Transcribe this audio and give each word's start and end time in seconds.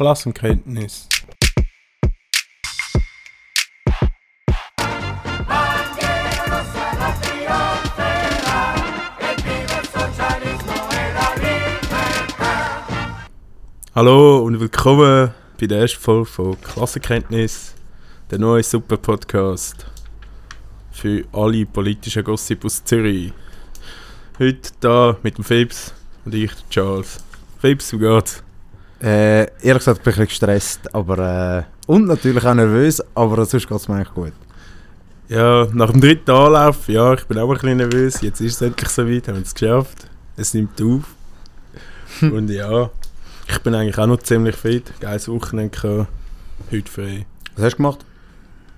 Klassenkenntnis. 0.00 1.06
Hallo 13.94 14.38
und 14.38 14.58
willkommen 14.58 15.34
bei 15.60 15.66
der 15.66 15.80
ersten 15.80 16.00
Folge 16.00 16.24
von 16.24 16.58
Klassenkenntnis, 16.62 17.74
der 18.30 18.38
neue 18.38 18.62
super 18.62 18.96
Podcast 18.96 19.84
für 20.92 21.26
alle 21.30 21.66
politischen 21.66 22.24
Gossip 22.24 22.64
aus 22.64 22.82
Zürich. 22.82 23.34
Heute 24.38 24.70
da 24.80 25.18
mit 25.22 25.36
dem 25.36 25.44
Fabs 25.44 25.92
und 26.24 26.34
ich, 26.34 26.52
Charles. 26.70 27.22
Fabs, 27.60 27.92
wie 27.92 27.98
geht's? 27.98 28.42
Äh, 29.02 29.44
ehrlich 29.62 29.78
gesagt 29.84 30.02
bin 30.02 30.12
ich 30.12 30.18
ein 30.20 30.26
bisschen 30.26 30.46
gestresst, 30.48 30.94
aber 30.94 31.18
äh, 31.58 31.62
und 31.86 32.06
natürlich 32.06 32.44
auch 32.44 32.54
nervös, 32.54 33.02
aber 33.14 33.44
sonst 33.46 33.66
geht 33.66 33.76
es 33.78 33.88
mir 33.88 33.94
eigentlich 33.96 34.14
gut. 34.14 34.32
Ja, 35.28 35.66
nach 35.72 35.90
dem 35.90 36.00
dritten 36.00 36.30
Anlauf, 36.30 36.88
ja, 36.88 37.14
ich 37.14 37.24
bin 37.24 37.38
auch 37.38 37.48
ein 37.48 37.54
bisschen 37.54 37.76
nervös. 37.78 38.20
Jetzt 38.20 38.40
ist 38.40 38.54
es 38.56 38.62
endlich 38.62 38.88
soweit, 38.90 39.28
haben 39.28 39.36
wir 39.36 39.42
es 39.42 39.54
geschafft. 39.54 40.06
Es 40.36 40.52
nimmt 40.54 40.80
auf. 40.82 41.04
und 42.20 42.50
ja, 42.50 42.90
ich 43.48 43.58
bin 43.60 43.74
eigentlich 43.74 43.96
auch 43.98 44.06
noch 44.06 44.18
ziemlich 44.18 44.56
fit. 44.56 44.92
Geiles 45.00 45.28
Wochenende 45.28 45.70
gehabt. 45.78 46.08
Heute 46.70 46.90
frei. 46.90 47.26
Was 47.56 47.64
hast 47.64 47.72
du 47.74 47.76
gemacht? 47.78 48.04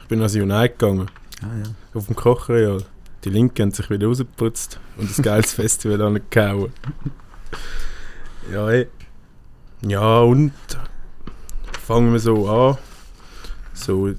Ich 0.02 0.06
bin 0.08 0.18
ans 0.20 0.34
Unite 0.34 0.68
gegangen, 0.70 1.10
Ah, 1.42 1.46
ja. 1.64 1.98
auf 1.98 2.06
dem 2.06 2.14
Kochreal. 2.16 2.84
Die 3.24 3.30
Linken 3.30 3.62
haben 3.62 3.72
sich 3.72 3.88
wieder 3.90 4.06
rausgeputzt 4.06 4.78
und 4.98 5.18
ein 5.18 5.22
geiles 5.22 5.52
Festival 5.54 6.00
angehauen. 6.02 6.72
Ja, 8.52 8.68
ey. 8.70 8.88
Ja, 9.86 10.20
und 10.20 10.52
fangen 11.80 12.12
wir 12.12 12.20
so 12.20 12.48
an. 12.48 12.78
So, 13.74 14.14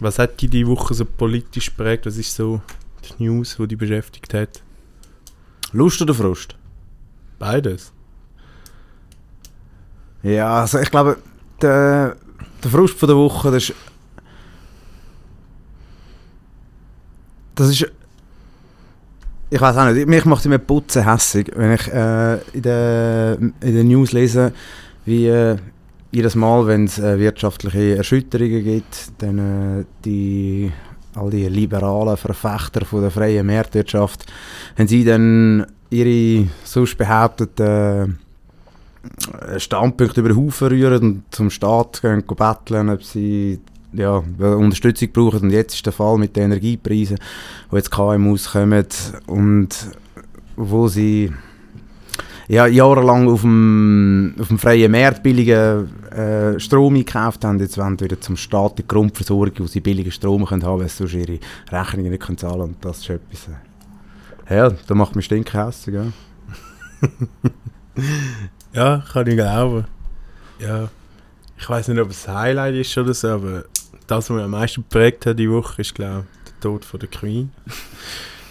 was 0.00 0.18
hat 0.18 0.40
dich 0.40 0.50
die 0.50 0.66
Woche 0.66 0.94
so 0.94 1.04
politisch 1.04 1.66
geprägt? 1.66 2.06
Was 2.06 2.16
ist 2.16 2.34
so 2.34 2.62
die 3.04 3.24
News, 3.24 3.56
die 3.58 3.68
dich 3.68 3.78
beschäftigt 3.78 4.32
hat? 4.32 4.62
Lust 5.72 6.00
oder 6.00 6.14
Frust? 6.14 6.56
Beides. 7.38 7.92
Ja, 10.22 10.60
also 10.60 10.78
ich 10.78 10.90
glaube, 10.90 11.18
der, 11.60 12.16
der 12.62 12.70
Frust 12.70 12.98
von 12.98 13.08
der 13.08 13.16
Woche, 13.16 13.50
das 13.50 13.64
ist. 13.64 13.74
Das 17.54 17.68
ist. 17.68 17.90
Ich 19.54 19.60
weiß 19.60 19.76
auch 19.76 19.92
nicht, 19.92 20.08
mich 20.08 20.24
macht 20.24 20.46
immer 20.46 20.56
Putzen 20.56 21.04
hässig, 21.04 21.52
wenn 21.54 21.74
ich 21.74 21.86
äh, 21.88 22.38
in 22.54 22.62
den 22.62 23.54
in 23.60 23.74
der 23.74 23.84
News 23.84 24.12
lese, 24.12 24.50
wie 25.04 25.26
äh, 25.26 25.58
jedes 26.10 26.34
Mal, 26.34 26.66
wenn 26.66 26.86
es 26.86 26.98
äh, 26.98 27.18
wirtschaftliche 27.18 27.98
Erschütterungen 27.98 28.64
gibt, 28.64 29.12
dann 29.18 29.80
äh, 29.80 29.84
die 30.06 30.72
all 31.14 31.28
die 31.28 31.46
liberalen 31.48 32.16
Verfechter 32.16 32.86
von 32.86 33.02
der 33.02 33.10
freien 33.10 33.46
Marktwirtschaft, 33.46 34.24
haben 34.78 34.88
sie 34.88 35.04
dann 35.04 35.66
ihre 35.90 36.48
sonst 36.64 36.96
behaupteten 36.96 38.18
äh, 39.50 39.60
Standpunkte 39.60 40.20
über 40.20 40.30
den 40.30 40.38
Haufen 40.38 40.68
rühren 40.68 41.02
und 41.02 41.22
zum 41.30 41.50
Staat 41.50 42.00
gehen, 42.00 42.26
gehen 42.26 42.36
betteln, 42.38 42.88
ob 42.88 43.04
sie 43.04 43.60
ja, 43.92 44.22
Unterstützung 44.38 45.10
brauchen. 45.12 45.42
Und 45.42 45.50
jetzt 45.50 45.74
ist 45.74 45.86
der 45.86 45.92
Fall 45.92 46.18
mit 46.18 46.36
den 46.36 46.44
Energiepreisen, 46.44 47.18
wo 47.70 47.76
jetzt 47.76 47.90
KMUs 47.90 48.52
kommen 48.52 48.86
und 49.26 49.68
wo 50.56 50.88
sie 50.88 51.32
ja, 52.48 52.66
jahrelang 52.66 53.28
auf 53.28 53.42
dem, 53.42 54.34
auf 54.38 54.48
dem 54.48 54.58
freien 54.58 54.90
Markt 54.92 55.22
billigen 55.22 56.10
äh, 56.10 56.60
Strom 56.60 56.94
gekauft 56.94 57.44
haben. 57.44 57.58
Jetzt 57.58 57.78
wollen 57.78 57.96
sie 57.98 58.04
wieder 58.04 58.20
zum 58.20 58.36
Staat 58.36 58.78
die 58.78 58.86
Grundversorgung, 58.86 59.54
wo 59.58 59.66
sie 59.66 59.80
billigen 59.80 60.12
Strom 60.12 60.44
können 60.44 60.64
haben, 60.64 60.80
weil 60.80 60.88
sie 60.88 61.04
ihre 61.04 61.38
Rechnungen 61.70 62.10
nicht 62.10 62.22
können 62.22 62.38
zahlen 62.38 62.58
können. 62.58 62.74
Und 62.74 62.84
das 62.84 62.98
ist 62.98 63.10
etwas... 63.10 63.48
Äh, 64.48 64.56
ja, 64.56 64.70
das 64.70 64.96
macht 64.96 65.16
mich 65.16 65.24
stinkhässig, 65.26 65.94
ja. 65.94 66.06
Ja, 68.74 69.04
kann 69.12 69.26
ich 69.26 69.36
glauben. 69.36 69.84
Ja. 70.58 70.88
Ich 71.58 71.68
weiß 71.68 71.88
nicht, 71.88 72.00
ob 72.00 72.10
es 72.10 72.26
Highlight 72.26 72.74
ist 72.74 72.96
oder 72.96 73.12
so, 73.12 73.28
aber 73.28 73.64
das, 74.06 74.30
was 74.30 74.36
mich 74.36 74.44
am 74.44 74.50
meisten 74.50 74.82
geprägt 74.82 75.26
hat 75.26 75.38
die 75.38 75.50
Woche, 75.50 75.82
ist, 75.82 75.94
glaube 75.94 76.26
der 76.46 76.60
Tod 76.60 76.84
von 76.84 77.00
der 77.00 77.08
Queen. 77.08 77.50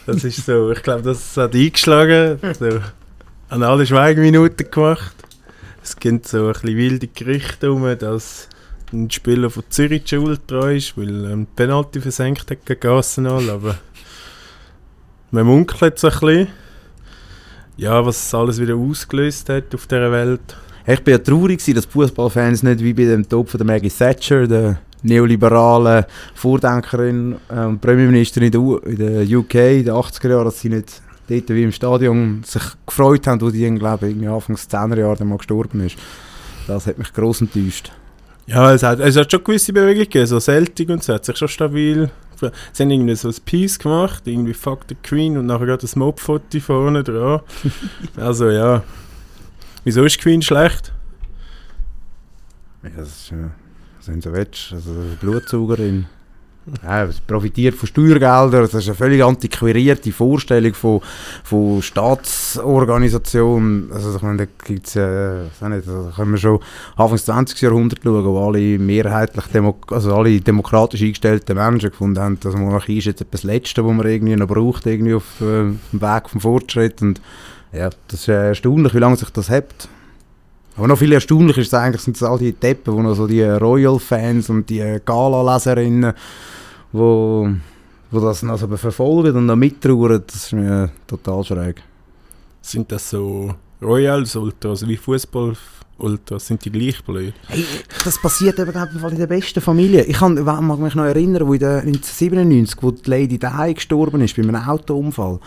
Das 0.05 0.23
ist 0.23 0.45
so, 0.45 0.71
ich 0.71 0.81
glaube, 0.81 1.03
das 1.03 1.37
hat 1.37 1.53
eingeschlagen. 1.53 2.39
So, 2.57 2.79
an 3.49 3.63
alle 3.63 3.85
Schweigeminuten 3.85 4.71
gemacht. 4.71 5.15
Es 5.83 5.95
gibt 5.95 6.27
so 6.27 6.47
ein 6.47 6.53
bisschen 6.53 6.77
wilde 6.77 7.07
Gerüchte 7.07 7.71
um, 7.71 7.83
dass 7.97 8.47
ein 8.93 9.09
Spieler 9.09 9.49
von 9.49 9.63
Zürich 9.69 10.07
Schuld 10.07 10.41
dran 10.47 10.75
ist, 10.75 10.97
weil 10.97 11.25
er 11.25 11.31
ähm, 11.31 11.47
Penalty 11.55 12.01
versenkt 12.01 12.49
hat 12.49 12.65
gegen 12.65 12.87
Arsenal, 12.87 13.49
aber 13.49 13.77
man 15.31 15.45
munkelt 15.45 15.97
es 15.97 16.03
ein 16.03 16.11
bisschen. 16.11 16.47
Ja, 17.77 18.05
was 18.05 18.25
es 18.25 18.33
alles 18.33 18.59
wieder 18.59 18.75
ausgelöst 18.75 19.49
hat 19.49 19.73
auf 19.73 19.87
dieser 19.87 20.11
Welt. 20.11 20.55
Ich 20.85 21.03
bin 21.03 21.13
ja 21.13 21.17
traurig, 21.17 21.63
dass 21.63 21.85
Fußballfans 21.85 22.63
nicht 22.63 22.83
wie 22.83 22.93
bei 22.93 23.05
dem 23.05 23.27
Tod 23.27 23.49
von 23.49 23.57
der 23.57 23.67
Maggie 23.67 23.89
Thatcher, 23.89 24.47
der 24.47 24.81
neoliberalen 25.03 26.05
Vordenkerin 26.35 27.35
äh, 27.49 27.65
und 27.65 27.81
Premierministerin 27.81 28.51
in 28.51 28.97
der, 28.97 29.37
UK 29.37 29.55
in 29.55 29.85
den 29.85 29.93
80er 29.93 30.29
Jahren, 30.29 30.45
dass 30.45 30.59
sie 30.59 30.69
nicht 30.69 31.01
dort 31.27 31.49
wie 31.49 31.63
im 31.63 31.71
Stadion 31.71 32.41
sich 32.45 32.63
gefreut 32.85 33.27
haben, 33.27 33.41
wo 33.41 33.49
die 33.49 33.69
glaube 33.75 34.09
ich, 34.09 34.27
Anfang 34.27 34.55
des 34.55 34.69
10er 34.69 34.99
Jahre 34.99 35.25
mal 35.25 35.37
gestorben 35.37 35.81
ist. 35.85 35.97
Das 36.67 36.87
hat 36.87 36.97
mich 36.97 37.13
gross 37.13 37.41
enttäuscht. 37.41 37.91
Ja, 38.47 38.73
es 38.73 38.83
hat, 38.83 38.99
es 38.99 39.15
hat 39.15 39.31
schon 39.31 39.43
gewisse 39.43 39.71
Bewegungen 39.71 40.05
gegeben, 40.05 40.25
so 40.25 40.39
Celtic 40.39 40.89
und 40.89 41.03
so, 41.03 41.13
hat 41.13 41.25
sich 41.25 41.37
schon 41.37 41.47
stabil... 41.47 42.09
Sie 42.73 42.83
haben 42.83 42.89
irgendwie 42.89 43.15
so 43.15 43.27
ein 43.27 43.35
Piece 43.45 43.77
gemacht, 43.77 44.23
irgendwie 44.25 44.55
Fuck 44.55 44.85
the 44.89 44.95
Queen 44.95 45.37
und 45.37 45.45
nachher 45.45 45.67
gerade 45.67 45.85
ein 45.85 45.99
Mob-Foto 45.99 46.59
vorne 46.59 47.03
dran. 47.03 47.41
also 48.17 48.49
ja. 48.49 48.83
Wieso 49.83 50.03
ist 50.03 50.19
Queen 50.19 50.41
schlecht? 50.41 50.91
Ja, 52.81 52.89
das 52.97 53.09
ist, 53.09 53.31
äh, 53.31 53.49
sind 54.01 54.23
so 54.23 54.33
willst, 54.33 54.73
also 54.73 54.91
Blutsaugerin. 55.19 56.05
Ja, 56.83 57.07
sie 57.07 57.19
profitiert 57.25 57.73
von 57.73 57.87
Steuergeldern, 57.87 58.61
das 58.61 58.75
ist 58.75 58.87
eine 58.87 58.95
völlig 58.95 59.23
antiquierte 59.23 60.11
Vorstellung 60.11 60.75
von, 60.75 61.01
von 61.43 61.81
Staatsorganisation. 61.81 63.89
Also 63.91 64.15
ich 64.15 64.21
meine, 64.21 64.45
da 64.45 64.51
gibt's 64.63 64.95
äh, 64.95 65.43
nicht, 65.43 65.87
da 65.87 66.13
können 66.15 66.33
wir 66.33 66.37
schon 66.37 66.59
Anfang 66.95 67.15
des 67.15 67.25
20. 67.25 67.59
Jahrhunderts 67.61 68.03
schauen, 68.03 68.25
wo 68.25 68.45
alle 68.45 68.77
mehrheitlich, 68.77 69.45
Demo 69.47 69.75
also 69.89 70.15
alle 70.15 70.39
demokratisch 70.39 71.01
eingestellten 71.01 71.57
Menschen 71.57 71.89
gefunden 71.89 72.19
haben, 72.19 72.39
dass 72.39 72.55
Monarchie 72.55 72.99
ist 72.99 73.05
jetzt 73.05 73.21
etwas 73.21 73.41
Letzte, 73.41 73.83
was 73.83 73.95
man 73.95 74.05
irgendwie 74.05 74.35
noch 74.35 74.47
braucht, 74.47 74.85
irgendwie 74.85 75.15
auf, 75.15 75.41
äh, 75.41 75.63
dem 75.63 75.79
Weg 75.93 76.29
vom 76.29 76.41
Fortschritt. 76.41 77.01
Und 77.01 77.21
ja, 77.73 77.89
das 78.07 78.19
ist 78.19 78.27
äh, 78.27 78.49
erstaunlich, 78.49 78.93
wie 78.93 78.99
lange 78.99 79.15
sich 79.15 79.31
das 79.31 79.49
hebt. 79.49 79.89
Aber 80.77 80.87
noch 80.87 80.97
viel 80.97 81.11
erstaunlicher 81.11 81.61
ist 81.61 81.73
eigentlich, 81.73 82.01
sind 82.01 82.15
es 82.15 82.23
all 82.23 82.37
die 82.37 82.53
Deppen, 82.53 82.93
wo 82.93 83.01
noch 83.01 83.15
so 83.15 83.27
die 83.27 83.43
Royal-Fans 83.43 84.49
und 84.49 84.69
die 84.69 84.79
äh, 84.79 85.01
Gala-Leserinnen, 85.03 86.13
wo, 86.93 87.49
wo 88.09 88.19
das 88.19 88.43
noch 88.43 88.57
so 88.57 88.67
verfolgen 88.77 89.35
und 89.35 89.45
noch 89.47 89.55
mittrauern, 89.55 90.23
das 90.25 90.35
ist 90.45 90.53
mir 90.53 90.85
äh, 90.85 90.87
total 91.07 91.43
schräg. 91.43 91.83
Sind 92.61 92.91
das 92.91 93.09
so 93.09 93.53
Royals 93.81 94.35
Ultras 94.35 94.87
wie 94.87 94.95
Fußball 94.95 95.55
Ultras? 95.97 96.47
Sind 96.47 96.63
die 96.63 96.71
gleich 96.71 97.03
blöd? 97.03 97.33
Hey, 97.47 97.65
das 98.05 98.21
passiert 98.21 98.59
eben 98.59 98.71
in 98.71 99.17
der 99.17 99.27
besten 99.27 99.61
Familie. 99.61 100.03
Ich 100.03 100.17
kann, 100.17 100.35
mag 100.43 100.79
mich 100.79 100.95
noch 100.95 101.05
erinnern, 101.05 101.47
wo 101.47 101.53
in 101.53 101.59
der 101.59 101.79
1997, 101.79 102.77
wo 102.81 102.91
die 102.91 103.09
Lady 103.09 103.39
daheim 103.39 103.73
gestorben 103.73 104.21
ist, 104.21 104.35
bei 104.35 104.43
einem 104.43 104.55
Autounfall. 104.55 105.39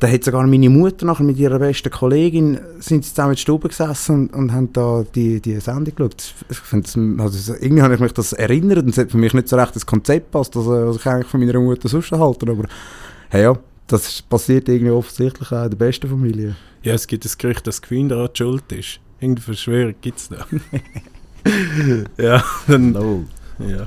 Da 0.00 0.08
hat 0.08 0.24
sogar 0.24 0.46
meine 0.46 0.68
Mutter 0.68 1.06
nachher 1.06 1.24
mit 1.24 1.38
ihrer 1.38 1.58
besten 1.58 1.90
Kollegin 1.90 2.58
sind 2.80 3.04
sie 3.04 3.10
zusammen 3.10 3.30
in 3.30 3.34
der 3.36 3.40
Stube 3.40 3.68
gesessen 3.68 4.28
und, 4.28 4.34
und 4.34 4.52
haben 4.52 4.72
da 4.72 5.04
die, 5.14 5.40
die 5.40 5.60
Sendung 5.60 5.94
geschaut. 5.94 6.34
Ich 6.50 7.20
also 7.20 7.54
irgendwie 7.54 7.82
habe 7.82 7.94
ich 7.94 8.00
mich 8.00 8.12
das 8.12 8.32
erinnert 8.32 8.78
und 8.78 8.90
es 8.90 8.98
hat 8.98 9.10
für 9.12 9.18
mich 9.18 9.34
nicht 9.34 9.48
so 9.48 9.56
recht 9.56 9.74
das 9.74 9.86
Konzept 9.86 10.30
passt, 10.32 10.56
das, 10.56 10.66
was 10.66 10.96
ich 10.96 11.06
eigentlich 11.06 11.28
von 11.28 11.40
meiner 11.40 11.60
Mutter 11.60 11.88
sonst 11.88 12.10
halte. 12.12 12.50
Aber 12.50 12.64
hey, 13.30 13.44
ja, 13.44 13.56
das 13.86 14.20
passiert 14.22 14.68
irgendwie 14.68 14.90
offensichtlich 14.90 15.52
auch 15.52 15.64
in 15.64 15.70
der 15.70 15.76
besten 15.76 16.08
Familie. 16.08 16.56
Ja, 16.82 16.94
es 16.94 17.06
gibt 17.06 17.24
das 17.24 17.38
Gerücht, 17.38 17.66
dass 17.66 17.80
die 17.80 17.88
Queen 17.88 18.08
daran 18.08 18.28
die 18.34 18.38
schuld 18.38 18.70
ist. 18.72 19.00
Irgendeine 19.20 19.44
Verschwörung 19.44 19.94
gibt 20.00 20.18
es 20.18 20.28
da. 20.28 20.44
ja, 22.22 22.44
dann... 22.66 22.92
No. 22.92 23.24
Ja. 23.58 23.86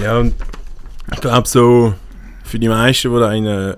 Ja, 0.00 0.18
und 0.18 0.34
ich 1.12 1.20
glaube 1.20 1.46
so, 1.46 1.94
für 2.44 2.58
die 2.58 2.68
meisten, 2.68 3.12
die 3.12 3.20
da 3.20 3.28
einen, 3.28 3.76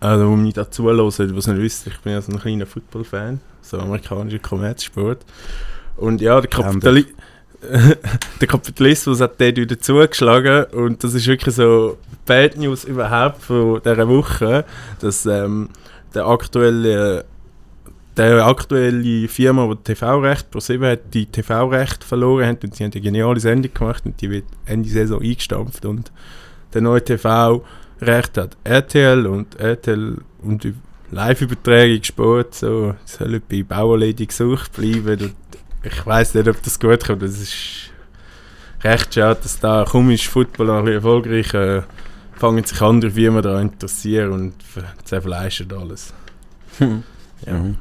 also 0.00 0.30
die 0.30 0.42
mich 0.42 0.54
dazu 0.54 0.84
hören, 0.84 0.98
die 0.98 1.38
es 1.38 1.46
nicht 1.46 1.60
wissen, 1.60 1.92
ich 1.94 2.00
bin 2.00 2.12
ja 2.12 2.20
so 2.20 2.32
ein 2.32 2.38
kleiner 2.38 2.66
Football-Fan, 2.66 3.40
so 3.62 3.78
amerikanischer 3.78 4.38
Kommerzsport. 4.38 5.24
Und 5.96 6.20
ja, 6.20 6.40
der, 6.40 6.50
Kapitali 6.50 7.06
der 8.40 8.48
Kapitalismus 8.48 9.20
hat 9.20 9.40
dort 9.40 9.56
wieder 9.56 9.78
zugeschlagen 9.78 10.64
und 10.72 11.02
das 11.02 11.14
ist 11.14 11.26
wirklich 11.26 11.54
so 11.54 11.96
Bad 12.26 12.56
News 12.56 12.84
überhaupt 12.84 13.42
von 13.42 13.80
dieser 13.82 14.08
Woche, 14.08 14.64
dass 15.00 15.26
ähm, 15.26 15.70
der 16.14 16.26
aktuelle 16.26 17.24
der 18.16 18.46
aktuelle 18.46 19.28
Firma, 19.28 19.68
die 19.74 19.92
TV-Recht, 19.92 20.50
ProSieben 20.50 20.88
hat 20.88 21.12
die 21.12 21.26
TV-Recht 21.26 22.02
verloren 22.02 22.46
hat 22.46 22.64
und 22.64 22.74
sie 22.74 22.84
haben 22.84 22.92
eine 22.92 23.02
geniale 23.02 23.40
Sendung 23.40 23.74
gemacht 23.74 24.06
und 24.06 24.20
die 24.20 24.30
wird 24.30 24.46
Ende 24.64 24.88
Saison 24.88 25.20
eingestampft 25.20 25.84
und 25.84 26.10
der 26.72 26.80
neue 26.80 27.04
TV-Recht 28.00 28.38
hat 28.38 28.56
RTL 28.64 29.26
und 29.26 29.58
RTL 29.58 30.18
und 30.42 30.64
die 30.64 30.74
Live-Übertragung 31.10 32.02
Sport 32.02 32.54
so 32.54 32.94
sollen 33.04 33.42
bei 33.48 33.62
Bauerlady 33.62 34.26
gesucht 34.26 34.72
bleiben 34.72 35.20
und 35.20 35.36
ich 35.82 36.04
weiß 36.04 36.34
nicht, 36.34 36.48
ob 36.48 36.62
das 36.62 36.80
gut 36.80 37.04
kommt. 37.04 37.22
Das 37.22 37.40
ist 37.40 37.90
recht 38.82 39.14
schade, 39.14 39.40
dass 39.42 39.60
da 39.60 39.82
ist 39.82 40.24
Football 40.24 40.70
ein 40.70 40.88
erfolgreich 40.88 41.54
äh, 41.54 41.82
fangen 42.34 42.64
sich 42.64 42.80
andere 42.82 43.10
Firmen 43.10 43.42
daran 43.42 43.70
interessieren 43.70 44.32
und 44.32 44.54
zerfleischen 45.04 45.72
alles. 45.72 46.12
Hm. 46.78 47.02
Ja. 47.46 47.54
Mhm. 47.54 47.76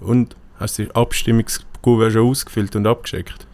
Und 0.00 0.36
hast 0.58 0.78
du 0.78 0.84
die 0.84 0.94
Abstimmungskuvert 0.94 2.12
schon 2.12 2.28
ausgefüllt 2.28 2.76
und 2.76 2.86
abgeschickt? 2.86 3.46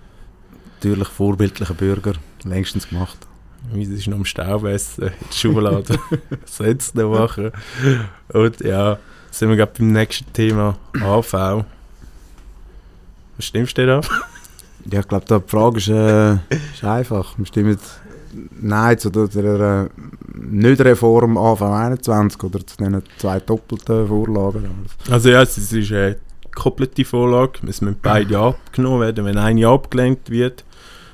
Natürlich 0.76 1.08
vorbildlicher 1.08 1.74
Bürger, 1.74 2.14
längstens 2.44 2.88
gemacht. 2.88 3.18
Wie 3.72 3.82
ist 3.82 4.06
noch 4.06 4.18
am 4.18 4.24
Staubessen 4.24 5.04
in 5.04 5.08
der 5.08 5.32
Schublade. 5.32 5.98
Noch 6.94 7.18
machen? 7.18 7.50
Und 8.32 8.60
ja, 8.60 8.98
sind 9.30 9.48
wir 9.48 9.56
gerade 9.56 9.72
beim 9.78 9.92
nächsten 9.92 10.32
Thema 10.32 10.76
AV. 11.00 11.64
Was 13.36 13.46
stimmst 13.46 13.76
du 13.78 13.96
ab? 13.96 14.08
Ja, 14.90 15.00
ich 15.00 15.08
glaube, 15.08 15.24
die 15.26 15.50
Frage 15.50 15.78
ist, 15.78 15.88
äh, 15.88 16.34
ist 16.50 16.84
einfach. 16.84 17.36
Wir 17.38 17.46
stimmen 17.46 17.78
Nein 18.60 18.98
zu 18.98 19.10
der 19.10 19.24
äh, 19.24 19.88
Nicht-Reform 20.34 21.38
AV 21.38 21.62
21 21.62 22.42
oder 22.42 22.66
zu 22.66 22.76
diesen 22.76 23.02
zwei 23.18 23.40
doppelten 23.40 24.08
Vorlagen. 24.08 24.86
Also 25.10 25.30
ja, 25.30 25.42
es 25.42 25.56
ist 25.56 25.72
eine 25.92 26.16
gekoppelte 26.42 27.04
Vorlage. 27.04 27.60
Es 27.68 27.80
müssen 27.80 27.96
beide 28.00 28.38
abgenommen 28.38 29.00
werden. 29.00 29.24
Wenn 29.24 29.38
eine 29.38 29.68
abgelehnt 29.68 30.30
wird, 30.30 30.64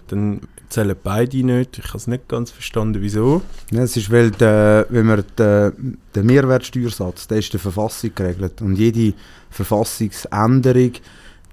dann 0.09 0.41
zählen 0.71 0.97
beide 1.03 1.45
nicht. 1.45 1.79
Ich 1.79 1.89
habe 1.89 1.99
es 1.99 2.07
nicht 2.07 2.29
ganz 2.29 2.51
verstanden, 2.51 3.03
wieso. 3.03 3.43
Ja, 3.71 3.83
es 3.83 3.97
ist, 3.97 4.11
weil 4.11 4.31
der, 4.31 4.87
wenn 4.89 5.07
man 5.07 5.25
den, 5.39 5.99
den 6.15 6.27
Mehrwertsteuersatz, 6.27 7.29
der 7.29 7.39
ist 7.39 7.49
in 7.49 7.53
der 7.53 7.61
Verfassung 7.61 8.13
geregelt 8.15 8.63
und 8.63 8.77
jede 8.77 9.15
Verfassungsänderung 9.51 10.93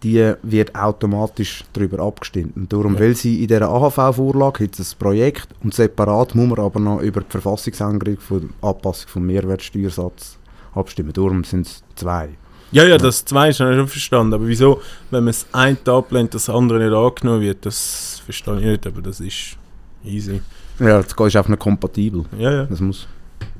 die 0.04 0.34
wird 0.44 0.76
automatisch 0.76 1.64
darüber 1.74 2.00
abgestimmt. 2.04 2.56
Und 2.56 2.72
darum, 2.72 2.96
ja. 2.96 3.00
weil 3.00 3.16
sie 3.16 3.42
in 3.42 3.48
dieser 3.48 3.70
AHV-Vorlage 3.70 4.70
es 4.72 4.94
ein 4.94 5.00
Projekt 5.00 5.48
und 5.64 5.74
separat 5.74 6.36
muss 6.36 6.50
man 6.50 6.60
aber 6.60 6.80
noch 6.80 7.02
über 7.02 7.22
die 7.22 7.32
Verfassungsänderung 7.32 8.20
von 8.20 8.50
Anpassung 8.62 9.10
vom 9.10 9.26
Mehrwertsteuersatz 9.26 10.38
abstimmen. 10.74 11.14
Darum 11.14 11.44
sind 11.44 11.66
es 11.68 11.84
zwei. 11.96 12.30
Ja, 12.72 12.84
ja, 12.84 12.98
das 12.98 13.24
zwei 13.24 13.50
ist 13.50 13.58
schon 13.58 13.88
verstanden. 13.88 14.34
Aber 14.34 14.48
wieso, 14.48 14.82
wenn 15.10 15.24
man 15.24 15.34
das 15.34 15.48
eine 15.54 15.78
ablehnt, 15.86 16.34
das 16.34 16.50
andere 16.50 16.80
nicht 16.80 16.94
angenommen 16.94 17.42
wird, 17.42 17.66
das 17.66 18.22
verstehe 18.26 18.60
ich 18.60 18.66
nicht, 18.66 18.88
aber 18.88 19.02
das 19.02 19.20
ist 19.20 19.58
easy. 20.04 20.42
Ja, 20.80 21.02
das 21.02 21.14
ist 21.14 21.36
einfach 21.36 21.48
nicht 21.48 21.60
kompatibel. 21.60 22.26
Ja, 22.38 22.52
ja. 22.52 22.64
Das 22.66 22.80
muss. 22.80 23.08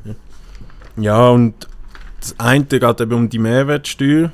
Ja, 0.06 0.16
ja 0.98 1.30
und 1.30 1.68
das 2.20 2.40
eine 2.40 2.66
geht 2.66 3.02
eben 3.02 3.14
um 3.14 3.30
die 3.30 3.40
Mehrwertsteuer 3.40 4.32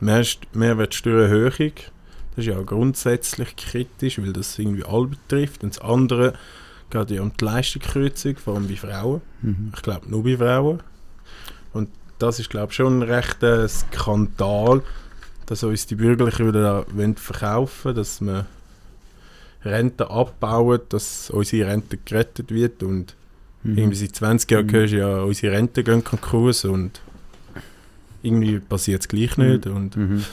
Mehrwertsteuererhöhung. 0.00 1.72
Das 2.36 2.46
ist 2.46 2.46
ja 2.46 2.60
grundsätzlich 2.62 3.56
kritisch, 3.56 4.18
weil 4.20 4.32
das 4.32 4.58
irgendwie 4.58 4.84
alle 4.84 5.08
betrifft. 5.08 5.64
Und 5.64 5.74
das 5.74 5.82
andere 5.82 6.34
geht 6.90 7.10
ja 7.10 7.22
um 7.22 7.32
die 7.38 7.44
Leistungskürzung, 7.44 8.36
vor 8.36 8.54
allem 8.54 8.68
bei 8.68 8.76
Frauen. 8.76 9.20
Mhm. 9.42 9.72
Ich 9.74 9.82
glaube 9.82 10.08
nur 10.08 10.22
bei 10.22 10.36
Frauen. 10.36 10.80
Und 11.72 11.88
das 12.18 12.40
ist, 12.40 12.50
glaube 12.50 12.68
ich, 12.70 12.76
schon 12.76 12.98
ein 12.98 13.02
rechter 13.02 13.68
Skandal, 13.68 14.82
dass 15.46 15.62
uns 15.62 15.86
die 15.86 15.94
Bürgerlichen 15.94 16.48
wieder 16.48 16.84
verkaufen 17.16 17.94
dass 17.94 18.20
wir 18.20 18.46
Rente 19.64 20.10
abbauen, 20.10 20.80
dass 20.88 21.30
unsere 21.30 21.68
Rente 21.68 21.98
gerettet 22.04 22.52
wird 22.52 22.82
und 22.82 23.14
mhm. 23.62 23.78
irgendwie 23.78 23.96
seit 23.96 24.16
20 24.16 24.50
Jahren 24.50 24.66
mhm. 24.66 24.72
hörst 24.72 24.92
ja, 24.92 25.22
unsere 25.22 25.52
Rente 25.54 25.82
gehen 25.82 26.04
Konkurs 26.04 26.64
und 26.64 27.00
irgendwie 28.22 28.58
passiert 28.60 29.02
es 29.02 29.08
gleich 29.08 29.36
nicht. 29.36 29.66
Mhm. 29.66 29.76
Und 29.76 29.96
mhm. 29.96 30.24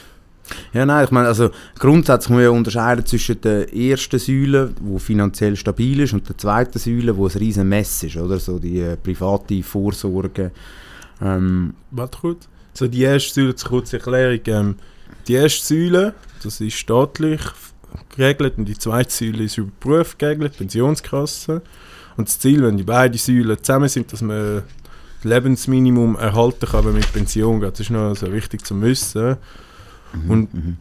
Ja, 0.73 0.85
nein, 0.85 1.05
ich 1.05 1.11
meine, 1.11 1.27
also 1.27 1.49
grundsätzlich 1.79 2.29
muss 2.29 2.35
man 2.35 2.43
ja 2.43 2.49
unterscheiden 2.51 3.05
zwischen 3.05 3.41
der 3.41 3.73
ersten 3.73 4.19
Säule, 4.19 4.73
die 4.79 4.99
finanziell 4.99 5.55
stabil 5.55 6.01
ist, 6.01 6.13
und 6.13 6.27
der 6.29 6.37
zweiten 6.37 6.77
Säule, 6.77 7.17
wo 7.17 7.27
ein 7.27 7.37
riesen 7.37 7.67
Mess 7.67 8.03
ist, 8.03 8.17
oder? 8.17 8.37
So 8.37 8.59
die 8.59 8.79
äh, 8.79 8.95
private 8.95 9.63
Vorsorge. 9.63 10.51
Ähm. 11.21 11.73
Warte 11.91 12.19
kurz. 12.19 12.47
So 12.73 12.87
die 12.87 13.03
erste 13.03 13.33
Säule, 13.33 13.55
zur 13.55 13.69
kurzen 13.69 13.95
Erklärung. 13.97 14.41
Ähm, 14.47 14.75
die 15.27 15.33
erste 15.33 15.65
Säule, 15.65 16.13
das 16.43 16.61
ist 16.61 16.75
staatlich 16.75 17.41
geregelt 18.15 18.57
und 18.57 18.65
die 18.65 18.77
zweite 18.77 19.11
Säule 19.11 19.43
ist 19.43 19.57
über 19.57 19.71
Beruf 19.79 20.17
geregelt, 20.17 20.57
Pensionskasse. 20.57 21.61
Und 22.17 22.27
das 22.27 22.39
Ziel, 22.39 22.63
wenn 22.63 22.77
die 22.77 22.83
beiden 22.83 23.17
Säulen 23.17 23.57
zusammen 23.57 23.89
sind, 23.89 24.11
dass 24.11 24.21
man 24.21 24.63
Lebensminimum 25.23 26.15
erhalten 26.15 26.67
kann, 26.67 26.85
wenn 26.85 26.93
man 26.93 27.01
mit 27.01 27.11
Pension 27.11 27.59
geht. 27.59 27.73
Das 27.73 27.79
ist 27.81 27.89
noch 27.89 28.15
so 28.15 28.31
wichtig 28.31 28.65
zu 28.65 28.79
wissen. 28.81 29.37
Mhm, 30.13 30.29
und 30.29 30.53
mhm. 30.53 30.77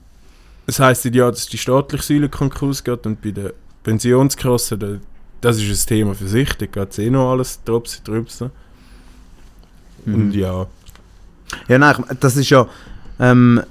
es 0.66 0.78
heisst 0.78 1.04
ja, 1.06 1.30
dass 1.30 1.46
die 1.46 1.58
staatliche 1.58 2.04
Säule 2.04 2.28
Konkurs 2.28 2.84
geht 2.84 3.06
und 3.06 3.20
bei 3.22 3.30
der 3.30 3.52
Pensionskasse, 3.82 4.78
da, 4.78 4.98
das 5.40 5.60
ist 5.60 5.84
ein 5.84 5.88
Thema 5.88 6.14
für 6.14 6.28
sich, 6.28 6.52
da 6.54 6.66
geht 6.66 6.90
es 6.90 6.98
eh 6.98 7.10
noch 7.10 7.32
alles 7.32 7.62
Tropsi, 7.64 8.02
Trüpse. 8.02 8.50
Mhm. 10.04 10.14
Und 10.14 10.34
ja. 10.34 10.66
Ja, 11.68 11.78
nein, 11.78 12.04
das 12.20 12.36
ist 12.36 12.50
ja 12.50 12.66
ähm, 13.20 13.62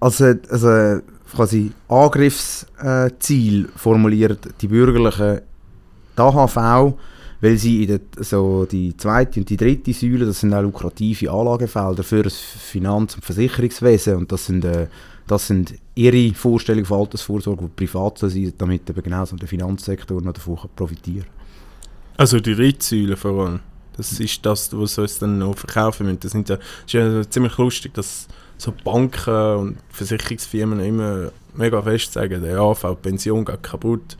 also, 0.00 0.24
also 0.48 1.00
quasi 1.34 1.72
Angriffsziel 1.88 3.68
formuliert 3.76 4.48
die 4.60 4.68
bürgerlichen 4.68 5.40
die 6.16 6.22
AHV 6.22 6.94
weil 7.40 7.56
sie 7.56 7.84
in 7.84 7.88
der, 7.88 8.00
so 8.24 8.64
die 8.64 8.96
zweite 8.96 9.40
und 9.40 9.48
die 9.48 9.56
dritte 9.56 9.92
Säule, 9.92 10.26
das 10.26 10.40
sind 10.40 10.52
auch 10.52 10.62
lukrative 10.62 11.30
Anlagefelder 11.30 12.02
für 12.02 12.24
das 12.24 12.34
Finanz- 12.36 13.14
und 13.14 13.24
Versicherungswesen 13.24 14.16
und 14.16 14.32
das 14.32 14.46
sind, 14.46 14.64
äh, 14.64 14.88
das 15.26 15.46
sind 15.46 15.74
ihre 15.94 16.34
Vorstellungen 16.34 16.86
von 16.86 17.00
Altersvorsorge, 17.00 17.64
die 17.64 17.86
privat 17.86 18.18
sind, 18.18 18.60
damit 18.60 18.90
eben 18.90 19.02
genau 19.02 19.24
so 19.24 19.36
der 19.36 19.46
Finanzsektor 19.46 20.20
noch 20.20 20.32
davon 20.32 20.58
profitieren 20.74 21.26
Also 22.16 22.40
die 22.40 22.56
dritte 22.56 22.84
Säule 22.84 23.16
vor 23.16 23.46
allem, 23.46 23.60
das 23.98 24.18
ist 24.18 24.46
das, 24.46 24.72
was 24.72 24.94
sie 24.94 25.02
uns 25.02 25.18
dann 25.18 25.38
noch 25.38 25.58
verkaufen 25.58 26.06
müssen. 26.06 26.20
Das, 26.20 26.32
sind 26.32 26.48
ja, 26.48 26.56
ist 26.56 26.92
ja 26.92 27.28
ziemlich 27.28 27.58
lustig, 27.58 27.92
dass 27.92 28.26
so 28.56 28.72
Banken 28.84 29.56
und 29.56 29.78
Versicherungsfirmen 29.90 30.80
immer 30.80 31.30
mega 31.54 31.82
fest 31.82 32.14
sagen, 32.14 32.42
der 32.42 32.58
AV, 32.58 32.96
Pension 33.02 33.44
geht 33.44 33.62
kaputt 33.62 34.16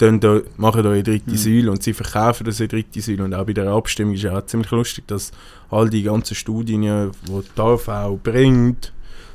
da, 0.00 0.40
machen 0.56 0.82
da 0.82 0.90
eine 0.90 1.02
dritte 1.02 1.30
mhm. 1.30 1.36
Säule 1.36 1.70
und 1.70 1.82
sie 1.82 1.92
verkaufen 1.92 2.44
das 2.44 2.60
eine 2.60 2.68
dritte 2.68 3.00
Säule. 3.00 3.24
Und 3.24 3.34
auch 3.34 3.44
bei 3.44 3.52
der 3.52 3.68
Abstimmung 3.68 4.14
ist 4.14 4.22
ja 4.22 4.38
auch 4.38 4.46
ziemlich 4.46 4.70
lustig, 4.70 5.06
dass 5.06 5.30
all 5.70 5.90
die 5.90 6.02
ganzen 6.02 6.34
Studien, 6.34 6.82
die 6.82 7.42
die 7.56 7.60
AV 7.60 8.18
bringt, 8.22 8.92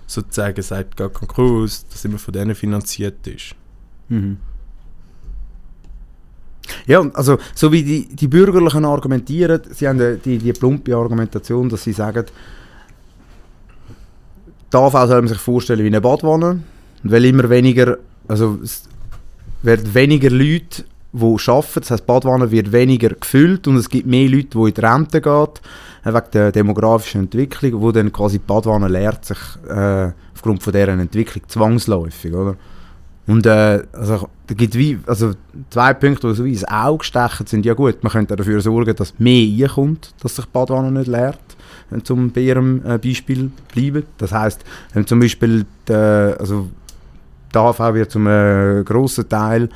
sozusagen 0.07 0.61
seit 0.61 0.95
gar 0.97 1.09
Konkurs, 1.09 1.85
dass 1.87 2.05
immer 2.05 2.17
von 2.17 2.33
denen 2.33 2.55
finanziert 2.55 3.25
ist. 3.27 3.55
Mhm. 4.09 4.37
Ja, 6.87 7.05
also 7.13 7.37
so 7.53 7.71
wie 7.71 7.83
die, 7.83 8.15
die 8.15 8.27
Bürgerlichen 8.27 8.85
argumentieren, 8.85 9.61
sie 9.71 9.87
haben 9.87 10.19
die, 10.23 10.37
die 10.37 10.53
plumpe 10.53 10.95
Argumentation, 10.95 11.69
dass 11.69 11.83
sie 11.83 11.93
sagen, 11.93 12.25
die 14.71 14.77
AV 14.77 15.07
soll 15.07 15.21
man 15.21 15.27
sich 15.27 15.37
vorstellen 15.37 15.83
wie 15.83 15.87
eine 15.87 16.01
Badwanne, 16.01 16.61
weil 17.03 17.25
immer 17.25 17.49
weniger, 17.49 17.97
also 18.27 18.59
werden 19.61 19.93
weniger 19.93 20.29
Leute, 20.29 20.83
die 21.13 21.49
arbeiten. 21.49 21.79
Das 21.79 21.91
heisst, 21.91 22.03
die 22.03 22.07
Badwanne 22.07 22.51
wird 22.51 22.71
weniger 22.71 23.09
gefüllt 23.09 23.67
und 23.67 23.77
es 23.77 23.89
gibt 23.89 24.07
mehr 24.07 24.29
Leute, 24.29 24.49
die 24.49 24.67
in 24.67 24.73
die 24.73 24.81
Rente 24.81 25.21
gehen, 25.21 25.47
wegen 26.03 26.31
der 26.33 26.51
demografischen 26.51 27.21
Entwicklung, 27.21 27.81
wo 27.81 27.91
dann 27.91 28.11
quasi 28.11 28.39
die 28.39 28.45
Badwanne 28.45 28.87
lehrt 28.87 29.25
sich 29.25 29.37
äh, 29.67 30.11
aufgrund 30.33 30.61
von 30.61 30.73
deren 30.73 30.99
Entwicklung 30.99 31.47
zwangsläufig, 31.47 32.33
oder? 32.33 32.55
Und 33.27 33.45
äh, 33.45 33.83
also, 33.93 34.29
da 34.47 34.53
gibt 34.53 34.75
wie, 34.75 34.99
also 35.07 35.31
zwei 35.71 35.93
Punkte, 35.93 36.27
die 36.27 36.35
so 36.35 36.45
wie 36.45 36.51
ins 36.51 36.67
Auge 36.67 37.03
stechen, 37.03 37.47
sind 37.47 37.65
ja 37.65 37.73
gut, 37.73 38.03
man 38.03 38.11
könnte 38.11 38.35
dafür 38.35 38.61
sorgen, 38.61 38.95
dass 38.95 39.17
mehr 39.17 39.47
reinkommt, 39.67 40.13
dass 40.21 40.35
sich 40.35 40.45
die 40.45 40.51
Badwanne 40.51 40.91
nicht 40.91 41.07
leert, 41.07 41.39
wenn 41.89 42.05
zum 42.05 42.31
bei 42.31 42.41
ihrem 42.41 42.85
äh, 42.85 42.99
Beispiel 42.99 43.51
bleiben. 43.73 44.03
Das 44.19 44.31
heisst, 44.31 44.63
wenn 44.93 45.07
zum 45.07 45.19
Beispiel 45.19 45.65
die, 45.87 45.93
also 45.93 46.67
die 47.53 47.57
AHV 47.57 47.79
wird 47.93 48.11
zum 48.11 48.27
äh, 48.27 48.83
grossen 48.83 49.27
Teil 49.27 49.69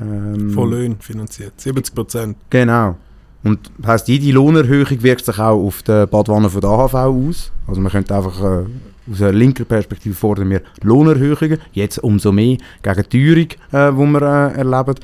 ähm, 0.00 0.50
von 0.50 0.70
Löhnen 0.70 1.00
finanziert, 1.00 1.60
70 1.60 1.94
Prozent. 1.94 2.36
Genau. 2.50 2.96
Und 3.42 3.70
das 3.78 3.88
heisst, 3.88 4.08
jede 4.08 4.32
Lohnerhöhung 4.32 5.02
wirkt 5.02 5.24
sich 5.24 5.38
auch 5.38 5.66
auf 5.66 5.82
die 5.82 6.06
Badwanne 6.06 6.48
von 6.48 6.60
der 6.60 6.70
AHV 6.70 6.94
aus. 6.94 7.52
Also 7.66 7.80
man 7.80 7.90
könnte 7.90 8.14
einfach 8.14 8.40
äh, 8.40 8.64
aus 9.10 9.20
einer 9.20 9.32
linken 9.32 9.66
Perspektive 9.66 10.14
fordern 10.14 10.50
wir 10.50 10.62
Lohnerhöhungen, 10.82 11.58
jetzt 11.72 11.98
umso 11.98 12.32
mehr 12.32 12.56
gegen 12.82 13.04
die 13.10 13.34
Teuerung, 13.34 13.50
äh, 13.72 13.92
die 13.92 14.12
wir 14.12 14.22
äh, 14.22 14.58
erleben. 14.58 14.94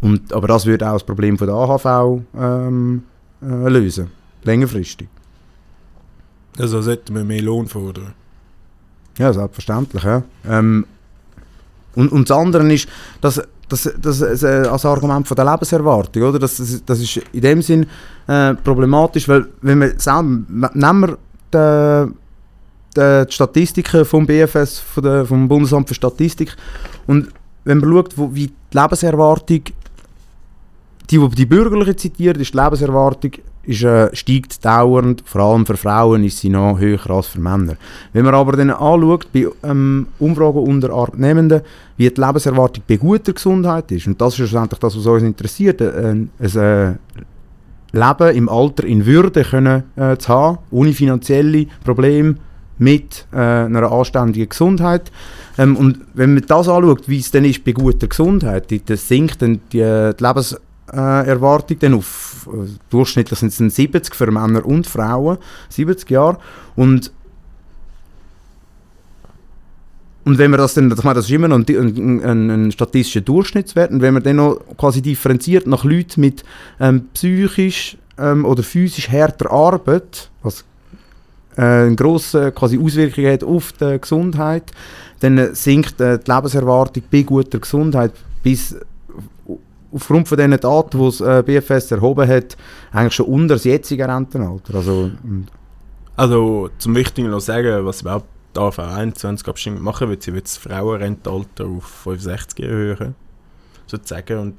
Und, 0.00 0.32
aber 0.32 0.48
das 0.48 0.66
würde 0.66 0.88
auch 0.88 0.94
das 0.94 1.04
Problem 1.04 1.38
von 1.38 1.46
der 1.46 1.56
AHV 1.56 2.22
ähm, 2.38 3.02
äh, 3.42 3.68
lösen, 3.68 4.10
längerfristig. 4.44 5.08
Also 6.58 6.80
sollten 6.80 7.14
wir 7.14 7.24
mehr 7.24 7.42
Lohn 7.42 7.66
fordern. 7.66 8.14
Ja, 9.18 9.32
selbstverständlich, 9.32 10.02
ja. 10.04 10.22
Ähm, 10.46 10.86
und, 11.94 12.12
und 12.12 12.28
das 12.28 12.36
andere 12.36 12.72
ist, 12.72 12.88
dass 13.20 13.42
das, 13.68 13.90
das, 14.00 14.18
das 14.20 14.42
äh, 14.42 14.68
als 14.68 14.84
Argument 14.84 15.26
von 15.26 15.34
der 15.34 15.44
Lebenserwartung, 15.44 16.22
oder? 16.22 16.38
Das, 16.38 16.58
das, 16.58 16.84
das 16.84 17.00
ist 17.00 17.16
in 17.32 17.40
dem 17.40 17.62
Sinn 17.62 17.86
äh, 18.26 18.54
problematisch, 18.54 19.28
weil 19.28 19.46
wenn 19.62 19.80
wir 19.80 19.98
selber, 19.98 20.70
nehmen 20.74 21.00
wir 21.00 21.18
die, 21.52 22.12
die, 22.96 23.26
die 23.26 23.32
Statistiken 23.32 24.04
vom 24.04 24.26
BFS, 24.26 24.80
vom 25.24 25.48
Bundesamt 25.48 25.88
für 25.88 25.94
Statistik, 25.94 26.56
und 27.06 27.28
wenn 27.64 27.78
man 27.78 27.90
schaut, 27.90 28.14
wie 28.34 28.46
die 28.46 28.78
Lebenserwartung, 28.78 29.62
die, 31.10 31.18
die 31.18 31.28
die 31.28 31.46
Bürgerliche 31.46 31.96
zitiert, 31.96 32.38
ist 32.38 32.54
die 32.54 32.58
Lebenserwartung 32.58 33.32
ist, 33.66 33.82
äh, 33.82 34.14
steigt 34.14 34.64
dauernd, 34.64 35.22
vor 35.26 35.40
allem 35.40 35.66
für 35.66 35.76
Frauen 35.76 36.24
ist 36.24 36.38
sie 36.38 36.48
noch 36.48 36.78
höher 36.78 37.10
als 37.10 37.26
für 37.26 37.40
Männer. 37.40 37.76
Wenn 38.12 38.24
man 38.24 38.34
aber 38.34 38.52
dann 38.52 38.70
anschaut, 38.70 39.26
bei 39.32 39.46
ähm, 39.64 40.06
Umfragen 40.18 40.60
unter 40.60 40.90
Arbeitnehmenden, 40.92 41.62
wie 41.96 42.08
die 42.08 42.20
Lebenserwartung 42.20 42.84
bei 42.86 42.96
guter 42.96 43.32
Gesundheit 43.32 43.90
ist, 43.90 44.06
und 44.06 44.20
das 44.20 44.34
ist 44.34 44.36
schlussendlich 44.36 44.78
das, 44.78 44.96
was 44.96 45.06
uns 45.06 45.22
interessiert, 45.22 45.80
äh, 45.80 46.10
ein 46.10 46.30
äh, 46.40 46.94
Leben 47.92 48.36
im 48.36 48.48
Alter 48.48 48.84
in 48.84 49.06
Würde 49.06 49.42
können, 49.42 49.84
äh, 49.96 50.16
zu 50.16 50.28
haben, 50.28 50.58
ohne 50.70 50.92
finanzielle 50.92 51.66
Probleme, 51.84 52.36
mit 52.78 53.26
äh, 53.32 53.36
einer 53.36 53.90
anständigen 53.90 54.48
Gesundheit. 54.48 55.10
Ähm, 55.58 55.76
und 55.76 56.00
wenn 56.14 56.34
man 56.34 56.44
das 56.46 56.68
anschaut, 56.68 57.08
wie 57.08 57.18
es 57.18 57.30
dann 57.30 57.44
ist 57.44 57.64
bei 57.64 57.72
guter 57.72 58.06
Gesundheit, 58.06 58.70
dann 58.70 58.96
sinkt 58.96 59.42
dann 59.42 59.60
die, 59.72 59.78
die 59.78 60.24
Lebens 60.24 60.56
äh, 60.92 61.76
dann 61.78 61.94
auf 61.94 62.48
äh, 62.52 62.68
durchschnittlich 62.90 63.38
sind 63.38 63.52
es 63.52 63.76
70 63.76 64.14
für 64.14 64.30
Männer 64.30 64.64
und 64.64 64.86
Frauen, 64.86 65.38
70 65.68 66.10
Jahre 66.10 66.38
und 66.76 67.12
und 70.24 70.38
wenn 70.38 70.50
man 70.50 70.58
das 70.58 70.74
dann, 70.74 70.90
ich 70.90 71.04
meine, 71.04 71.14
das 71.14 71.26
ist 71.26 71.30
immer 71.30 71.46
noch 71.46 71.58
ein, 71.58 71.64
ein, 71.68 72.20
ein, 72.24 72.50
ein 72.50 72.72
statistischer 72.72 73.20
Durchschnittswert, 73.20 73.92
und 73.92 74.02
wenn 74.02 74.12
man 74.12 74.24
dann 74.24 74.36
noch 74.36 74.58
quasi 74.76 75.00
differenziert 75.00 75.68
nach 75.68 75.84
Leuten 75.84 76.20
mit 76.20 76.42
ähm, 76.80 77.06
psychisch 77.14 77.96
ähm, 78.18 78.44
oder 78.44 78.64
physisch 78.64 79.08
härter 79.08 79.52
Arbeit, 79.52 80.30
was 80.42 80.64
eine 81.56 81.96
grosse 81.96 82.52
quasi 82.52 82.78
Auswirkung 82.78 83.26
hat 83.26 83.42
auf 83.42 83.72
die 83.72 83.98
Gesundheit, 84.00 84.72
dann 85.20 85.38
äh, 85.38 85.54
sinkt 85.54 86.00
äh, 86.00 86.18
die 86.18 86.30
Lebenserwartung 86.30 87.02
bei 87.10 87.22
guter 87.22 87.58
Gesundheit 87.58 88.12
bis 88.42 88.76
aufgrund 89.92 90.28
von 90.28 90.36
diesen 90.36 90.60
Daten, 90.60 90.98
die 90.98 91.04
das 91.04 91.20
äh, 91.20 91.42
BFS 91.42 91.90
erhoben 91.90 92.28
hat, 92.28 92.56
eigentlich 92.92 93.14
schon 93.14 93.26
unter 93.26 93.54
das 93.54 93.64
jetzige 93.64 94.06
Rentenalter. 94.06 94.74
Also, 94.74 95.10
also 96.16 96.70
zum 96.78 96.94
Wichtigen 96.94 97.30
noch 97.30 97.40
sagen, 97.40 97.84
was 97.84 98.02
überhaupt 98.02 98.26
die 98.54 98.60
AV 98.60 98.78
21 98.78 99.48
Abstimmung 99.48 99.82
machen 99.82 100.08
wird, 100.08 100.22
sie 100.22 100.34
wird 100.34 100.44
das 100.44 100.56
Frauenrentenalter 100.56 101.66
auf 101.66 101.84
65 101.84 102.64
erhöhen, 102.64 103.14
sozusagen. 103.86 104.38
Und 104.38 104.54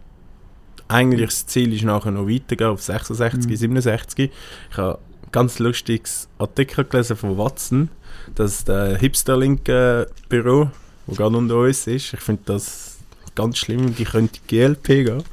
eigentlich 0.88 1.30
das 1.30 1.46
Ziel 1.46 1.74
ist 1.74 1.84
nachher 1.84 2.12
noch 2.12 2.28
weitergehen 2.28 2.70
auf 2.70 2.82
66, 2.82 3.50
mhm. 3.50 3.56
67. 3.56 4.32
Ich 4.72 4.78
habe 4.78 5.00
ganz 5.32 5.60
lustiges 5.60 6.28
Artikel 6.38 6.86
gelesen 6.86 7.18
von 7.18 7.38
Watson, 7.38 7.90
das 8.36 8.60
ist 8.60 8.68
der 8.68 8.98
Hipster-Link-Büro, 8.98 10.70
das 11.08 11.18
gerade 11.18 11.38
unter 11.38 11.58
uns 11.58 11.88
ist. 11.88 12.14
Ich 12.14 12.20
finde 12.20 12.42
das 12.46 12.98
ganz 13.36 13.58
schlimm, 13.58 13.96
die 13.96 14.06
könnte 14.06 14.40
GLP 14.48 14.88
gehen. 14.88 15.24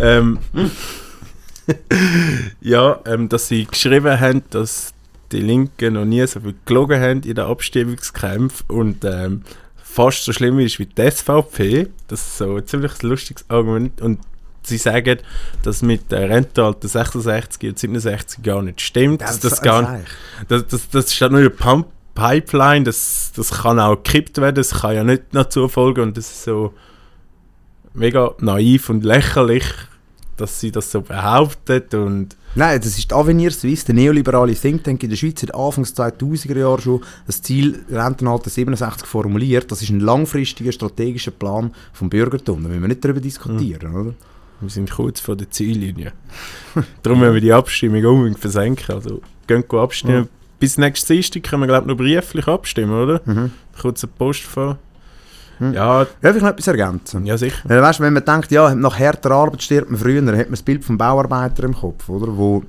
ähm, 0.00 0.38
ja, 2.60 3.00
ähm, 3.04 3.28
dass 3.28 3.48
sie 3.48 3.64
geschrieben 3.64 4.18
haben, 4.20 4.42
dass 4.50 4.94
die 5.32 5.40
Linken 5.40 5.94
noch 5.94 6.04
nie 6.04 6.26
so 6.26 6.40
viel 6.40 6.54
gelogen 6.64 7.00
haben 7.00 7.22
in 7.22 7.34
den 7.34 7.44
Abstimmungskämpfen 7.44 8.66
und 8.68 9.04
ähm, 9.04 9.42
fast 9.76 10.24
so 10.24 10.32
schlimm 10.32 10.58
ist 10.60 10.78
wie 10.78 10.86
die 10.86 11.10
SVP. 11.10 11.88
Das 12.08 12.20
ist 12.20 12.38
so 12.38 12.56
ein 12.56 12.66
ziemlich 12.66 13.02
lustiges 13.02 13.44
Argument. 13.48 14.00
Und 14.00 14.20
sie 14.66 14.78
sagen, 14.78 15.18
dass 15.62 15.82
mit 15.82 16.10
der 16.10 16.28
Rentenalter 16.28 16.88
66 16.88 17.68
und 17.68 17.78
67 17.78 18.42
gar 18.42 18.62
nicht 18.62 18.80
stimmt. 18.80 19.20
Das, 19.22 19.40
das, 19.40 19.62
gar, 19.62 20.00
das, 20.48 20.66
das, 20.66 20.88
das 20.90 21.12
ist 21.12 21.20
nur 21.20 21.40
eine 21.40 21.50
Pump 21.50 21.86
Pipeline, 22.16 22.84
das, 22.84 23.30
das 23.36 23.50
kann 23.50 23.78
auch 23.78 24.02
gekippt 24.02 24.38
werden, 24.38 24.56
das 24.56 24.80
kann 24.80 24.94
ja 24.94 25.04
nicht 25.04 25.24
dazu 25.32 25.68
folgen 25.68 26.00
und 26.00 26.16
das 26.16 26.30
ist 26.30 26.44
so 26.44 26.72
mega 27.92 28.34
naiv 28.40 28.88
und 28.88 29.04
lächerlich, 29.04 29.66
dass 30.36 30.58
sie 30.58 30.72
das 30.72 30.90
so 30.90 31.02
behauptet 31.02 31.94
und 31.94 32.36
Nein, 32.58 32.80
das 32.80 32.96
ist 32.96 33.12
Avenir 33.12 33.50
Suisse, 33.50 33.84
der 33.84 33.94
neoliberale 33.94 34.54
Think 34.54 34.82
Tank 34.82 35.02
in 35.02 35.10
der 35.10 35.16
Schweiz 35.16 35.42
hat 35.42 35.54
Anfangs 35.54 35.94
2000er 35.94 36.58
Jahre 36.58 36.80
schon 36.80 37.02
das 37.26 37.42
Ziel 37.42 37.84
Rentenalter 37.90 38.48
67 38.48 39.06
formuliert. 39.06 39.70
Das 39.70 39.82
ist 39.82 39.90
ein 39.90 40.00
langfristiger 40.00 40.72
strategischer 40.72 41.32
Plan 41.32 41.74
vom 41.92 42.08
Bürgertum. 42.08 42.62
Da 42.62 42.70
müssen 42.70 42.80
wir 42.80 42.88
nicht 42.88 43.04
darüber 43.04 43.20
diskutieren, 43.20 43.92
mhm. 43.92 44.00
oder? 44.00 44.14
Wir 44.60 44.70
sind 44.70 44.90
kurz 44.90 45.20
vor 45.20 45.36
der 45.36 45.50
Ziellinie. 45.50 46.12
Darum 47.02 47.20
müssen 47.20 47.34
wir 47.34 47.40
die 47.40 47.52
Abstimmung 47.52 48.04
unbedingt 48.04 48.38
versenken. 48.38 48.94
Also, 48.94 49.20
gehen 49.46 49.64
wir 49.68 49.80
abstimmen. 49.80 50.22
Mhm. 50.22 50.28
Bis 50.58 50.78
nächstes 50.78 51.08
Dienstag 51.08 51.42
können 51.42 51.62
wir, 51.62 51.66
glaube 51.66 51.82
ich, 51.84 51.88
noch 51.88 51.96
brieflich 51.96 52.46
abstimmen, 52.48 52.94
oder? 52.94 53.20
Mhm. 53.24 53.52
Kurz 53.80 54.02
eine 54.02 54.12
Post 54.16 54.44
vor. 54.44 54.78
Hm. 55.58 55.72
Ja, 55.72 56.06
Darf 56.20 56.36
ich 56.36 56.42
noch 56.42 56.50
etwas 56.50 56.66
ergänzen? 56.66 57.24
Ja, 57.24 57.38
sicher. 57.38 57.68
Weißt, 57.68 58.00
wenn 58.00 58.12
man 58.12 58.24
denkt, 58.24 58.50
ja, 58.50 58.74
nach 58.74 58.98
härter 58.98 59.30
Arbeit 59.30 59.62
stirbt 59.62 59.90
man 59.90 59.98
früher, 59.98 60.20
dann 60.20 60.36
hat 60.36 60.46
man 60.46 60.52
das 60.52 60.62
Bild 60.62 60.84
vom 60.84 60.98
Bauarbeiter 60.98 61.64
im 61.64 61.74
Kopf, 61.74 62.08
oder? 62.08 62.36
Wo, 62.36 62.62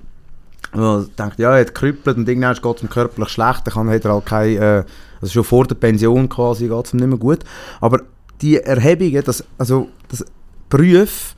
wo 0.74 1.00
denkt, 1.18 1.40
ja, 1.40 1.54
er 1.54 1.62
hat 1.62 1.74
gekrüppelt 1.74 2.18
und 2.18 2.30
irgendwann 2.30 2.56
geht 2.56 2.76
es 2.78 2.84
ihm 2.84 2.90
körperlich 2.90 3.30
schlecht, 3.30 3.68
dann 3.68 3.74
kann, 3.74 3.90
hat 3.90 4.06
er 4.06 4.14
halt 4.14 4.26
keine, 4.26 4.56
äh, 4.56 4.84
also 5.22 5.34
schon 5.34 5.44
vor 5.44 5.68
der 5.68 5.76
Pension 5.76 6.30
quasi 6.30 6.68
geht 6.68 6.86
es 6.86 6.94
ihm 6.94 7.00
nicht 7.00 7.10
mehr 7.10 7.18
gut. 7.18 7.40
Aber 7.82 8.02
die 8.42 8.58
Erhebungen, 8.58 9.24
das, 9.26 9.44
also 9.58 9.90
das 10.10 10.26
Berufe, 10.70 11.36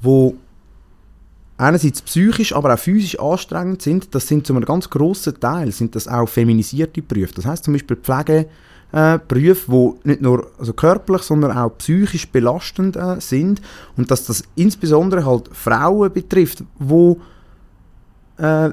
wo 0.00 0.36
einerseits 1.56 2.02
psychisch, 2.02 2.54
aber 2.54 2.72
auch 2.72 2.78
physisch 2.78 3.18
anstrengend 3.18 3.82
sind, 3.82 4.14
das 4.14 4.28
sind 4.28 4.46
zu 4.46 4.54
einem 4.54 4.64
ganz 4.64 4.88
grossen 4.88 5.38
Teil 5.38 5.72
sind 5.72 5.94
das 5.94 6.06
auch 6.06 6.28
feminisierte 6.28 7.02
Berufe. 7.02 7.34
Das 7.34 7.46
heißt 7.46 7.64
zum 7.64 7.74
Beispiel 7.74 7.96
Pflege, 7.96 8.46
äh, 8.92 9.18
Berufe, 9.26 9.66
die 10.04 10.08
nicht 10.08 10.22
nur 10.22 10.50
also 10.58 10.72
körperlich, 10.72 11.22
sondern 11.22 11.56
auch 11.56 11.76
psychisch 11.78 12.28
belastend 12.28 12.96
äh, 12.96 13.20
sind 13.20 13.60
und 13.96 14.10
dass 14.10 14.24
das 14.24 14.44
insbesondere 14.54 15.26
halt 15.26 15.50
Frauen 15.52 16.12
betrifft, 16.12 16.62
die 16.78 17.16
äh, 18.42 18.70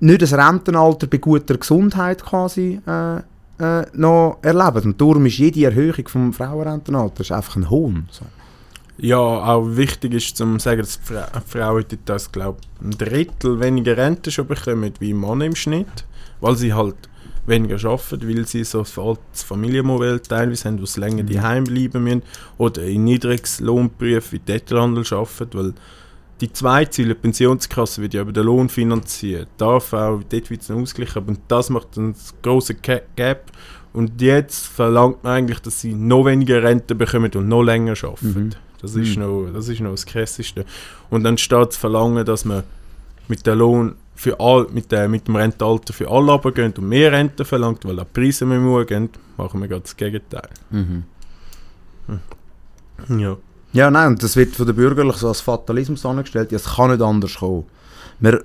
nicht 0.00 0.22
das 0.22 0.32
Rentenalter 0.32 1.06
bei 1.06 1.18
guter 1.18 1.58
Gesundheit 1.58 2.24
quasi 2.24 2.80
äh, 2.86 3.18
äh, 3.18 3.86
noch 3.92 4.38
erleben. 4.40 4.92
Und 4.92 5.00
darum 5.00 5.26
ist 5.26 5.36
jede 5.36 5.64
Erhöhung 5.64 6.08
vom 6.08 6.32
Frauenrentenalter 6.32 7.36
einfach 7.36 7.56
ein 7.56 7.68
Hohn. 7.68 8.08
So. 8.10 8.24
Ja, 9.02 9.16
auch 9.16 9.64
wichtig 9.76 10.12
ist 10.12 10.36
zu 10.36 10.58
sagen, 10.58 10.82
dass 10.82 10.96
Fra 10.96 11.26
Frauen 11.46 11.84
das, 12.04 12.30
glaube 12.30 12.60
ein 12.82 12.90
Drittel 12.90 13.58
weniger 13.58 13.96
Rente 13.96 14.30
schon 14.30 14.46
bekommen 14.46 14.92
wie 14.98 15.14
Mann 15.14 15.40
im 15.40 15.56
Schnitt, 15.56 16.04
weil 16.40 16.56
sie 16.56 16.74
halt 16.74 16.96
weniger 17.46 17.76
arbeiten, 17.88 18.28
weil 18.28 18.46
sie 18.46 18.62
so 18.62 18.80
ein 18.80 19.16
Familienmodell 19.32 20.20
teilweise 20.20 20.68
haben, 20.68 20.80
wo 20.80 20.86
sie 20.86 21.00
länger 21.00 21.22
mhm. 21.22 21.32
daheim 21.32 21.64
bleiben 21.64 22.04
müssen 22.04 22.22
oder 22.58 22.82
in 22.82 23.04
Niedriglohnberufen 23.04 24.32
wie 24.32 24.38
Detailhandel 24.38 25.04
arbeiten, 25.10 25.58
weil 25.58 25.74
die 26.42 26.52
zwei 26.52 26.84
Ziele, 26.84 27.14
die 27.14 27.20
Pensionskasse 27.20 28.02
wird 28.02 28.14
ja 28.14 28.22
über 28.22 28.32
den 28.32 28.44
Lohn 28.44 28.68
finanziert, 28.68 29.48
darf 29.56 29.94
auch, 29.94 30.20
dort 30.28 30.50
wird 30.50 30.60
es 30.62 30.70
ausgleichen, 30.70 31.24
und 31.24 31.40
das 31.48 31.70
macht 31.70 31.96
einen 31.96 32.14
grossen 32.42 32.76
Gap 33.16 33.50
und 33.94 34.20
jetzt 34.20 34.66
verlangt 34.66 35.24
man 35.24 35.32
eigentlich, 35.32 35.60
dass 35.60 35.80
sie 35.80 35.94
noch 35.94 36.26
weniger 36.26 36.62
Rente 36.62 36.94
bekommen 36.94 37.30
und 37.34 37.48
noch 37.48 37.62
länger 37.62 37.94
arbeiten. 38.02 38.28
Mhm. 38.28 38.50
Das, 38.80 38.94
ist 38.94 39.16
mhm. 39.16 39.22
noch, 39.22 39.50
das 39.52 39.68
ist 39.68 39.80
noch 39.80 39.90
das 39.90 40.06
Krasseste. 40.06 40.64
Und 41.10 41.24
dann 41.24 41.38
steht 41.38 41.68
das 41.68 41.76
Verlangen, 41.76 42.24
dass 42.24 42.44
man 42.44 42.62
mit 43.28 43.46
der 43.46 43.54
Lohn 43.54 43.94
für 44.14 44.38
all, 44.38 44.66
mit, 44.70 44.92
äh, 44.92 45.08
mit 45.08 45.26
dem 45.26 45.36
Rentenalter 45.36 45.92
für 45.92 46.10
alle 46.10 46.32
runtergehen 46.32 46.72
und 46.76 46.88
mehr 46.88 47.12
Rente 47.12 47.44
verlangt, 47.44 47.84
weil 47.84 47.96
die 47.96 48.04
Preise 48.04 48.44
mehr 48.44 48.62
hochgehen, 48.62 49.08
machen 49.38 49.60
wir 49.60 49.68
gerade 49.68 49.82
das 49.82 49.96
Gegenteil. 49.96 50.48
Mhm. 50.70 51.04
Hm. 52.06 53.18
Ja. 53.18 53.36
Ja, 53.72 53.90
nein, 53.90 54.08
und 54.08 54.22
das 54.22 54.34
wird 54.34 54.56
von 54.56 54.66
den 54.66 54.74
Bürgerlichen 54.74 55.20
so 55.20 55.28
als 55.28 55.40
Fatalismus 55.40 56.04
angestellt, 56.04 56.50
ja, 56.50 56.56
es 56.56 56.74
kann 56.74 56.90
nicht 56.90 57.00
anders 57.00 57.36
kommen. 57.36 57.64
Wir, 58.18 58.42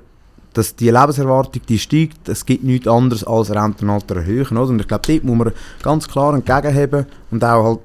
dass 0.54 0.76
die 0.76 0.90
Lebenserwartung 0.90 1.62
die 1.68 1.80
steigt, 1.80 2.30
es 2.30 2.46
gibt 2.46 2.64
nichts 2.64 2.88
anderes 2.88 3.24
als 3.26 3.52
Rentenalter 3.52 4.18
erhöhen. 4.18 4.58
Oder? 4.58 4.70
Und 4.70 4.80
ich 4.80 4.88
glaube, 4.88 5.04
dort 5.06 5.24
muss 5.24 5.38
man 5.38 5.54
ganz 5.82 6.08
klar 6.08 6.34
entgegenheben 6.34 7.06
und 7.32 7.44
auch 7.44 7.64
halt 7.64 7.80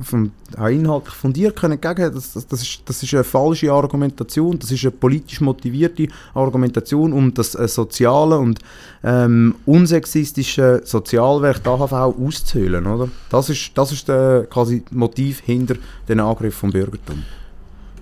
von, 0.00 0.32
auch 0.56 0.68
inhaltlich 0.68 1.14
fundiert 1.14 1.56
können 1.56 1.78
entgegen. 1.80 2.14
Das, 2.14 2.32
das, 2.32 2.46
das, 2.46 2.62
ist, 2.62 2.82
das 2.84 3.02
ist 3.02 3.14
eine 3.14 3.24
falsche 3.24 3.72
Argumentation, 3.72 4.58
das 4.58 4.70
ist 4.70 4.84
eine 4.84 4.90
politisch 4.92 5.40
motivierte 5.40 6.08
Argumentation, 6.34 7.12
um 7.12 7.32
das 7.34 7.54
äh, 7.54 7.68
soziale 7.68 8.38
und 8.38 8.58
ähm, 9.04 9.54
unsexistische 9.66 10.82
Sozialwerk 10.84 11.62
der 11.62 11.72
AHV 11.72 11.92
auszuhöhlen. 11.92 12.86
Oder? 12.86 13.08
Das 13.30 13.50
ist, 13.50 13.72
das 13.74 13.92
ist 13.92 14.08
der 14.08 14.46
quasi 14.48 14.82
Motiv 14.90 15.40
hinter 15.40 15.76
den 16.08 16.20
Angriff 16.20 16.54
vom 16.54 16.70
Bürgertum. 16.70 17.22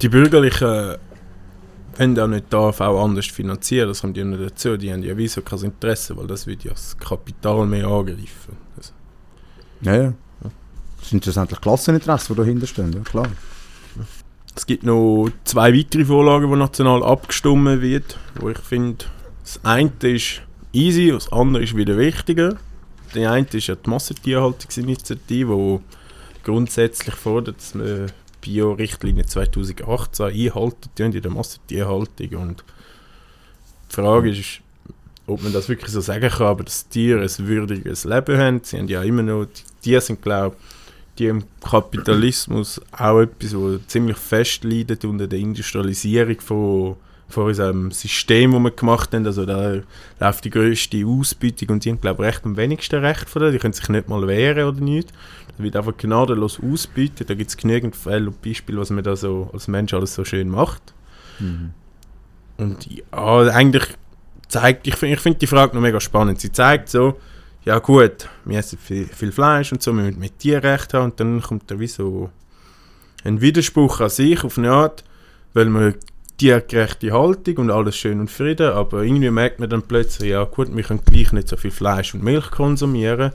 Die 0.00 0.08
Bürgerlichen 0.08 0.96
wenn 2.00 2.14
der 2.14 2.28
nicht 2.28 2.50
darf, 2.50 2.80
auch 2.80 3.04
anders 3.04 3.26
finanzieren. 3.26 3.88
Das 3.88 4.00
kommt 4.00 4.16
ja 4.16 4.24
nicht 4.24 4.42
dazu. 4.42 4.78
Die 4.78 4.90
haben 4.90 5.02
ja 5.02 5.14
wieso 5.18 5.42
kein 5.42 5.58
Interesse, 5.64 6.16
weil 6.16 6.26
das 6.26 6.46
wird 6.46 6.64
ja 6.64 6.70
das 6.70 6.96
Kapital 6.96 7.66
mehr 7.66 7.86
angreifen. 7.86 8.56
Also, 8.74 8.92
Ja, 9.82 10.02
ja. 10.04 10.12
Das 11.00 11.10
sind 11.10 11.24
schlussendlich 11.24 11.60
Klasseninteressen, 11.60 12.34
die 12.34 12.40
dahinter 12.40 12.66
stehen, 12.66 12.92
ja 12.92 13.00
klar. 13.00 13.28
es 14.54 14.66
gibt 14.66 14.84
noch 14.84 15.28
zwei 15.44 15.74
weitere 15.74 16.04
Vorlagen, 16.04 16.50
die 16.50 16.56
national 16.58 17.02
abgestimmt 17.02 17.80
wird, 17.80 18.18
wo 18.38 18.50
ich 18.50 18.58
finde, 18.58 19.04
das 19.42 19.60
eine 19.64 19.90
ist 20.02 20.42
easy, 20.72 21.10
das 21.10 21.32
andere 21.32 21.62
ist 21.62 21.76
wieder 21.76 21.96
wichtiger. 21.96 22.56
Die 23.14 23.26
eine 23.26 23.46
ist 23.52 23.66
ja 23.66 23.74
die 23.74 23.90
Massentierhaltungsinitiative, 23.90 25.54
die 25.56 26.44
grundsätzlich 26.44 27.14
fordert, 27.14 27.56
dass 27.56 27.74
man 27.74 28.12
Bio-Richtlinie 28.40 29.26
2018 29.26 30.26
einhalten 30.26 31.12
in 31.12 31.22
der 31.22 31.30
Massentierhaltung. 31.30 32.28
Und 32.40 32.64
die 33.90 33.94
Frage 33.94 34.30
ist, 34.30 34.60
ob 35.26 35.42
man 35.42 35.52
das 35.52 35.68
wirklich 35.68 35.90
so 35.90 36.00
sagen 36.00 36.28
kann, 36.28 36.46
aber 36.46 36.64
dass 36.64 36.88
Tiere 36.88 37.22
ein 37.22 37.46
würdiges 37.46 38.04
Leben 38.04 38.38
haben. 38.38 38.60
Sie 38.62 38.78
haben 38.78 38.88
ja 38.88 39.02
immer 39.02 39.22
noch, 39.22 39.46
die 39.46 39.82
Tiere 39.82 40.00
sind 40.00 40.22
glaube 40.22 40.56
die 41.18 41.26
im 41.26 41.44
Kapitalismus 41.62 42.80
auch 42.92 43.20
etwas, 43.20 43.54
wo 43.54 43.76
ziemlich 43.86 44.16
fest 44.16 44.64
leidet 44.64 45.04
unter 45.04 45.26
der 45.26 45.38
Industrialisierung 45.38 46.40
von, 46.40 46.96
von 47.28 47.46
unserem 47.46 47.90
System, 47.90 48.52
das 48.52 48.62
wir 48.62 48.70
gemacht 48.70 49.12
haben. 49.14 49.26
Also 49.26 49.44
da 49.44 49.80
läuft 50.18 50.44
die 50.44 50.50
grösste 50.50 51.04
Ausbeutung 51.06 51.68
und 51.70 51.84
die 51.84 51.90
haben 51.90 52.00
glaube 52.00 52.22
ich 52.24 52.28
recht 52.32 52.44
am 52.44 52.56
wenigsten 52.56 53.04
Recht 53.04 53.28
von 53.28 53.42
der. 53.42 53.50
Die 53.52 53.58
können 53.58 53.74
sich 53.74 53.88
nicht 53.88 54.08
mal 54.08 54.26
wehren 54.26 54.66
oder 54.66 54.80
nicht. 54.80 55.12
Da 55.58 55.64
wird 55.64 55.76
einfach 55.76 55.96
gnadenlos 55.96 56.58
ausbeutet. 56.60 57.28
Da 57.28 57.34
gibt 57.34 57.50
es 57.50 57.56
genügend 57.56 57.94
Fälle 57.96 58.28
und 58.28 58.40
Beispiele, 58.40 58.78
was 58.80 58.90
man 58.90 59.04
da 59.04 59.14
so 59.16 59.50
als 59.52 59.68
Mensch 59.68 59.92
alles 59.92 60.14
so 60.14 60.24
schön 60.24 60.48
macht. 60.48 60.94
Und 62.58 62.86
ja, 62.90 63.38
eigentlich 63.48 63.84
zeigt, 64.48 64.86
ich, 64.86 64.96
find- 64.96 65.14
ich 65.14 65.20
finde 65.20 65.38
die 65.38 65.46
Frage 65.46 65.74
noch 65.74 65.82
mega 65.82 66.00
spannend. 66.00 66.40
Sie 66.40 66.50
zeigt 66.52 66.88
so, 66.88 67.18
ja 67.64 67.78
gut, 67.78 68.28
wir 68.44 68.58
essen 68.58 68.78
viel, 68.78 69.06
viel 69.06 69.32
Fleisch 69.32 69.72
und 69.72 69.82
so, 69.82 69.92
wir 69.92 70.04
müssen 70.04 70.18
mit 70.20 70.38
Tierrecht 70.38 70.94
haben. 70.94 71.06
Und 71.06 71.20
dann 71.20 71.42
kommt 71.42 71.70
da 71.70 71.78
wie 71.78 71.86
so 71.86 72.30
ein 73.24 73.40
Widerspruch 73.40 74.00
an 74.00 74.10
sich 74.10 74.42
auf 74.44 74.56
eine 74.58 74.72
Art, 74.72 75.04
weil 75.52 75.66
man 75.66 75.94
tiergerechte 76.38 77.12
Haltung 77.12 77.56
und 77.58 77.70
alles 77.70 77.96
schön 77.96 78.18
und 78.18 78.30
Frieden, 78.30 78.72
aber 78.72 79.02
irgendwie 79.02 79.30
merkt 79.30 79.60
man 79.60 79.68
dann 79.68 79.82
plötzlich, 79.82 80.30
ja 80.30 80.44
gut, 80.44 80.74
wir 80.74 80.82
können 80.82 81.02
gleich 81.04 81.32
nicht 81.32 81.48
so 81.48 81.56
viel 81.58 81.70
Fleisch 81.70 82.14
und 82.14 82.22
Milch 82.22 82.50
konsumieren. 82.50 83.32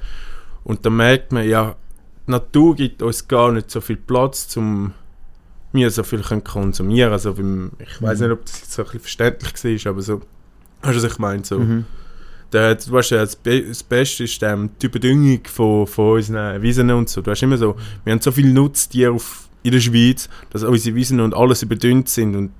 Und 0.63 0.85
dann 0.85 0.95
merkt 0.95 1.31
man, 1.31 1.47
ja, 1.47 1.75
die 2.25 2.31
Natur 2.31 2.75
gibt 2.75 3.03
uns 3.03 3.27
gar 3.27 3.51
nicht 3.51 3.69
so 3.69 3.79
viel 3.79 3.97
Platz, 3.97 4.57
um 4.57 4.93
wir 5.71 5.91
so 5.91 6.01
viel 6.03 6.21
können 6.21 6.43
konsumieren. 6.43 7.11
Also 7.11 7.35
beim, 7.35 7.73
ich 7.77 8.01
weiß 8.01 8.21
nicht, 8.21 8.31
ob 8.31 8.43
das 8.43 8.61
jetzt 8.61 8.71
so 8.71 8.81
ein 8.81 8.85
bisschen 8.85 9.01
verständlich 9.01 9.85
war, 9.85 9.91
aber 9.91 10.01
so, 10.01 10.21
hast 10.81 10.97
du 10.97 11.03
was 11.03 11.11
ich 11.11 11.19
meine? 11.19 11.45
So, 11.45 11.59
Mhm. 11.59 11.85
Der, 12.55 12.75
du 12.75 12.91
weißt 12.91 13.11
ja, 13.11 13.17
das, 13.17 13.35
Be 13.35 13.61
das 13.61 13.83
Beste 13.83 14.23
ist 14.23 14.41
ähm, 14.41 14.69
die 14.81 14.85
Überdüngung 14.85 15.41
von, 15.45 15.85
von 15.85 16.13
unseren 16.13 16.61
Wiesen 16.61 16.89
und 16.89 17.09
so. 17.09 17.21
Du 17.21 17.31
hast 17.31 17.43
immer 17.43 17.57
so, 17.57 17.75
wir 18.03 18.13
haben 18.13 18.21
so 18.21 18.31
viele 18.31 18.49
Nutztiere 18.49 19.11
auf, 19.11 19.49
in 19.61 19.71
der 19.71 19.81
Schweiz, 19.81 20.29
dass 20.51 20.63
unsere 20.63 20.95
Wiesen 20.95 21.19
und 21.19 21.33
alles 21.35 21.63
überdünnt 21.63 22.07
sind 22.07 22.35
und 22.35 22.51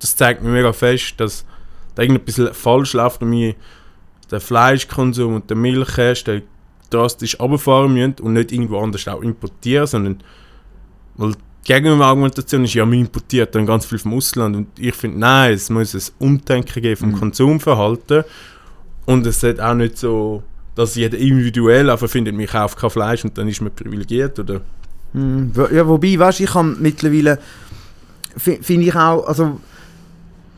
das 0.00 0.16
zeigt 0.16 0.42
mir 0.42 0.50
mega 0.50 0.72
fest, 0.72 1.14
dass 1.18 1.44
da 1.94 2.02
irgendetwas 2.02 2.56
falsch 2.56 2.94
läuft 2.94 3.22
und 3.22 3.30
wir 3.30 3.54
den 4.30 4.40
Fleischkonsum 4.40 5.36
und 5.36 5.48
den 5.48 5.60
Milchhersteller 5.60 6.42
drastisch 6.90 7.38
runterfahren 7.38 7.94
müssen 7.94 8.16
und 8.22 8.32
nicht 8.32 8.50
irgendwo 8.50 8.80
anders 8.80 9.06
auch 9.06 9.22
importieren, 9.22 9.86
sondern 9.86 10.22
weil 11.16 11.32
die 11.32 11.72
Gegenargumentation 11.72 12.64
ist, 12.64 12.74
ja, 12.74 12.90
wir 12.90 12.98
importieren 12.98 13.48
dann 13.52 13.66
ganz 13.66 13.86
viel 13.86 13.98
vom 13.98 14.14
Ausland 14.14 14.56
und 14.56 14.78
ich 14.78 14.94
finde, 14.94 15.20
nein, 15.20 15.52
es 15.52 15.70
muss 15.70 15.94
ein 15.94 16.02
Umdenken 16.18 16.82
geben 16.82 16.96
vom 16.96 17.10
Mhm. 17.10 17.18
Konsumverhalten 17.18 18.24
und 19.06 19.26
es 19.26 19.42
ist 19.42 19.60
auch 19.60 19.74
nicht 19.74 19.98
so, 19.98 20.42
dass 20.74 20.94
jeder 20.96 21.18
individuell 21.18 21.88
einfach 21.90 22.08
findet, 22.08 22.38
ich 22.38 22.50
kaufe 22.50 22.76
kein 22.76 22.90
Fleisch 22.90 23.24
und 23.24 23.36
dann 23.38 23.48
ist 23.48 23.60
man 23.60 23.72
privilegiert, 23.74 24.38
oder? 24.38 24.60
Wo- 25.12 25.68
Ja, 25.72 25.86
wobei, 25.86 26.18
weißt 26.18 26.40
du, 26.40 26.44
ich 26.44 26.50
kann 26.50 26.76
mittlerweile, 26.80 27.38
fi- 28.36 28.58
finde 28.60 28.86
ich 28.86 28.94
auch, 28.94 29.26
also 29.26 29.60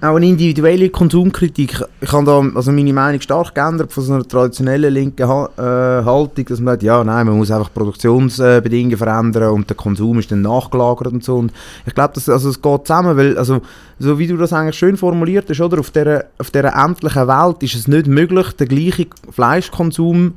auch 0.07 0.17
eine 0.17 0.27
individuelle 0.27 0.91
Konsumkritik. 0.91 1.83
Ich 2.01 2.13
habe 2.13 2.25
da 2.25 2.43
also 2.55 2.73
meine 2.73 2.93
Meinung 2.93 3.21
stark 3.21 3.55
geändert 3.55 3.93
von 3.93 4.03
so 4.03 4.15
einer 4.15 4.27
traditionellen 4.27 4.93
linken 4.93 5.23
äh, 5.23 5.27
Haltung, 5.27 6.45
dass 6.45 6.61
man 6.61 6.75
sagt, 6.75 6.83
ja, 6.83 7.05
nein, 7.05 7.27
man 7.27 7.37
muss 7.37 7.51
einfach 7.51 7.73
Produktionsbedingungen 7.73 8.97
verändern 8.97 9.51
und 9.51 9.69
der 9.69 9.77
Konsum 9.77 10.19
ist 10.19 10.31
dann 10.33 10.43
nachgelagert 10.43 11.13
und 11.13 11.25
so. 11.25 11.37
Und 11.37 11.53
ich 11.87 11.95
glaube, 11.95 12.15
das 12.15 12.29
also 12.29 12.49
es 12.49 12.61
geht 12.61 12.87
zusammen, 12.87 13.17
weil 13.17 13.37
also 13.37 13.61
so 13.99 14.19
wie 14.19 14.27
du 14.27 14.37
das 14.37 14.53
eigentlich 14.53 14.77
schön 14.77 14.97
formuliert 14.97 15.49
hast, 15.49 15.61
oder 15.61 15.81
auf 15.81 15.91
dieser 15.91 16.25
auf 16.39 16.51
dieser 16.51 16.75
endlichen 16.75 17.29
Welt 17.29 17.63
ist 17.63 17.75
es 17.75 17.89
nicht 17.89 18.07
möglich, 18.07 18.53
den 18.53 18.69
gleichen 18.69 19.07
Fleischkonsum 19.31 20.35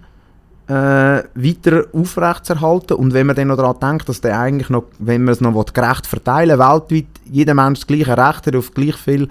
äh, 0.70 1.24
weiter 1.34 1.86
aufrechtzuerhalten. 1.94 2.98
Und 2.98 3.14
wenn 3.14 3.28
man 3.28 3.36
dann 3.36 3.48
noch 3.48 3.58
daran 3.58 3.80
denkt, 3.82 4.08
dass 4.08 4.22
der 4.22 4.40
eigentlich 4.40 4.70
noch, 4.70 4.84
wenn 5.00 5.24
man 5.24 5.34
es 5.34 5.42
noch 5.42 5.56
will, 5.56 5.66
gerecht 5.74 6.06
verteilen 6.06 6.60
weltweit 6.60 7.08
jeder 7.26 7.56
Mensch 7.56 7.80
das 7.80 7.88
gleiche 7.88 8.18
Recht 8.18 8.48
hat 8.48 8.56
auf 8.56 8.74
gleich 8.74 8.96
viel 8.96 9.28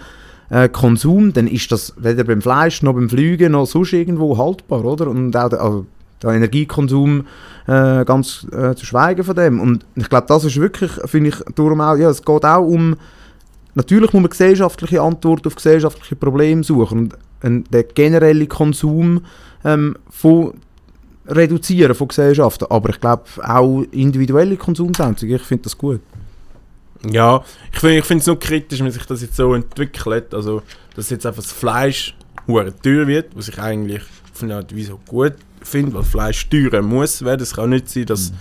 äh, 0.51 0.69
Konsum, 0.69 1.33
dann 1.33 1.47
ist 1.47 1.71
das 1.73 1.95
weder 1.97 2.25
beim 2.25 2.43
Fleisch 2.43 2.83
noch 2.83 2.95
beim 2.95 3.09
Flügen 3.09 3.53
noch 3.53 3.67
sonst 3.67 3.93
irgendwo 3.93 4.39
haltbar, 4.39 4.85
oder? 4.85 5.09
Und 5.09 5.37
auch 5.37 5.49
der, 5.49 5.61
also 5.61 5.87
der 6.23 6.31
Energiekonsum 6.31 7.27
äh, 7.67 8.05
ganz 8.05 8.47
äh, 8.53 8.75
zu 8.75 8.87
schweigen 8.87 9.25
von 9.25 9.37
dem. 9.37 9.61
Und 9.61 9.85
ich 9.95 10.09
glaube, 10.09 10.27
das 10.27 10.45
ist 10.45 10.57
wirklich, 10.61 10.91
finde 11.05 11.31
ich, 11.31 11.37
darum 11.55 11.81
auch, 11.81 11.97
ja, 11.97 12.11
es 12.11 12.23
geht 12.23 12.45
auch 12.45 12.67
um, 12.67 12.97
natürlich 13.75 14.13
muss 14.13 14.23
man 14.23 14.31
gesellschaftliche 14.31 15.03
Antworten 15.03 15.47
auf 15.47 15.55
gesellschaftliche 15.55 16.17
Probleme 16.17 16.65
suchen. 16.65 16.99
Und 16.99 17.19
ein, 17.41 17.65
der 17.71 17.85
generelle 17.85 18.47
Konsum 18.47 19.21
ähm, 19.65 19.97
von 20.11 20.55
reduzieren 21.27 21.95
von 21.95 22.09
Gesellschaften. 22.09 22.67
Aber 22.71 22.89
ich 22.89 23.01
glaube 23.01 23.25
auch 23.43 23.83
individuelle 23.93 24.57
Konsumsetzung, 24.57 25.29
ich 25.29 25.43
finde 25.43 25.65
das 25.65 25.77
gut. 25.77 26.01
Ja, 27.05 27.45
ich 27.73 27.81
finde 27.81 27.99
ich 27.99 28.05
finde 28.05 28.21
es 28.21 28.27
nur 28.27 28.39
kritisch, 28.39 28.81
wenn 28.81 28.91
sich 28.91 29.05
das 29.07 29.23
jetzt 29.23 29.37
so 29.37 29.55
entwickelt, 29.55 30.35
also 30.35 30.63
dass 30.97 31.11
jetzt 31.11 31.27
einfach 31.27 31.43
das 31.43 31.53
Fleisch 31.53 32.17
hure 32.47 32.75
teuer 32.83 33.07
wird, 33.07 33.37
was 33.37 33.49
ich 33.49 33.59
eigentlich 33.59 34.03
auf 34.35 34.43
eine 34.43 34.57
Art 34.57 34.77
Weise 34.77 34.99
gut 35.07 35.35
finde, 35.63 35.95
weil 35.95 36.03
Fleisch 36.03 36.49
teurer 36.49 36.83
muss 36.83 37.25
werden. 37.25 37.43
Es 37.43 37.55
kann 37.55 37.71
nicht 37.71 37.89
sein, 37.89 38.07
dass 38.07 38.33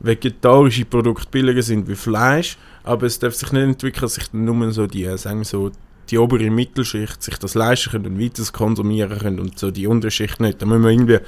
vegetarische 0.00 0.84
Produkte 0.84 1.28
billiger 1.30 1.62
sind 1.62 1.88
wie 1.88 1.94
Fleisch, 1.94 2.56
aber 2.84 3.06
es 3.06 3.18
darf 3.18 3.34
sich 3.34 3.52
nicht 3.52 3.62
entwickeln, 3.62 4.02
dass 4.02 4.14
sich 4.14 4.28
dann 4.30 4.44
nur 4.44 4.72
so 4.72 4.86
die, 4.86 5.04
sagen 5.16 5.38
wir 5.38 5.44
so, 5.44 5.70
die 6.10 6.18
obere 6.18 6.50
Mittelschicht 6.50 7.22
sich 7.22 7.36
das 7.38 7.54
leisten 7.54 7.90
können 7.90 8.06
und 8.06 8.20
weiter 8.20 8.42
konsumieren 8.52 9.18
können 9.18 9.40
und 9.40 9.58
so 9.58 9.70
die 9.70 9.86
Unterschicht 9.86 10.40
nicht. 10.40 10.62
Da 10.62 10.66
müssen 10.66 10.82
wir 10.82 10.90
irgendwie 10.90 11.18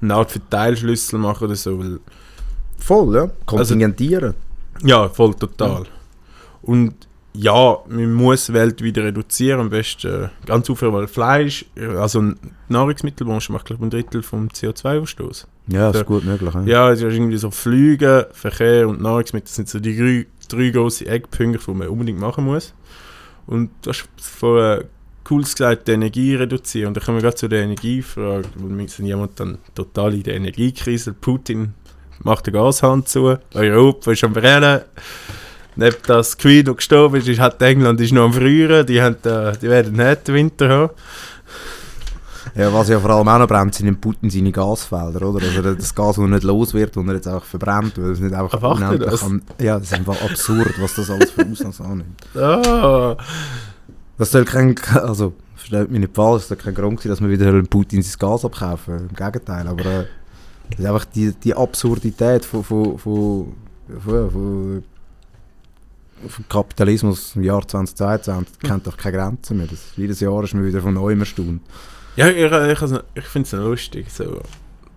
eine 0.00 0.14
Art 0.14 0.32
Verteilschlüssel 0.32 1.18
machen 1.18 1.44
oder 1.44 1.56
so, 1.56 1.82
Voll, 2.78 3.14
ja. 3.14 3.30
Kontingentieren. 3.44 4.34
ja, 4.82 5.08
voll 5.10 5.34
total. 5.34 5.84
Und 6.70 6.94
ja, 7.32 7.78
man 7.88 8.12
muss 8.12 8.52
Welt 8.52 8.82
wieder 8.82 9.04
reduzieren, 9.04 9.60
am 9.60 9.70
besten 9.70 10.24
äh, 10.24 10.28
ganz 10.46 10.68
aufhören, 10.70 10.94
weil 10.94 11.06
Fleisch, 11.08 11.64
äh, 11.76 11.86
also 11.86 12.20
die 12.22 12.34
Nahrungsmittelbranche 12.68 13.52
macht 13.52 13.66
glaube 13.66 13.80
ich 13.82 13.86
ein 13.86 13.90
Drittel 13.90 14.22
vom 14.22 14.48
CO2-Ausstoß. 14.48 15.46
ja, 15.68 15.86
das 15.88 15.94
Ja. 15.94 16.00
ist 16.00 16.06
gut 16.06 16.24
möglich. 16.24 16.52
Ja. 16.54 16.62
Ja, 16.64 16.90
es 16.92 17.00
ist 17.00 17.12
irgendwie 17.12 17.36
so 17.38 17.50
Flüge, 17.50 18.28
Verkehr 18.32 18.88
und 18.88 19.00
Nahrungsmittel 19.00 19.48
sind 19.48 19.68
so 19.68 19.78
die 19.80 19.96
drei, 19.96 20.26
drei 20.48 20.70
grossen 20.70 21.06
Eckpunkte, 21.06 21.58
die 21.64 21.72
man 21.74 21.88
unbedingt 21.88 22.20
machen 22.20 22.44
muss. 22.44 22.74
Und 23.46 23.70
du 23.82 23.90
hast 23.90 24.08
vorher 24.20 24.84
cooles 25.24 25.54
gesagt, 25.54 25.86
die 25.88 25.92
Energie 25.92 26.34
reduzieren. 26.34 26.88
Und 26.88 26.96
da 26.96 27.00
kommen 27.00 27.18
wir 27.18 27.22
gerade 27.22 27.36
zu 27.36 27.48
der 27.48 27.62
Energiefrage, 27.62 28.48
weil 28.56 28.78
wir 28.78 28.88
sind 28.88 29.06
jemand 29.06 29.38
dann 29.40 29.58
total 29.74 30.14
in 30.14 30.22
der 30.24 30.34
Energiekrise. 30.34 31.12
Putin 31.14 31.74
macht 32.22 32.46
den 32.46 32.54
Gashahn 32.54 33.06
zu, 33.06 33.38
Europa 33.54 34.10
ist 34.12 34.24
am 34.24 34.32
Brennen. 34.32 34.80
Neben 35.76 35.96
das 36.06 36.36
Queen, 36.36 36.64
der 36.64 36.74
gestorben 36.74 37.16
ist, 37.16 37.28
ist 37.28 37.40
hat 37.40 37.60
England 37.62 38.00
ist 38.00 38.12
noch 38.12 38.24
am 38.24 38.32
Frieren. 38.32 38.86
Die, 38.86 39.00
haben, 39.00 39.16
äh, 39.24 39.52
die 39.58 39.68
werden 39.68 39.94
nicht 39.96 40.28
den 40.28 40.34
Winter 40.34 40.68
haben. 40.68 40.90
ja, 42.54 42.72
was 42.72 42.88
ja 42.88 42.98
vor 42.98 43.10
allem 43.10 43.28
auch 43.28 43.38
noch 43.38 43.46
brennt, 43.48 43.74
sind 43.74 43.86
in 43.86 44.00
Putin 44.00 44.30
seine 44.30 44.50
Gasfelder, 44.52 45.22
oder? 45.28 45.44
Also 45.46 45.74
das 45.74 45.94
Gas, 45.94 46.16
das 46.16 46.24
nicht 46.26 46.42
los 46.42 46.74
wird, 46.74 46.96
das 46.96 47.06
er 47.06 47.14
jetzt 47.14 47.28
einfach 47.28 47.44
verbrennt, 47.44 47.92
weil 47.96 48.10
es 48.10 48.20
nicht 48.20 48.34
einfach 48.34 48.60
unendlich 48.62 49.10
das? 49.10 49.20
kann. 49.20 49.42
Ja, 49.60 49.78
das 49.78 49.88
ist 49.88 49.94
einfach 49.94 50.20
absurd, 50.22 50.74
was 50.80 50.94
das 50.94 51.10
alles 51.10 51.30
für 51.30 51.46
Ausmaß 51.46 51.80
annimmt. 51.80 52.36
Ah, 52.36 53.16
Das 54.18 54.32
soll 54.32 54.44
kein, 54.44 54.74
also, 54.94 55.32
versteht 55.56 55.90
mich 55.90 56.00
nicht 56.00 56.14
falsch, 56.14 56.42
es 56.42 56.48
soll 56.48 56.56
kein 56.58 56.74
Grund 56.74 57.00
sein, 57.00 57.10
dass 57.10 57.20
wir 57.20 57.30
wieder 57.30 57.62
Putin 57.62 58.02
sein 58.02 58.18
Gas 58.18 58.44
abkaufen, 58.44 59.08
im 59.08 59.14
Gegenteil, 59.16 59.66
aber 59.68 59.84
äh, 59.84 60.04
das 60.70 60.78
ist 60.80 60.86
einfach 60.86 61.04
die, 61.06 61.32
die 61.32 61.54
Absurdität 61.54 62.44
von, 62.44 62.64
von, 62.64 62.98
von, 62.98 63.52
von, 64.04 64.30
von 64.30 64.84
Kapitalismus 66.48 67.36
im 67.36 67.42
Jahr 67.42 67.66
2022 67.66 68.58
kennt 68.60 68.86
doch 68.86 68.96
keine 68.96 69.16
Grenzen 69.16 69.56
mehr. 69.58 69.66
Das, 69.66 69.80
jedes 69.96 70.20
Jahr 70.20 70.42
ist 70.44 70.54
man 70.54 70.64
wieder 70.64 70.80
von 70.80 70.94
neuem 70.94 71.20
erstaunt. 71.20 71.62
Ja, 72.16 72.28
ich, 72.28 72.36
ich, 72.36 72.82
ich, 72.82 73.00
ich 73.14 73.24
finde 73.24 73.46
es 73.46 73.52
lustig. 73.52 74.10
So. 74.10 74.42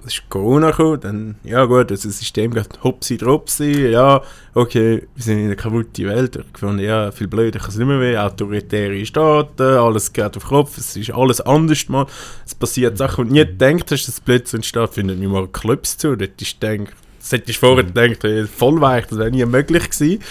es 0.06 0.16
ist 0.16 0.30
Corona 0.30 0.72
gekommen, 0.72 1.00
dann, 1.00 1.36
ja 1.44 1.64
gut, 1.66 1.92
also 1.92 2.10
das 2.10 2.20
System 2.20 2.54
geht 2.54 2.84
hopsi 2.84 3.18
dropsi, 3.18 3.88
ja, 3.88 4.22
okay, 4.54 5.08
wir 5.16 5.24
sind 5.24 5.40
in 5.40 5.46
einer 5.46 5.56
kaputten 5.56 6.08
Welt. 6.08 6.36
Ich 6.36 6.60
fand, 6.60 6.82
ja, 6.82 7.12
viel 7.12 7.28
blöder 7.28 7.60
kann 7.60 7.70
es 7.70 7.78
nicht 7.78 7.88
mehr 7.88 8.00
werden, 8.00 8.18
autoritäre 8.18 9.06
Staaten, 9.06 9.62
alles 9.62 10.12
geht 10.12 10.36
auf 10.36 10.44
den 10.44 10.50
Kopf, 10.50 10.78
es 10.78 10.96
ist 10.96 11.12
alles 11.12 11.42
anders 11.42 11.88
mal. 11.88 12.06
Es 12.46 12.54
passiert 12.54 12.98
Sachen, 12.98 13.26
die 13.26 13.30
du 13.30 13.34
nie 13.36 13.46
gedacht 13.46 13.92
hast, 13.92 14.08
dass 14.08 14.16
es 14.16 14.20
plötzlich 14.20 14.60
entsteht, 14.60 14.90
findet 14.90 15.20
mir 15.20 15.30
mal 15.30 15.48
Clubs 15.48 15.98
zu, 15.98 16.16
dort 16.16 16.42
ist 16.42 16.62
denkt, 16.62 16.94
das 17.20 17.32
hätte 17.32 17.52
ich 17.52 17.58
vorher 17.58 17.86
gedacht, 17.86 18.24
hey, 18.24 18.46
voll 18.46 18.82
weich, 18.82 19.06
das 19.08 19.18
wäre 19.18 19.32
nie 19.32 19.46
möglich 19.46 19.90
gewesen. 19.90 20.22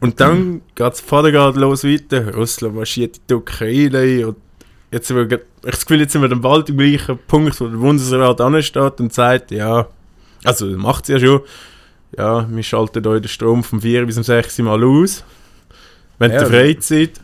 Und 0.00 0.20
dann 0.20 0.60
geht 0.74 0.92
es 0.92 1.10
los 1.10 1.84
weiter, 1.84 2.34
Russland 2.34 2.74
marschiert 2.74 3.16
in 3.16 3.22
die 3.30 3.34
Ukraine 3.34 4.28
und 4.28 4.36
jetzt 4.90 5.08
sind 5.08 5.16
wir, 5.16 5.38
ich 5.38 5.44
das 5.62 5.86
Gefühl, 5.86 6.00
jetzt 6.00 6.12
sind 6.12 6.22
wir 6.22 6.28
dann 6.28 6.42
bald 6.42 6.68
im 6.68 6.76
gleichen 6.76 7.18
Punkt, 7.26 7.58
wo 7.60 7.66
der 7.66 7.78
Bundesrat 7.78 8.40
ansteht 8.40 9.00
und 9.00 9.12
sagt, 9.12 9.50
ja, 9.50 9.88
also 10.44 10.66
macht 10.66 11.04
es 11.04 11.08
ja 11.08 11.18
schon, 11.18 11.40
ja, 12.16 12.46
wir 12.48 12.62
schalten 12.62 13.06
euch 13.06 13.22
den 13.22 13.28
Strom 13.28 13.64
vom 13.64 13.80
4 13.80 14.06
bis 14.06 14.14
zum 14.14 14.24
6 14.24 14.58
Mal 14.58 14.82
aus. 14.84 15.24
Wenn 16.18 16.30
ja, 16.30 16.38
der 16.38 16.46
Freizeit. 16.48 17.20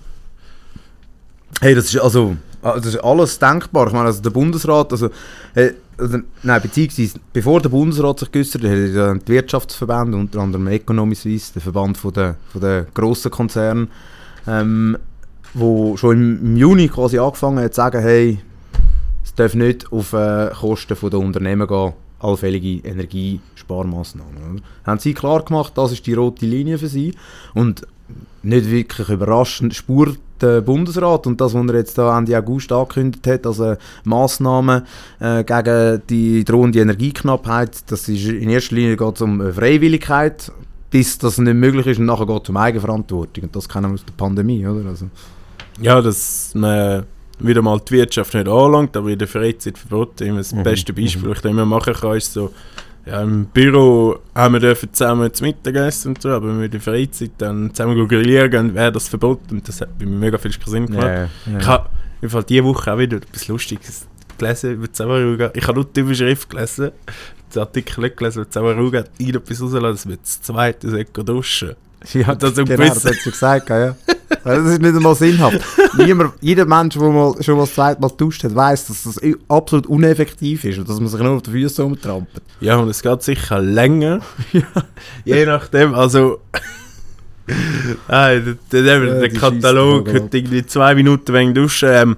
Hey, 1.61 1.74
das 1.74 1.87
ist 1.87 1.98
also, 1.98 2.37
das 2.62 2.87
ist 2.87 2.98
alles 2.98 3.38
denkbar. 3.38 3.88
Ich 3.88 3.92
meine, 3.92 4.07
also 4.07 4.22
der 4.22 4.31
Bundesrat, 4.31 4.92
also, 4.92 5.11
also 5.98 6.18
nein, 6.42 6.62
beziehungsweise 6.62 7.18
bevor 7.33 7.61
der 7.61 7.68
Bundesrat 7.68 8.20
sich 8.20 8.31
geäußert 8.31 8.62
hat, 8.62 8.70
hat 8.70 9.29
die 9.29 9.33
Wirtschaftsverbände, 9.33 10.16
unter 10.16 10.40
anderem 10.40 10.68
Economy 10.68 11.14
Suisse, 11.14 11.53
der 11.53 11.62
Verband 11.62 11.98
von 11.98 12.12
der, 12.12 12.37
von 12.53 12.61
der 12.61 12.87
grossen 12.94 13.31
Konzerne, 13.31 13.88
ähm, 14.46 14.96
wo 15.55 15.96
schon 15.96 16.38
im 16.40 16.57
Juni 16.57 16.88
quasi 16.88 17.18
angefangen 17.18 17.64
hat 17.64 17.75
zu 17.75 17.81
sagen, 17.81 18.01
hey, 18.01 18.38
es 19.25 19.35
darf 19.35 19.55
nicht 19.55 19.90
auf 19.92 20.12
äh, 20.12 20.51
Kosten 20.59 20.96
der 21.11 21.18
Unternehmen 21.18 21.66
gehen, 21.66 21.92
allfällige 22.20 22.88
Energiesparmaßnahmen. 22.88 24.37
Oder? 24.37 24.62
Haben 24.85 25.01
sie 25.01 25.14
klar 25.14 25.42
gemacht, 25.44 25.72
das 25.77 25.92
ist 25.92 26.07
die 26.07 26.14
rote 26.14 26.46
Linie 26.46 26.79
für 26.79 26.88
sie 26.88 27.14
und 27.55 27.87
nicht 28.42 28.70
wirklich 28.70 29.09
überraschend 29.09 29.74
spurt 29.74 30.18
der 30.40 30.61
Bundesrat 30.61 31.26
und 31.26 31.40
das, 31.40 31.55
was 31.55 31.66
er 31.68 31.74
jetzt 31.76 31.98
da 31.98 32.18
Ende 32.18 32.37
August 32.37 32.72
angekündigt 32.72 33.26
hat, 33.26 33.46
also 33.46 33.76
Massnahmen 34.05 34.83
äh, 35.20 35.44
gegen 35.44 36.02
die 36.09 36.44
drohende 36.44 36.81
Energieknappheit, 36.81 37.90
das 37.90 38.09
ist 38.09 38.26
in 38.26 38.50
erster 38.50 38.74
Linie 38.74 38.96
geht 38.96 39.22
um 39.22 39.52
Freiwilligkeit, 39.52 40.50
bis 40.90 41.18
das 41.18 41.38
nicht 41.38 41.55
möglich 41.55 41.87
ist 41.87 41.98
und 41.98 42.07
nachher 42.07 42.26
geht 42.26 42.42
es 42.42 42.48
um 42.48 42.57
Eigenverantwortung 42.57 43.44
und 43.44 43.57
das 43.57 43.68
kennen 43.68 43.90
wir 43.90 43.94
aus 43.94 44.05
der 44.05 44.14
Pandemie, 44.14 44.66
oder? 44.66 44.88
Also, 44.90 45.07
ja, 45.81 46.02
dass 46.02 46.52
man 46.55 47.05
wieder 47.38 47.62
mal 47.62 47.81
die 47.81 47.92
Wirtschaft 47.92 48.35
nicht 48.35 48.48
anlangt, 48.48 48.96
aber 48.96 49.09
in 49.09 49.18
der 49.18 49.28
Freizeit 49.28 49.78
verboten. 49.78 50.37
Das 50.37 50.52
mhm. 50.52 50.62
beste 50.62 50.92
Beispiel, 50.92 51.28
das 51.28 51.38
ich 51.38 51.42
da 51.42 51.48
immer 51.48 51.66
machen 51.66 51.94
kann, 51.94 52.16
ist 52.16 52.33
so, 52.33 52.52
ja, 53.04 53.20
im 53.20 53.46
Büro 53.46 54.20
haben 54.34 54.54
wir 54.54 54.60
dürfen 54.60 54.92
zusammen 54.92 55.32
zu 55.34 55.42
Mittagessen 55.42 56.08
und 56.08 56.22
so, 56.22 56.28
aber 56.30 56.48
wenn 56.48 56.58
wir 56.58 56.66
in 56.66 56.70
der 56.70 56.80
Freizeit 56.80 57.32
dann 57.38 57.74
zusammen 57.74 58.06
grillieren 58.06 58.50
gehen, 58.50 58.74
wäre 58.74 58.92
das 58.92 59.08
verboten 59.08 59.56
und 59.56 59.68
das 59.68 59.80
hat 59.80 59.98
bei 59.98 60.06
mir 60.06 60.16
mega 60.16 60.38
viel 60.38 60.52
Sinn 60.66 60.86
gemacht. 60.86 61.06
Yeah, 61.06 61.28
yeah. 61.48 61.60
Ich 61.60 61.66
habe 61.66 61.88
im 62.20 62.30
Fall 62.30 62.44
diese 62.44 62.64
Woche 62.64 62.92
auch 62.92 62.98
wieder 62.98 63.16
etwas 63.16 63.48
Lustiges 63.48 64.06
gelesen 64.38 64.74
über 64.74 64.92
Zusammenruga. 64.92 65.50
Ich 65.54 65.66
habe 65.66 65.80
nur 65.80 65.84
die 65.84 66.00
Überschrift 66.00 66.48
gelesen, 66.48 66.92
den 67.52 67.60
Artikel 67.60 68.02
nicht 68.02 68.16
gelesen, 68.16 68.40
aber 68.40 68.50
Zusammenruga 68.50 68.98
hat 69.00 69.10
etwas 69.18 69.62
rausgelassen, 69.62 69.82
dass 69.82 70.08
wir 70.08 70.16
das 70.16 70.42
zweite 70.42 71.04
duschen. 71.24 71.74
Ja, 72.12 72.34
das, 72.34 72.54
genau, 72.54 72.76
das 72.76 73.04
hat 73.04 73.14
sie 73.14 73.30
gesagt, 73.30 73.68
ja. 73.68 73.96
Das 74.45 74.66
ist 74.66 74.81
nicht 74.81 74.95
einmal 74.95 75.14
sinnhaft. 75.14 75.61
Niemand, 75.97 76.35
jeder 76.40 76.66
Mensch, 76.66 76.95
der 76.95 77.09
mal, 77.09 77.35
schon 77.42 77.57
mal 77.57 77.62
das 77.62 77.75
zweite 77.75 78.01
Mal 78.01 78.11
duscht 78.16 78.45
hat, 78.45 78.55
weiss, 78.55 78.87
dass 78.87 79.05
das 79.05 79.21
absolut 79.49 79.87
uneffektiv 79.87 80.64
ist 80.64 80.79
und 80.79 80.88
dass 80.88 80.99
man 80.99 81.09
sich 81.09 81.21
nur 81.21 81.33
auf 81.33 81.42
die 81.42 81.51
Füße 81.51 81.83
rumtrampelt. 81.83 82.42
Ja, 82.61 82.77
und 82.77 82.88
es 82.88 83.03
geht 83.03 83.23
sicher 83.23 83.61
länger. 83.61 84.21
ja. 84.53 84.62
Je 85.25 85.47
nachdem, 85.47 85.95
also... 85.95 86.40
Nein, 88.09 88.59
der, 88.73 88.83
der, 88.83 89.01
der, 89.01 89.21
der 89.21 89.29
Katalog 89.31 90.12
hat 90.12 90.33
irgendwie 90.33 90.64
zwei 90.64 90.95
Minuten 90.95 91.35
wegen 91.35 91.53
Duschen. 91.53 91.88
Ähm, 91.90 92.16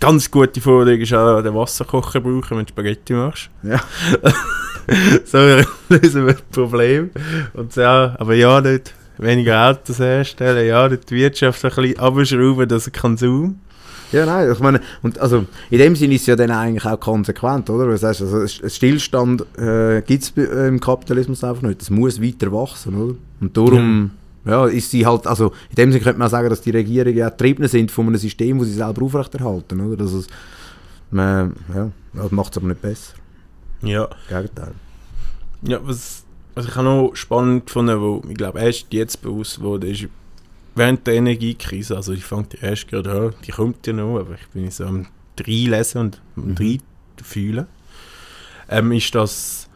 ganz 0.00 0.30
gute 0.30 0.60
Vorlage 0.60 1.02
ist 1.02 1.12
auch 1.12 1.42
den 1.42 1.54
Wasserkocher 1.54 2.20
brauchen, 2.20 2.56
wenn 2.56 2.64
du 2.64 2.70
Spaghetti 2.70 3.12
machst. 3.12 3.50
Ja. 3.62 3.78
so 5.24 5.38
lösen 5.90 6.26
wir 6.26 6.32
das 6.32 6.42
Problem. 6.50 7.10
Und 7.52 7.76
ja, 7.76 8.16
aber 8.18 8.34
ja, 8.34 8.60
nicht 8.60 8.94
weniger 9.18 9.70
Autos 9.70 9.98
herstellen, 9.98 10.66
ja, 10.66 10.88
die 10.88 11.16
Wirtschaft 11.16 11.64
ein 11.64 11.70
bisschen 11.70 11.98
abschrauben, 11.98 12.68
das 12.68 12.90
Konsum. 12.92 13.60
Ja, 14.10 14.24
nein, 14.24 14.50
ich 14.50 14.60
meine, 14.60 14.80
und 15.02 15.18
also 15.18 15.44
in 15.70 15.78
dem 15.78 15.94
Sinne 15.94 16.14
ist 16.14 16.22
es 16.22 16.28
ja 16.28 16.36
dann 16.36 16.50
eigentlich 16.50 16.86
auch 16.86 16.98
konsequent, 16.98 17.68
oder? 17.68 17.88
Das 17.88 18.02
heißt, 18.02 18.22
also 18.22 18.46
Stillstand 18.46 19.44
äh, 19.58 20.00
gibt 20.02 20.22
es 20.22 20.30
im 20.30 20.80
Kapitalismus 20.80 21.44
einfach 21.44 21.62
nicht. 21.62 21.82
Es 21.82 21.90
muss 21.90 22.22
weiter 22.22 22.50
wachsen, 22.50 22.94
oder? 22.94 23.14
Und 23.40 23.56
darum 23.56 24.12
ja. 24.46 24.64
ja. 24.64 24.66
ist 24.66 24.90
sie 24.90 25.04
halt, 25.04 25.26
also 25.26 25.52
in 25.68 25.76
dem 25.76 25.92
Sinne 25.92 26.04
könnte 26.04 26.18
man 26.18 26.30
sagen, 26.30 26.48
dass 26.48 26.62
die 26.62 26.70
Regierungen 26.70 27.18
ja 27.18 27.28
getrieben 27.28 27.68
sind 27.68 27.90
von 27.90 28.06
einem 28.06 28.16
System, 28.16 28.58
das 28.58 28.68
sie 28.68 28.74
selber 28.74 29.02
aufrechterhalten, 29.02 29.80
oder? 29.80 29.96
Das 29.98 30.14
ist, 30.14 30.30
man, 31.10 31.52
ja, 31.74 31.90
das 32.14 32.30
macht 32.30 32.52
es 32.52 32.58
aber 32.58 32.68
nicht 32.68 32.80
besser. 32.80 33.12
Ja. 33.82 34.08
Gegenteil. 34.28 34.72
Ja, 35.62 35.80
was 35.82 36.24
was 36.58 36.66
ich 36.66 36.76
auch 36.76 36.82
noch 36.82 37.14
spannend 37.14 37.66
gefunden 37.66 38.00
wo 38.00 38.20
ich 38.28 38.36
glaube 38.36 38.58
erst 38.58 38.86
jetzt 38.90 39.22
bewusst 39.22 39.60
wurde, 39.60 39.88
ist 39.88 40.08
während 40.74 41.06
der 41.06 41.14
Energiekrise, 41.14 41.94
also 41.94 42.12
ich 42.12 42.24
fange 42.24 42.48
erst 42.60 42.88
gerade 42.88 43.12
an, 43.12 43.34
die 43.46 43.52
kommt 43.52 43.86
ja 43.86 43.92
noch, 43.92 44.18
aber 44.18 44.34
ich 44.34 44.48
bin 44.48 44.68
so 44.68 44.84
am 44.84 45.06
lesen 45.36 45.98
und 45.98 46.20
am 46.36 46.48
mhm. 46.48 46.80
fühlen, 47.22 47.66
ähm, 48.68 48.90
ist 48.90 49.14
das... 49.14 49.68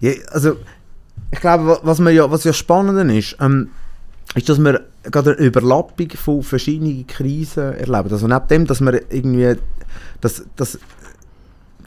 Ja, 0.00 0.12
also 0.30 0.56
ich 1.30 1.40
glaube, 1.40 1.80
was, 1.82 1.98
man 1.98 2.14
ja, 2.14 2.30
was 2.30 2.44
ja 2.44 2.54
spannend 2.54 3.10
ist, 3.12 3.36
ähm, 3.38 3.68
ist, 4.34 4.48
dass 4.48 4.58
wir 4.58 4.86
gerade 5.02 5.36
eine 5.36 5.46
Überlappung 5.46 6.08
von 6.12 6.42
verschiedenen 6.42 7.06
Krisen 7.06 7.74
erleben. 7.74 8.10
Also 8.10 8.26
neben 8.26 8.48
dem, 8.48 8.66
dass 8.66 8.80
wir 8.80 9.02
irgendwie, 9.12 9.56
dass, 10.22 10.44
dass 10.56 10.78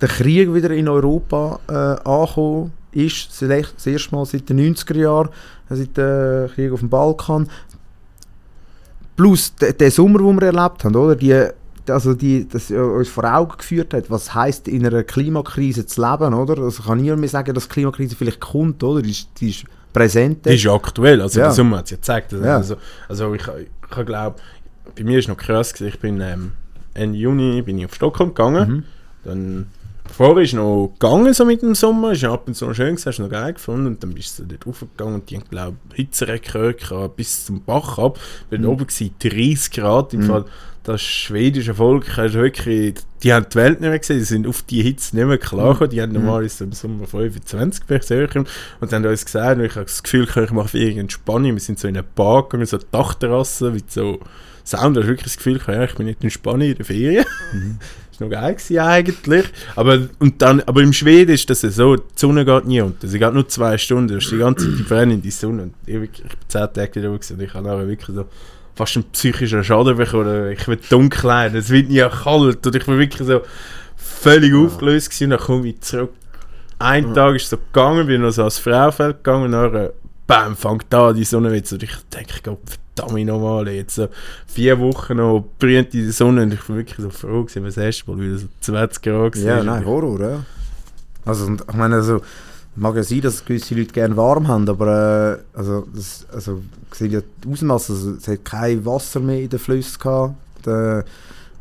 der 0.01 0.09
Krieg 0.09 0.53
wieder 0.53 0.69
in 0.69 0.87
Europa 0.87 1.59
äh, 1.67 2.07
ankommt, 2.07 2.71
ist 2.95 3.41
das 3.41 3.85
erste 3.85 4.15
Mal 4.15 4.25
seit 4.25 4.49
den 4.49 4.59
90er 4.59 4.97
Jahren, 4.97 5.29
seit 5.69 5.97
dem 5.97 6.49
Krieg 6.53 6.71
auf 6.71 6.79
dem 6.79 6.89
Balkan. 6.89 7.49
Plus 9.15 9.53
der, 9.55 9.91
Sommer, 9.91 10.19
den 10.19 10.39
wir 10.39 10.47
erlebt 10.47 10.83
haben, 10.83 10.95
oder? 10.95 11.15
Die, 11.15 11.47
also 11.89 12.13
die, 12.13 12.47
das 12.47 12.71
uns 12.71 13.09
vor 13.09 13.23
Augen 13.23 13.57
geführt 13.57 13.93
hat, 13.93 14.09
was 14.09 14.33
heißt 14.33 14.67
in 14.67 14.85
einer 14.85 15.03
Klimakrise 15.03 15.85
zu 15.85 16.01
leben, 16.01 16.33
oder? 16.33 16.61
Also 16.61 16.83
kann 16.83 16.99
niemand 16.99 17.21
mehr 17.21 17.29
sagen, 17.29 17.53
dass 17.53 17.67
die 17.67 17.73
Klimakrise 17.73 18.15
vielleicht 18.15 18.39
kommt, 18.39 18.83
oder? 18.83 19.01
Die 19.01 19.11
ist, 19.11 19.29
die 19.39 19.49
ist 19.49 19.65
präsent. 19.93 20.45
Die 20.45 20.55
ist 20.55 20.67
aktuell, 20.67 21.21
also 21.21 21.39
ja. 21.39 21.47
der 21.47 21.53
Sommer 21.53 21.77
hat 21.77 21.85
es 21.85 21.91
ja 21.91 21.97
gezeigt. 21.97 22.33
Also, 22.33 22.45
ja. 22.45 22.57
also, 22.57 22.75
also 23.07 23.33
ich, 23.33 23.43
ich 23.47 24.05
glaube, 24.05 24.35
bei 24.95 25.03
mir 25.03 25.19
ist 25.19 25.27
noch 25.27 25.37
krass, 25.37 25.79
ich 25.79 25.99
bin 25.99 26.19
ähm, 26.21 26.51
Ende 26.93 27.17
Juni 27.17 27.61
bin 27.61 27.77
ich 27.77 27.85
auf 27.85 27.95
Stockholm 27.95 28.29
gegangen, 28.29 28.69
mhm. 28.69 28.83
dann 29.23 29.67
Vorher 30.11 30.43
ist 30.43 30.53
noch 30.53 30.93
gegangen 30.99 31.33
so 31.33 31.45
mit 31.45 31.61
dem 31.61 31.75
Sommer, 31.75 32.13
ist 32.13 32.23
ab 32.23 32.47
und 32.47 32.53
zu 32.53 32.65
noch 32.65 32.75
schön 32.75 32.95
hast 32.95 33.19
du 33.19 33.23
noch 33.23 33.29
geil 33.29 33.53
gefunden 33.53 33.87
und 33.87 34.03
dann 34.03 34.13
bist 34.13 34.39
du 34.39 34.43
dort 34.43 34.65
raufgegangen 34.65 35.15
und 35.15 35.29
die 35.29 35.35
haben 35.35 35.45
glaube 35.49 35.77
ich 35.91 35.95
Hitzerekorde 35.97 37.09
bis 37.09 37.45
zum 37.45 37.63
Bach 37.63 37.97
ab. 37.97 38.19
Bin 38.49 38.61
mhm. 38.61 38.69
oben 38.69 38.87
gewesen, 38.87 39.15
30 39.19 39.71
Grad, 39.71 40.13
im 40.13 40.21
mhm. 40.21 40.25
Fall 40.25 40.45
das 40.83 41.01
schwedische 41.01 41.73
Volk, 41.73 42.15
hast 42.15 42.35
wirklich, 42.35 42.95
die 43.23 43.33
haben 43.33 43.47
die 43.51 43.55
Welt 43.55 43.81
nicht 43.81 43.89
mehr 43.89 43.97
gesehen, 43.97 44.19
die 44.19 44.23
sind 44.23 44.47
auf 44.47 44.61
die 44.61 44.83
Hitze 44.83 45.15
nicht 45.15 45.25
mehr 45.25 45.39
klar 45.39 45.81
mhm. 45.81 45.89
die 45.89 46.01
haben 46.01 46.13
normalerweise 46.13 46.63
im 46.63 46.73
Sommer 46.73 47.07
25 47.07 47.83
höher 47.89 48.29
und 48.35 48.47
dann 48.91 49.03
haben 49.03 49.09
uns 49.09 49.25
gesagt, 49.25 49.59
ich 49.59 49.75
habe 49.75 49.85
das 49.85 50.03
Gefühl, 50.03 50.27
ich 50.31 50.51
mache 50.51 50.69
Ferien 50.69 50.99
in 50.99 51.09
Spanien, 51.09 51.55
wir 51.55 51.61
sind 51.61 51.79
so 51.79 51.87
in 51.87 51.97
einem 51.97 52.05
Park, 52.15 52.53
wir 52.57 52.65
so 52.65 52.77
Dachterrasse 52.77 53.71
mit 53.71 53.91
so 53.91 54.19
Sound, 54.65 54.95
du 54.95 55.01
hast 55.01 55.07
wirklich 55.07 55.25
das 55.25 55.37
Gefühl, 55.37 55.57
ich 55.57 55.95
bin 55.95 56.07
nicht 56.07 56.23
in 56.23 56.31
Spanien 56.31 56.71
in 56.71 56.77
der 56.77 56.85
Ferien. 56.85 57.25
Mhm. 57.53 57.79
War 58.19 58.27
noch 58.27 58.35
geil 58.35 58.55
gewesen, 58.55 58.79
eigentlich. 58.79 59.45
Aber, 59.75 60.07
und 60.19 60.41
dann, 60.41 60.61
aber 60.61 60.81
im 60.81 60.93
Schweden 60.93 61.31
ist 61.33 61.49
das 61.49 61.61
so, 61.61 61.95
die 61.95 62.03
Sonne 62.15 62.45
geht 62.45 62.65
nie 62.65 62.81
unter. 62.81 63.07
Sie 63.07 63.19
geht 63.19 63.33
nur 63.33 63.47
zwei 63.47 63.77
Stunden. 63.77 64.07
Du 64.07 64.15
hast 64.15 64.29
die 64.29 64.37
ganze 64.37 64.85
Zeit 64.85 65.09
die 65.09 65.13
in 65.13 65.21
die 65.21 65.31
Sonne. 65.31 65.63
Und 65.63 65.73
ich, 65.85 65.95
ich 65.95 66.11
bin 66.11 66.29
zehn 66.47 66.73
Tage 66.73 67.01
da 67.01 67.09
und 67.09 67.41
ich 67.41 67.53
habe 67.53 67.67
nachher 67.67 67.87
wirklich 67.87 68.15
so 68.15 68.25
fast 68.75 68.95
einen 68.97 69.05
psychischen 69.11 69.63
Schaden 69.63 69.97
bekommen. 69.97 70.51
Ich 70.51 70.67
will 70.67 70.79
dunkel 70.89 71.21
sein, 71.21 71.55
es 71.55 71.69
wird 71.69 71.89
nie 71.89 72.01
kalt. 72.01 72.65
Und 72.65 72.75
ich 72.75 72.87
war 72.87 72.97
wirklich 72.97 73.27
so 73.27 73.41
völlig 73.95 74.51
ja. 74.51 74.59
aufgelöst 74.59 75.09
gewesen. 75.09 75.25
Und 75.25 75.29
dann 75.31 75.39
komme 75.39 75.67
ich 75.67 75.81
zurück. 75.81 76.13
Ein 76.79 77.07
ja. 77.07 77.13
Tag 77.13 77.35
ist 77.35 77.43
es 77.43 77.49
so 77.49 77.57
gegangen, 77.57 78.07
bin 78.07 78.21
noch 78.21 78.31
so 78.31 78.43
als 78.43 78.59
Fraufeld 78.59 79.23
gegangen 79.23 79.45
und 79.45 79.51
dann 79.51 79.89
bam, 80.27 80.55
fängt 80.55 80.85
da 80.89 81.13
die 81.13 81.23
Sonne 81.23 81.51
wieder. 81.51 81.71
Und 81.71 81.83
ich 81.83 81.95
denke, 82.13 82.33
Gott, 82.43 82.59
verdammt 82.95 83.25
nochmal, 83.25 83.67
jetzt 83.69 83.95
so 83.95 84.07
vier 84.47 84.79
Wochen 84.79 85.17
noch 85.17 85.45
brennt 85.59 85.93
in 85.93 86.03
der 86.03 86.13
Sonne 86.13 86.43
und 86.43 86.53
ich 86.53 86.69
war 86.69 86.77
wirklich 86.77 86.97
so 86.99 87.09
froh 87.09 87.43
gewesen, 87.43 87.63
das 87.65 87.77
erste 87.77 88.09
Mal 88.09 88.19
wieder 88.19 88.37
so 88.37 88.47
20 88.61 89.01
Grad 89.01 89.35
Ja, 89.37 89.63
nein, 89.63 89.85
Horror, 89.85 90.19
ja. 90.21 90.45
Also, 91.25 91.53
ich 91.53 91.75
meine, 91.75 91.95
also, 91.95 92.21
mag 92.75 92.95
ja 92.95 93.03
sein, 93.03 93.21
dass 93.21 93.43
gewisse 93.43 93.75
Leute 93.75 93.93
gerne 93.93 94.15
warm 94.15 94.47
haben, 94.47 94.67
aber 94.69 95.39
äh, 95.55 95.57
also, 95.57 95.87
das, 95.93 96.25
also, 96.31 96.61
sieht 96.91 97.11
ja 97.11 97.21
die 97.43 97.51
Ausmaße, 97.51 97.93
also, 97.93 98.11
es 98.11 98.27
hat 98.27 98.45
kein 98.45 98.85
Wasser 98.85 99.19
mehr 99.19 99.41
in 99.41 99.49
den 99.49 99.59
Flüssen 99.59 99.99
gehabt. 99.99 100.35
Der, 100.65 101.03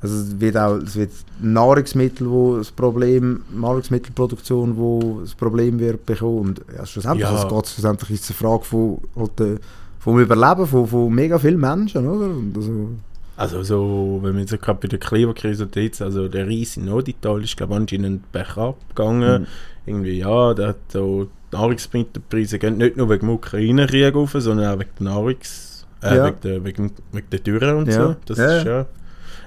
Also 0.00 0.16
es 0.16 0.38
wird 0.38 0.56
auch 0.58 0.76
es 0.76 0.96
wird 0.96 1.12
Nahrungsmittel, 1.40 2.28
wo 2.28 2.58
das 2.58 2.70
Problem, 2.70 3.42
Nahrungsmittelproduktion, 3.54 4.76
wo 4.76 5.20
das 5.22 5.34
Problem 5.34 5.78
wird 5.78 6.04
bekommen. 6.04 6.40
Und 6.40 6.60
ja, 6.76 6.84
schlussendlich, 6.84 7.22
Ja. 7.26 7.42
es 7.42 7.48
geht 7.48 7.66
schlussendlich 7.68 8.10
ist 8.10 8.30
eine 8.30 8.36
Frage 8.36 8.64
von, 8.64 8.98
halt, 9.16 9.40
äh, 9.40 9.56
vom 10.04 10.20
Überleben 10.20 10.66
von, 10.66 10.86
von 10.86 11.14
mega 11.14 11.38
vielen 11.38 11.58
Menschen, 11.58 12.06
oder? 12.06 12.28
Also, 12.54 12.88
Also 13.36 13.62
so, 13.62 14.20
wenn 14.22 14.34
wir 14.34 14.40
jetzt 14.42 14.60
gerade 14.60 14.78
bei 14.82 14.88
der 14.88 14.98
Klimakrise 14.98 15.66
jetzt, 15.76 16.02
also 16.02 16.28
der 16.28 16.46
Reis 16.46 16.76
in 16.76 16.84
Norditalien 16.84 17.44
ist 17.44 17.56
glaube 17.56 17.72
ich 17.72 17.80
anscheinend 17.80 18.30
bergab 18.30 18.76
gegangen. 18.90 19.42
Mhm. 19.42 19.46
Irgendwie, 19.86 20.18
ja, 20.18 20.52
da 20.52 20.68
hat 20.68 20.76
so 20.88 21.24
die 21.50 21.56
Nahrungsmittelpreise 21.56 22.58
gehen 22.58 22.76
nicht 22.76 22.98
nur 22.98 23.08
wegen 23.08 23.26
dem 23.26 23.30
Ukraine-Krieg 23.30 24.14
auf, 24.14 24.32
sondern 24.32 24.74
auch 24.74 24.78
wegen 24.78 24.90
der 25.00 25.04
Nahrungs... 25.06 25.86
Äh, 26.02 26.16
Ja. 26.16 26.26
wegen, 26.26 26.40
der, 26.42 26.64
wegen, 26.64 26.92
wegen 27.12 27.30
der 27.30 27.38
Dürre 27.40 27.76
und 27.76 27.88
Ja. 27.88 27.94
so. 28.08 28.16
Das 28.26 28.38
Ja, 28.38 28.56
ist 28.58 28.64
ja 28.66 28.86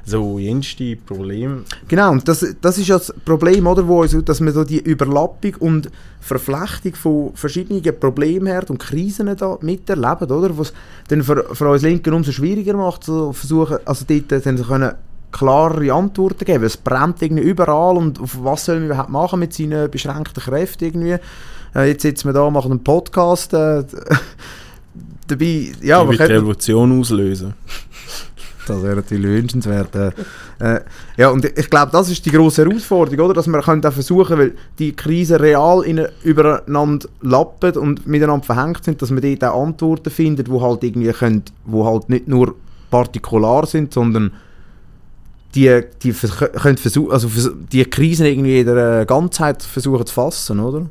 so 0.07 0.39
jenste 0.39 0.95
Problem. 0.95 1.65
Genau, 1.87 2.11
und 2.11 2.27
das, 2.27 2.45
das 2.61 2.77
ist 2.77 2.87
ja 2.87 2.97
das 2.97 3.13
Problem, 3.25 3.67
oder, 3.67 3.85
wo 3.87 4.01
uns, 4.01 4.15
dass 4.23 4.39
man 4.39 4.53
so 4.53 4.63
die 4.63 4.79
Überlappung 4.79 5.55
und 5.59 5.91
Verflechtung 6.21 6.95
von 6.95 7.31
verschiedenen 7.35 7.83
Problemherden 7.99 8.69
und 8.75 8.77
Krisen 8.79 9.35
da 9.35 9.57
miterleben, 9.61 10.31
oder? 10.31 10.57
Was 10.57 10.71
dann 11.09 11.23
für, 11.23 11.53
für 11.53 11.69
uns 11.69 11.81
Linken 11.81 12.13
umso 12.13 12.31
schwieriger 12.31 12.75
macht, 12.75 13.03
so 13.03 13.33
versuchen, 13.33 13.79
also 13.83 14.05
dort 14.07 14.45
dann 14.45 14.61
können 14.63 14.93
klarere 15.31 15.91
Antworten 15.93 16.45
geben. 16.45 16.63
Es 16.63 16.77
brennt 16.77 17.21
irgendwie 17.21 17.43
überall 17.43 17.97
und 17.97 18.19
auf 18.19 18.37
was 18.41 18.63
soll 18.65 18.75
man 18.79 18.85
überhaupt 18.85 19.09
machen 19.09 19.39
mit 19.41 19.53
seinen 19.53 19.91
beschränkten 19.91 20.41
Kräften 20.41 20.85
irgendwie? 20.85 21.17
Äh, 21.75 21.89
jetzt 21.89 22.03
sitzen 22.03 22.29
wir 22.29 22.33
da, 22.33 22.49
machen 22.49 22.71
einen 22.71 22.83
Podcast. 22.83 23.53
Äh, 23.53 23.83
dabei, 25.27 25.71
ja, 25.81 25.99
die 25.99 26.05
man 26.05 26.07
wird 26.09 26.17
könnte- 26.19 26.33
Revolution 26.35 26.99
auslösen. 26.99 27.53
das 28.69 28.83
wäre 28.83 28.97
natürlich 28.97 29.25
wünschenswert. 29.25 29.95
Äh, 29.95 30.11
äh, 30.59 30.81
ja, 31.17 31.29
und 31.29 31.45
ich 31.45 31.69
glaube, 31.69 31.91
das 31.91 32.09
ist 32.09 32.25
die 32.25 32.31
grosse 32.31 32.65
Herausforderung, 32.65 33.25
oder? 33.25 33.33
dass 33.35 33.47
wir 33.47 33.61
können 33.61 33.85
auch 33.85 33.93
versuchen, 33.93 34.37
weil 34.37 34.53
die 34.79 34.95
Krisen 34.95 35.37
real 35.37 35.83
in, 35.83 36.05
übereinander 36.23 37.07
lappen 37.21 37.77
und 37.77 38.07
miteinander 38.07 38.45
verhängt 38.45 38.83
sind, 38.83 39.01
dass 39.01 39.11
man 39.11 39.21
dort 39.21 39.43
auch 39.43 39.63
Antworten 39.63 40.09
findet, 40.09 40.49
wo 40.49 40.61
halt 40.61 40.83
irgendwie 40.83 41.11
können, 41.11 41.43
wo 41.65 41.85
halt 41.85 42.09
nicht 42.09 42.27
nur 42.27 42.55
partikular 42.89 43.65
sind, 43.65 43.93
sondern 43.93 44.31
die, 45.55 45.81
die 46.03 46.11
können 46.11 46.77
versuchen, 46.77 47.11
also 47.11 47.29
die 47.71 47.85
Krisen 47.85 48.25
irgendwie 48.25 48.59
in 48.59 48.67
der 48.67 49.05
Ganzheit 49.05 49.63
versuchen 49.63 50.05
zu 50.05 50.13
fassen, 50.13 50.59
oder? 50.59 50.85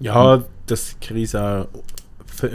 Ja, 0.00 0.42
dass 0.66 0.96
die 0.96 1.06
Krise 1.06 1.40
auch 1.40 1.66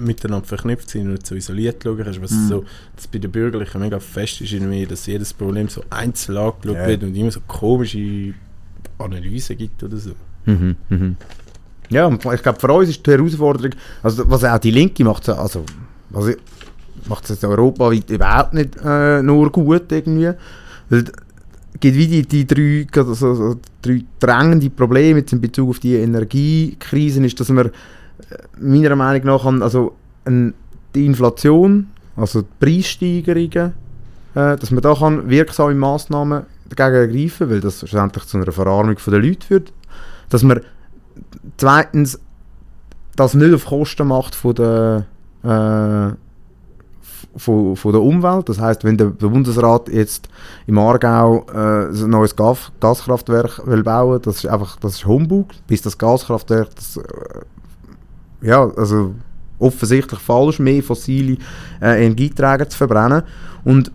miteinander 0.02 0.46
verknüpft 0.46 0.90
sind 0.90 1.04
und 1.04 1.12
nicht 1.14 1.28
so 1.28 1.36
isoliert 1.36 1.84
schauen 1.84 1.98
kannst. 2.04 2.22
Was 2.22 2.32
Mhm. 2.32 2.48
so, 2.48 2.66
das 2.96 3.08
bei 3.08 3.20
den 3.20 3.32
Bürgerlichen 3.32 3.82
mega 3.82 4.00
fest 4.00 4.42
ist, 4.42 4.52
irgendwie, 4.54 4.86
dass 4.86 5.06
jedes 5.06 5.34
Problem 5.34 5.68
so 5.70 5.84
einzeln 5.90 6.38
angeschaut 6.38 6.76
Ja. 6.76 6.88
wird 6.88 7.04
und 7.04 7.16
immer 7.16 7.32
so 7.32 7.40
komische 7.48 8.34
Analysen 8.98 9.58
gibt 9.58 9.84
oder 9.84 9.98
so. 9.98 10.12
Mhm, 10.46 10.76
mhm. 10.90 11.16
Ja, 11.90 12.06
und 12.08 12.24
ich 12.26 12.42
glaube, 12.42 12.60
für 12.60 12.72
uns 12.74 12.90
ist 12.90 13.06
die 13.06 13.12
Herausforderung, 13.12 13.72
also 14.02 14.30
was 14.30 14.44
auch 14.44 14.58
die 14.58 14.72
Linke 14.72 15.04
macht, 15.04 15.28
also 15.30 15.64
was 16.10 16.36
macht 17.08 17.24
es 17.26 17.30
jetzt 17.32 17.44
europaweit 17.44 18.10
überhaupt 18.10 18.54
nicht 18.54 18.76
äh, 18.84 19.22
nur 19.22 19.52
gut 19.52 19.92
irgendwie. 19.92 20.32
Weil 20.90 21.00
es 21.00 21.80
gibt 21.80 21.98
wie 21.98 22.08
die, 22.08 22.22
die 22.26 22.48
drei, 22.48 22.88
also, 23.00 23.14
so 23.36 23.60
drei 23.82 24.04
drängende 24.20 24.70
Probleme 24.70 25.20
jetzt 25.20 25.34
in 25.34 25.42
Bezug 25.42 25.70
auf 25.70 25.80
die 25.80 25.96
Energiekrisen, 25.96 27.24
ist, 27.26 27.40
dass 27.40 27.50
äh, 27.50 27.70
meiner 28.60 28.96
Meinung 28.96 29.26
nach 29.26 29.46
an, 29.46 29.62
also 29.62 29.96
ein, 30.26 30.54
die 30.94 31.06
Inflation, 31.06 31.88
also 32.16 32.42
die 32.42 32.48
Preissteigerungen, 32.60 33.74
äh, 34.36 34.56
dass 34.58 34.72
man 34.72 34.82
da 34.82 34.94
kann 34.96 35.30
wirksame 35.30 35.76
Massnahmen 35.76 36.44
dagegen 36.70 36.96
ergreifen, 36.96 37.50
weil 37.50 37.62
das 37.62 37.80
schlussendlich 37.80 38.26
zu 38.26 38.38
einer 38.38 38.52
Verarmung 38.52 38.98
der 39.06 39.20
Leute 39.20 39.46
führt. 39.46 39.74
Dass 40.30 40.44
man 40.44 40.62
zweitens 41.58 42.20
das 43.16 43.34
nicht 43.34 43.54
auf 43.54 43.66
Kosten 43.66 44.08
macht 44.08 44.36
von 44.36 44.56
der, 44.56 45.06
äh, 45.44 46.16
von, 47.38 47.76
von 47.76 47.92
der 47.92 48.02
Umwelt. 48.02 48.50
Das 48.50 48.60
heißt, 48.60 48.84
wenn 48.84 48.98
der, 48.98 49.06
Bundesrat 49.06 49.90
jetzt 49.90 50.28
im 50.68 50.78
Aargau 50.78 51.46
äh, 51.54 51.88
ein 51.88 52.10
neues 52.10 52.36
Gas, 52.36 52.72
Gaskraftwerk 52.80 53.66
will 53.66 53.84
bauen, 53.84 54.22
das 54.22 54.38
ist 54.38 54.48
einfach 54.48 54.78
das 54.78 54.96
ist 54.96 55.06
Humbug, 55.06 55.50
bis 55.68 55.82
das 55.82 55.98
Gaskraftwerk 55.98 56.76
das, 56.76 56.98
äh, 56.98 57.02
ja, 58.46 58.70
also 58.76 59.16
offensichtlich 59.60 60.20
falsch, 60.20 60.60
mehr 60.60 60.84
fossile 60.84 61.38
äh, 61.82 62.06
Energieträger 62.06 62.70
zu 62.70 62.78
verbrennen. 62.78 63.24
Und 63.64 63.92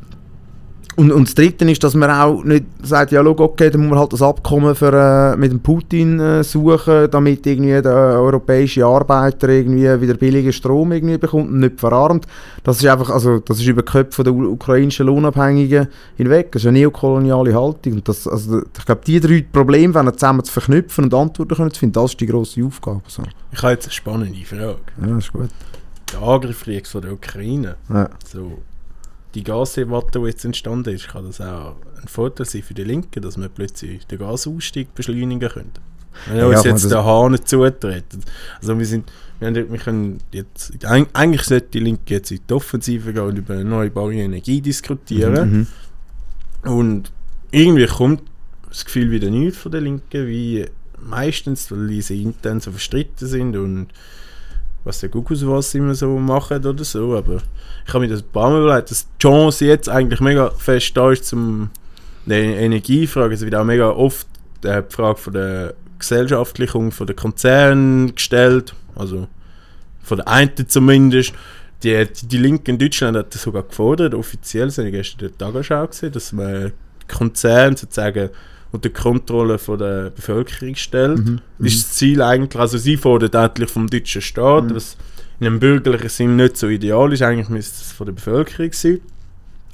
und, 1.01 1.13
und 1.13 1.27
das 1.29 1.35
Dritte 1.35 1.65
ist, 1.71 1.83
dass 1.83 1.95
man 1.95 2.11
auch 2.11 2.45
nicht 2.45 2.65
sagt, 2.83 3.11
ja, 3.13 3.23
schau, 3.25 3.39
okay, 3.39 3.71
dann 3.71 3.81
muss 3.81 3.91
man 3.91 3.99
halt 4.01 4.13
das 4.13 4.21
Abkommen 4.21 4.75
für, 4.75 4.93
äh, 4.93 5.37
mit 5.37 5.51
dem 5.51 5.61
Putin 5.61 6.21
äh, 6.21 6.45
suchen, 6.45 7.11
damit 7.11 7.47
irgendwie 7.47 7.81
der 7.81 7.93
europäische 8.21 8.85
Arbeiter 8.85 9.49
irgendwie 9.49 9.99
wieder 9.99 10.15
billigen 10.15 10.53
Strom 10.53 10.93
irgendwie 10.93 11.17
bekommt 11.17 11.49
und 11.49 11.61
nicht 11.61 11.81
verarmt. 11.81 12.27
Das 12.65 12.77
ist 12.83 12.87
einfach, 12.87 13.09
also 13.09 13.39
das 13.39 13.59
ist 13.61 13.67
über 13.67 13.81
die 13.81 13.91
Köpfe 13.91 14.23
der 14.25 14.35
ukrainischen 14.35 15.07
Lohnabhängigen 15.07 15.89
hinweg. 16.19 16.53
Das 16.53 16.63
ist 16.63 16.69
eine 16.69 16.79
neokoloniale 16.81 17.55
Haltung. 17.55 17.95
Und 17.95 18.07
das, 18.07 18.29
also, 18.29 18.61
ich 18.61 18.85
glaube, 18.85 19.01
die 19.07 19.21
drei 19.21 19.45
Probleme 19.51 19.95
wenn 19.95 20.13
zusammen 20.13 20.45
zu 20.45 20.53
verknüpfen 20.53 21.05
und 21.05 21.15
Antworten 21.15 21.55
können 21.55 21.71
zu 21.71 21.81
finden, 21.81 21.95
das 21.95 22.11
ist 22.11 22.21
die 22.21 22.27
grosse 22.27 22.63
Aufgabe. 22.63 23.01
So. 23.09 23.23
Ich 23.53 23.63
habe 23.63 23.73
jetzt 23.73 23.87
eine 23.87 23.93
spannende 23.93 24.45
Frage. 24.45 24.77
Ja, 25.07 25.17
ist 25.17 25.33
gut. 25.33 25.49
Der 26.13 26.21
Angriffskrieg 26.21 26.87
von 26.87 27.01
der 27.01 27.13
Ukraine, 27.15 27.77
Ja. 27.89 28.11
so, 28.31 28.59
die 29.35 29.45
Gasdebatte, 29.45 30.19
die 30.21 30.27
jetzt 30.27 30.45
entstanden 30.45 30.95
ist, 30.95 31.09
kann 31.09 31.25
das 31.25 31.41
auch 31.41 31.77
ein 32.01 32.09
Vorteil 32.09 32.47
sein 32.47 32.63
für 32.63 32.75
die 32.75 32.85
Linken, 32.85 33.23
dass 33.23 33.37
wir 33.39 33.49
plötzlich 33.49 34.07
den 34.07 34.19
Gasausstieg 34.19 34.95
beschleunigen 34.95 35.49
können. 35.49 35.71
Wenn 36.27 36.39
Ja, 36.39 36.47
uns 36.47 36.63
kann 36.63 36.73
jetzt 36.73 36.91
der 36.91 37.05
Hahn 37.05 37.33
nicht 37.33 37.49
zutreten. 37.49 38.23
Also 38.61 38.79
wir 38.79 38.87
sind, 38.87 39.11
wir, 39.39 39.49
haben, 39.49 39.55
wir 39.55 39.79
können 39.79 40.19
jetzt, 40.33 40.73
eig- 40.83 41.07
eigentlich 41.13 41.43
sollte 41.43 41.69
die 41.69 41.81
Linke 41.81 42.15
jetzt 42.15 42.31
in 42.33 42.41
die 42.49 42.53
Offensive 42.53 43.13
gehen 43.13 43.23
und 43.23 43.39
über 43.39 43.55
erneuerbare 43.55 44.15
Energie 44.15 44.61
diskutieren. 44.61 45.67
Mhm. 46.65 46.71
Und 46.71 47.13
irgendwie 47.53 47.87
kommt 47.87 48.23
das 48.69 48.85
Gefühl 48.85 49.11
wieder 49.11 49.31
nicht 49.31 49.57
von 49.57 49.73
der 49.73 49.81
Linken, 49.81 50.27
wie 50.27 50.67
meistens, 51.01 51.71
weil 51.71 52.03
sie 52.03 52.23
intern 52.23 52.61
so 52.61 52.73
verstritten 52.73 53.27
sind 53.27 53.57
und 53.57 53.89
was 54.85 55.01
der 55.01 55.09
Gugus 55.09 55.47
was 55.47 55.75
immer 55.75 55.95
so 55.95 56.19
machen 56.19 56.65
oder 56.65 56.85
so. 56.85 57.17
Aber 57.17 57.41
ich 57.87 57.95
habe 57.95 58.01
mir 58.01 58.09
das 58.09 58.23
ein 58.23 58.31
paar 58.33 58.51
Mal 58.51 58.63
überlegt, 58.63 58.91
dass 58.91 59.07
die 59.07 59.19
Chance 59.23 59.67
jetzt 59.67 59.89
eigentlich 59.89 60.21
mega 60.21 60.51
fest 60.51 60.97
da 60.97 61.11
ist 61.11 61.27
zum 61.27 61.71
die 62.27 62.35
Energiefrage. 62.35 63.35
Es 63.35 63.41
wird 63.43 63.55
auch 63.55 63.65
mega 63.65 63.91
oft 63.91 64.27
äh, 64.65 64.83
die 64.83 64.95
Frage 64.95 65.19
von 65.19 65.33
der 65.33 65.75
Gesellschaftlichung 65.99 66.93
von 66.93 67.07
der 67.07 67.17
Konzerne 67.17 68.13
gestellt. 68.13 68.75
Also 68.95 69.29
von 70.03 70.19
der 70.19 70.29
einen 70.29 70.69
zumindest. 70.69 71.33
Die, 71.83 72.05
die, 72.05 72.27
die 72.27 72.37
Linke 72.37 72.71
in 72.71 72.79
Deutschland 72.79 73.17
hat 73.17 73.35
das 73.35 73.43
sogar 73.43 73.63
gefordert, 73.63 74.15
offiziell, 74.15 74.67
das 74.67 74.77
habe 74.77 74.89
ich 74.89 74.95
gestern 74.95 75.21
in 75.21 75.29
der 75.29 75.39
Tagesschau 75.39 75.87
gesehen, 75.87 76.13
dass 76.13 76.31
man 76.31 76.73
Konzerne 77.09 77.75
sozusagen 77.75 78.29
unter 78.73 78.91
Kontrolle 78.91 79.59
von 79.59 79.79
der 79.79 80.11
Bevölkerung 80.11 80.75
stellt. 80.77 81.19
Mhm. 81.25 81.41
Ist 81.59 81.83
das 81.89 81.97
Ziel 81.97 82.23
eigentlich, 82.23 82.61
also 82.61 82.79
sie 82.79 82.97
fordert 82.97 83.35
endlich 83.35 83.71
vom 83.71 83.89
deutschen 83.89 84.23
Staat, 84.23 84.65
Mhm. 84.67 84.75
was 84.77 84.97
in 85.41 85.47
einem 85.47 85.59
bürgerlichen 85.61 86.09
Sinn 86.09 86.37
nicht 86.37 86.57
so 86.57 86.69
ideal 86.69 87.13
ist, 87.13 87.23
eigentlich 87.23 87.49
müsste 87.49 87.83
es 87.83 87.93
von 87.93 88.07
der 88.07 88.13
Bevölkerung 88.13 88.73
sein. 88.73 89.01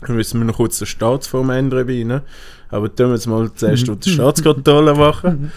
Dann 0.00 0.16
müssen 0.16 0.38
wir 0.40 0.44
noch 0.44 0.56
kurz 0.56 0.78
die 0.78 0.86
Staatsform 0.86 1.50
ändern 1.50 1.86
bei 1.86 1.94
ihnen. 1.94 2.20
Aber 2.68 2.94
tun 2.94 3.08
wir 3.08 3.14
jetzt 3.14 3.26
mal 3.26 3.52
zuerst 3.54 3.86
Mhm. 3.88 4.00
die 4.00 4.10
Staatskontrolle 4.14 4.94
machen. 4.94 5.50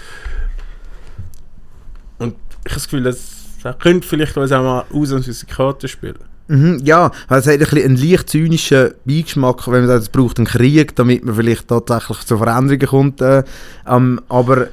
Und 2.17 2.35
ich 2.65 2.71
habe 2.71 2.75
das 2.75 2.83
Gefühl, 2.85 3.03
das 3.03 3.35
könnte 3.79 4.07
vielleicht 4.07 4.35
uns 4.37 4.51
auch 4.51 4.63
mal 4.63 4.85
ausnahmsweise 4.91 5.45
Karten 5.45 5.87
spielen. 5.87 6.17
Mhm, 6.49 6.81
ja, 6.83 7.11
es 7.29 7.45
hat 7.45 7.73
ein 7.73 7.83
einen 7.83 7.95
leicht 7.95 8.27
zynischen 8.27 8.89
Beigeschmack, 9.05 9.67
wenn 9.67 9.81
man 9.81 9.87
sagt, 9.87 10.01
es 10.01 10.09
braucht 10.09 10.39
einen 10.39 10.47
Krieg, 10.47 10.95
damit 10.95 11.23
man 11.23 11.35
vielleicht 11.35 11.67
tatsächlich 11.67 12.25
zu 12.25 12.39
Veränderungen 12.39 12.87
kommt. 12.87 13.21
Äh, 13.21 13.43
ähm, 13.87 14.19
aber 14.29 14.69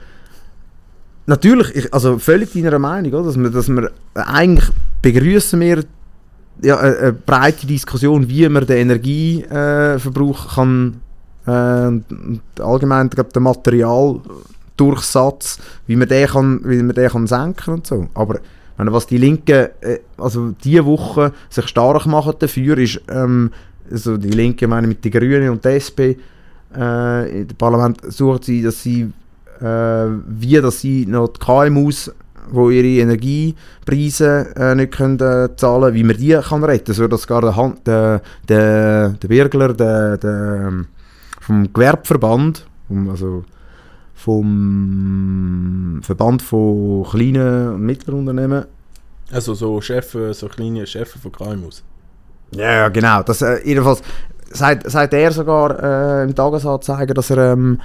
natürlich, 1.26 1.76
ich, 1.76 1.92
also 1.92 2.18
völlig 2.18 2.54
deiner 2.54 2.78
Meinung, 2.78 3.12
oder? 3.12 3.24
Dass, 3.24 3.38
wir, 3.38 3.50
dass 3.50 3.68
wir 3.68 3.90
eigentlich 4.14 4.70
begrüßen 5.02 5.60
wir 5.60 5.84
ja, 6.62 6.78
eine, 6.78 6.96
eine 6.96 7.12
breite 7.12 7.66
Diskussion, 7.66 8.26
wie 8.26 8.48
man 8.48 8.66
den 8.66 8.78
Energieverbrauch 8.78 10.54
kann 10.54 11.02
äh, 11.46 11.88
und 11.88 12.10
und 12.10 12.40
allgemein 12.58 13.10
glaub, 13.10 13.34
den 13.34 13.42
Materialdurchsatz, 13.42 15.58
wie 15.86 15.96
man 15.96 16.08
den 16.08 16.26
kann, 16.26 16.60
wie 16.64 16.82
man 16.82 16.94
den 16.94 17.10
kann 17.10 17.26
senken 17.26 17.74
und 17.74 17.86
so. 17.86 18.08
Aber 18.14 18.40
meine, 18.76 18.92
was 18.92 19.06
die 19.06 19.18
Linken, 19.18 19.68
äh, 19.80 19.98
also 20.18 20.52
diese 20.62 20.84
Woche 20.84 21.32
sich 21.48 21.66
stark 21.68 22.06
machen 22.06 22.34
dafür, 22.38 22.78
ist, 22.78 23.00
ähm, 23.08 23.50
also 23.90 24.16
die 24.16 24.30
Linken, 24.30 24.70
meine 24.70 24.86
mit 24.86 25.04
den 25.04 25.12
Grünen 25.12 25.50
und 25.50 25.64
der 25.64 25.76
SP, 25.80 26.16
äh, 26.76 27.40
im 27.40 27.48
Parlament 27.58 28.00
suchen 28.12 28.42
sie, 28.42 28.62
dass 28.62 28.82
sie, 28.82 29.12
äh, 29.60 30.06
wie 30.28 30.60
dass 30.60 30.80
sie 30.80 31.06
noch 31.06 31.28
die 31.28 31.40
KMUs, 31.40 32.12
wo 32.50 32.70
ihre 32.70 33.02
Energiepreise 33.02 34.54
äh, 34.56 34.74
nicht 34.74 34.92
können, 34.92 35.18
äh, 35.20 35.56
zahlen, 35.56 35.94
wie 35.94 36.04
man 36.04 36.16
die 36.16 36.38
kann 36.42 36.64
retten, 36.64 36.94
so 36.94 37.08
dass 37.08 37.26
gar 37.26 37.40
der, 37.40 37.56
Hand, 37.56 37.86
der, 37.86 38.22
der, 38.48 39.10
der 39.10 39.28
Birgler, 39.28 39.72
der, 39.72 40.16
der 40.18 40.66
ähm, 40.68 40.86
vom 41.40 41.72
Gewerbeverband, 41.72 42.66
also 43.08 43.44
vom 44.26 46.00
Verband 46.02 46.42
von 46.42 47.04
kleinen 47.04 47.74
und 47.74 47.82
mittleren 47.82 48.20
Unternehmen. 48.20 48.64
Also 49.30 49.54
so 49.54 49.80
Chefs, 49.80 50.16
so 50.32 50.48
kleine 50.48 50.84
Chefs 50.84 51.12
von 51.12 51.30
KMUs. 51.30 51.84
Ja, 52.50 52.72
ja, 52.72 52.88
genau. 52.88 53.22
Das, 53.22 53.40
äh, 53.42 53.60
jedenfalls 53.64 54.02
sagt, 54.50 54.90
sagt 54.90 55.14
er 55.14 55.30
sogar 55.30 55.80
äh, 55.80 56.24
im 56.24 56.34
Tagesanzeiger, 56.34 57.14
dass 57.14 57.30
er 57.30 57.52
ähm, 57.52 57.80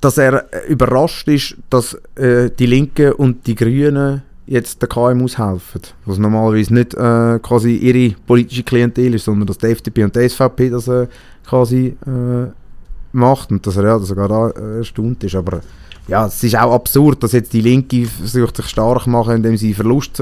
dass 0.00 0.16
er 0.16 0.50
äh, 0.50 0.66
überrascht 0.68 1.28
ist, 1.28 1.56
dass 1.68 1.94
äh, 2.14 2.50
die 2.58 2.66
Linken 2.66 3.12
und 3.12 3.46
die 3.46 3.54
Grünen 3.54 4.22
jetzt 4.46 4.80
den 4.80 4.88
KMUs 4.88 5.36
helfen. 5.36 5.82
Was 6.06 6.16
normalerweise 6.16 6.72
nicht 6.72 6.94
äh, 6.94 7.38
quasi 7.42 7.76
ihre 7.76 8.14
politische 8.26 8.62
Klientel 8.62 9.14
ist, 9.14 9.26
sondern 9.26 9.46
dass 9.46 9.58
die 9.58 9.66
FDP 9.66 10.04
und 10.04 10.16
die 10.16 10.26
SVP 10.26 10.70
das 10.70 10.88
äh, 10.88 11.06
quasi 11.46 11.96
äh, 12.06 12.61
macht 13.12 13.50
und 13.50 13.66
dass 13.66 13.76
er 13.76 13.84
ja, 13.84 13.98
sogar 13.98 14.28
da 14.28 14.50
äh, 14.50 14.78
erstaunt 14.78 15.22
ist. 15.24 15.34
Aber 15.34 15.60
ja, 16.08 16.26
es 16.26 16.42
ist 16.42 16.56
auch 16.56 16.74
absurd, 16.74 17.22
dass 17.22 17.32
jetzt 17.32 17.52
die 17.52 17.60
Linke 17.60 18.06
versucht 18.06 18.56
sich 18.56 18.66
stark 18.66 19.06
machen, 19.06 19.36
indem 19.36 19.56
sie 19.56 19.72
Verlust 19.72 20.20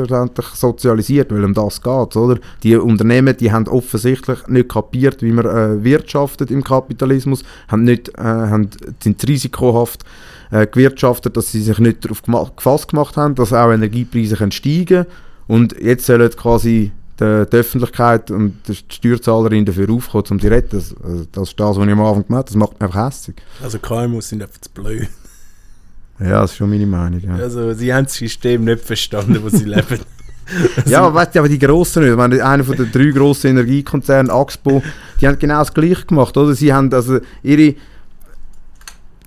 sozialisiert, 0.55 1.33
weil 1.33 1.44
um 1.44 1.55
das 1.55 1.81
geht, 1.81 2.16
oder? 2.16 2.38
Die 2.62 2.76
Unternehmen, 2.76 3.35
die 3.37 3.50
haben 3.50 3.66
offensichtlich 3.66 4.46
nicht 4.46 4.68
kapiert, 4.68 5.22
wie 5.22 5.33
man 5.33 5.46
äh, 5.46 5.83
wirtschaftet 5.83 6.50
im 6.50 6.62
Kapitalismus, 6.62 7.44
haben 7.68 7.85
nicht, 7.85 8.11
äh, 8.18 8.22
haben, 8.22 8.68
sind 9.03 9.26
risikohaft 9.26 10.05
äh, 10.50 10.66
gewirtschaftet, 10.66 11.37
dass 11.37 11.50
sie 11.50 11.62
sich 11.62 11.79
nicht 11.79 12.05
darauf 12.05 12.22
gefasst 12.57 12.88
gemacht 12.88 13.16
haben, 13.16 13.35
dass 13.35 13.55
auch 13.55 13.72
Energiepreise 13.72 14.37
können 14.37 14.53
steigen 14.53 15.07
und 15.46 15.74
jetzt 15.81 16.05
sollen 16.05 16.31
quasi 16.31 16.92
die, 17.20 17.46
die 17.50 17.56
Öffentlichkeit 17.56 18.30
und 18.30 18.56
die 18.66 18.74
Steuerzahlerin 18.74 19.64
dafür 19.64 19.90
aufkommen, 19.90 20.24
um 20.30 20.38
die 20.38 20.46
zu 20.46 20.50
retten. 20.50 20.78
Das, 20.78 20.94
also 21.02 21.26
das 21.30 21.48
ist 21.50 21.61
das, 21.61 21.76
was 21.76 21.87
ich 21.87 21.92
am 21.92 22.00
Anfang 22.00 22.26
gemacht 22.26 22.38
habe. 22.38 22.44
Das 22.44 22.54
macht 22.56 22.72
mich 22.72 22.83
einfach 22.83 23.06
hässlich. 23.06 23.37
Also 23.62 23.78
KMU 23.78 24.20
sind 24.20 24.42
einfach 24.42 24.61
zu 24.61 24.70
blöd. 24.70 25.09
Ja, 26.18 26.42
das 26.42 26.52
ist 26.52 26.56
schon 26.59 26.70
meine 26.70 26.87
Meinung. 26.87 27.20
Ja. 27.20 27.35
Also 27.37 27.72
sie 27.72 27.92
haben 27.92 28.04
das 28.04 28.14
System 28.14 28.64
nicht 28.64 28.85
verstanden, 28.85 29.38
wo 29.42 29.48
sie 29.48 29.64
leben. 29.64 30.00
Also, 30.76 30.90
ja, 30.90 31.14
weißt 31.14 31.35
du, 31.35 31.38
aber 31.38 31.48
die 31.48 31.59
grossen 31.59 32.02
nicht. 32.02 32.11
Ich 32.11 32.16
meine, 32.16 32.44
einer 32.44 32.64
von 32.64 32.76
den 32.76 32.90
drei 32.90 33.11
grossen 33.11 33.50
Energiekonzernen, 33.50 34.30
Axpo, 34.30 34.83
die 35.20 35.28
haben 35.28 35.38
genau 35.38 35.59
das 35.61 35.72
Gleiche 35.72 36.06
gemacht, 36.06 36.37
oder? 36.37 36.54
Sie 36.54 36.72
haben 36.72 36.92
also 36.92 37.20
ihre 37.42 37.74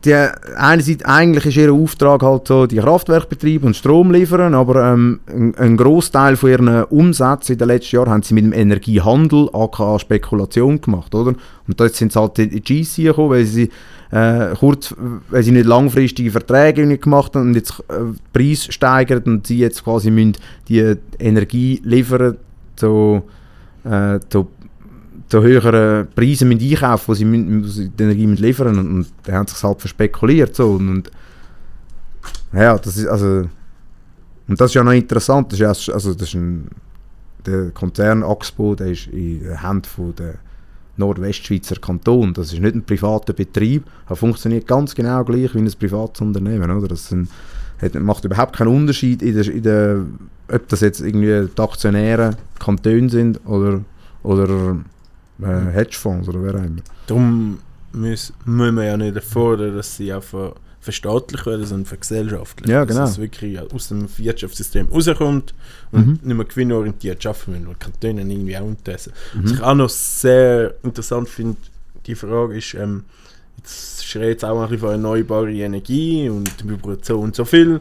die, 0.05 0.13
einerseits 0.57 1.05
eigentlich 1.05 1.45
ist 1.45 1.57
ihr 1.57 1.71
Auftrag 1.71 2.23
halt 2.23 2.47
so 2.47 2.65
die 2.65 2.77
Kraftwerkbetriebe 2.77 3.65
und 3.65 3.75
Strom 3.75 4.11
liefern, 4.11 4.53
aber 4.53 4.93
ähm, 4.93 5.19
ein, 5.27 5.55
ein 5.55 5.77
Großteil 5.77 6.35
von 6.35 6.49
ihren 6.49 6.83
Umsätzen 6.85 7.53
in 7.53 7.59
den 7.59 7.67
letzten 7.69 7.95
Jahren 7.95 8.09
haben 8.09 8.23
sie 8.23 8.33
mit 8.33 8.43
dem 8.43 8.53
Energiehandel, 8.53 9.49
aka 9.53 9.99
Spekulation 9.99 10.81
gemacht, 10.81 11.15
oder? 11.15 11.35
Und 11.67 11.79
dort 11.79 11.95
sind 11.95 12.11
sie 12.11 12.19
halt 12.19 12.37
in 12.39 12.49
die 12.49 12.61
GC 12.61 13.03
gekommen, 13.03 13.29
weil 13.29 13.45
sie 13.45 13.69
äh, 14.11 14.53
kurz, 14.59 14.93
weil 15.29 15.43
sie 15.43 15.51
nicht 15.51 15.65
langfristige 15.65 16.31
Verträge 16.31 16.97
gemacht 16.97 17.35
haben 17.35 17.49
und 17.49 17.55
jetzt 17.55 17.79
äh, 17.89 18.13
Preis 18.31 18.67
steigern 18.69 19.23
und 19.25 19.47
sie 19.47 19.57
jetzt 19.57 19.83
quasi 19.83 20.11
müssen 20.11 20.37
die 20.67 20.95
Energie 21.17 21.81
liefern 21.83 22.37
zu, 22.75 23.23
äh, 23.83 24.19
zu, 24.29 24.49
zu 25.33 25.41
höheren 25.41 26.07
Preisen 26.13 26.47
müssen 26.47 26.69
einkaufen, 26.69 27.07
wo 27.07 27.13
sie, 27.15 27.25
müssen, 27.25 27.63
wo 27.63 27.67
sie 27.67 27.89
die 27.89 28.03
Energie 28.03 28.27
müssen 28.27 28.43
liefern 28.43 28.77
und, 28.77 28.95
und 28.95 29.07
da 29.23 29.33
haben 29.33 29.47
sie 29.47 29.55
sich 29.55 29.63
halt 29.63 29.79
verspekuliert 29.79 30.55
so 30.55 30.73
und, 30.73 30.89
und 30.89 31.11
ja, 32.53 32.77
das 32.77 32.97
ist 32.97 33.07
also 33.07 33.49
und 34.47 34.61
das 34.61 34.71
ist 34.71 34.75
ja 34.75 34.83
noch 34.83 34.91
interessant, 34.91 35.51
das 35.51 35.59
ist, 35.59 35.89
also 35.89 36.13
das 36.13 36.27
ist 36.27 36.35
ein, 36.35 36.67
der 37.45 37.71
Konzern 37.71 38.21
Axpo, 38.23 38.75
der 38.75 38.91
ist 38.91 39.07
in 39.07 39.39
den 39.39 39.59
Händen 39.59 39.85
von 39.85 40.13
der 40.15 40.35
Nordwestschweizer 40.97 41.77
Kanton. 41.77 42.33
Das 42.33 42.53
ist 42.53 42.59
nicht 42.59 42.75
ein 42.75 42.83
privater 42.83 43.33
Betrieb, 43.33 43.85
er 44.07 44.15
funktioniert 44.15 44.67
ganz 44.67 44.93
genau 44.93 45.23
gleich 45.23 45.55
wie 45.55 45.59
ein 45.59 45.71
privates 45.79 46.21
Unternehmen. 46.21 46.69
Oder? 46.69 46.87
Das 46.87 47.11
ein, 47.11 47.27
hat, 47.81 47.95
macht 47.95 48.25
überhaupt 48.25 48.55
keinen 48.55 48.67
Unterschied, 48.67 49.21
in 49.21 49.33
der, 49.33 49.47
in 49.47 49.63
der, 49.63 50.05
ob 50.51 50.67
das 50.67 50.81
jetzt 50.81 51.01
irgendwie 51.01 51.47
die 51.47 51.61
Aktionäre 51.61 52.37
Kantone 52.59 53.09
sind 53.09 53.39
oder, 53.47 53.81
oder 54.21 54.77
äh, 55.41 55.71
Hedgefonds 55.71 56.27
oder 56.29 56.43
wer 56.43 56.55
auch 56.55 56.65
immer. 56.65 56.81
Darum 57.07 57.59
müssen, 57.91 58.35
müssen 58.45 58.75
wir 58.75 58.83
ja 58.83 58.97
nicht 58.97 59.15
erfordern, 59.15 59.75
dass 59.75 59.95
sie 59.95 60.11
einfach 60.11 60.53
verstaatlich 60.83 61.45
werden, 61.45 61.65
sondern 61.65 61.85
vergesellschaftlich. 61.85 62.69
Ja, 62.69 62.83
genau. 62.83 63.01
Dass 63.01 63.11
es 63.11 63.17
wirklich 63.17 63.59
aus 63.59 63.87
dem 63.87 64.05
Wirtschaftssystem 64.17 64.89
rauskommt 64.89 65.53
und 65.91 66.07
mhm. 66.07 66.19
nicht 66.21 66.35
mehr 66.35 66.45
gewinnorientiert 66.45 67.23
schaffen 67.23 67.53
müssen, 67.53 67.67
weil 67.67 67.75
Kantone 67.75 68.21
irgendwie 68.21 68.57
auch 68.57 68.67
Interesse. 68.67 69.11
Mhm. 69.33 69.43
Was 69.43 69.51
ich 69.51 69.61
auch 69.61 69.75
noch 69.75 69.89
sehr 69.89 70.75
interessant 70.83 71.29
finde, 71.29 71.57
die 72.05 72.15
Frage 72.15 72.57
ist, 72.57 72.73
ähm, 72.73 73.05
jetzt 73.57 74.05
schreit 74.05 74.37
es 74.37 74.43
auch 74.43 74.61
ein 74.61 74.67
bisschen 74.67 74.79
von 74.79 74.91
erneuerbarer 74.91 75.47
Energie 75.47 76.27
und 76.27 76.67
wir 76.67 76.75
brauchen 76.75 76.99
so 77.01 77.19
und 77.19 77.35
so 77.35 77.45
viel. 77.45 77.79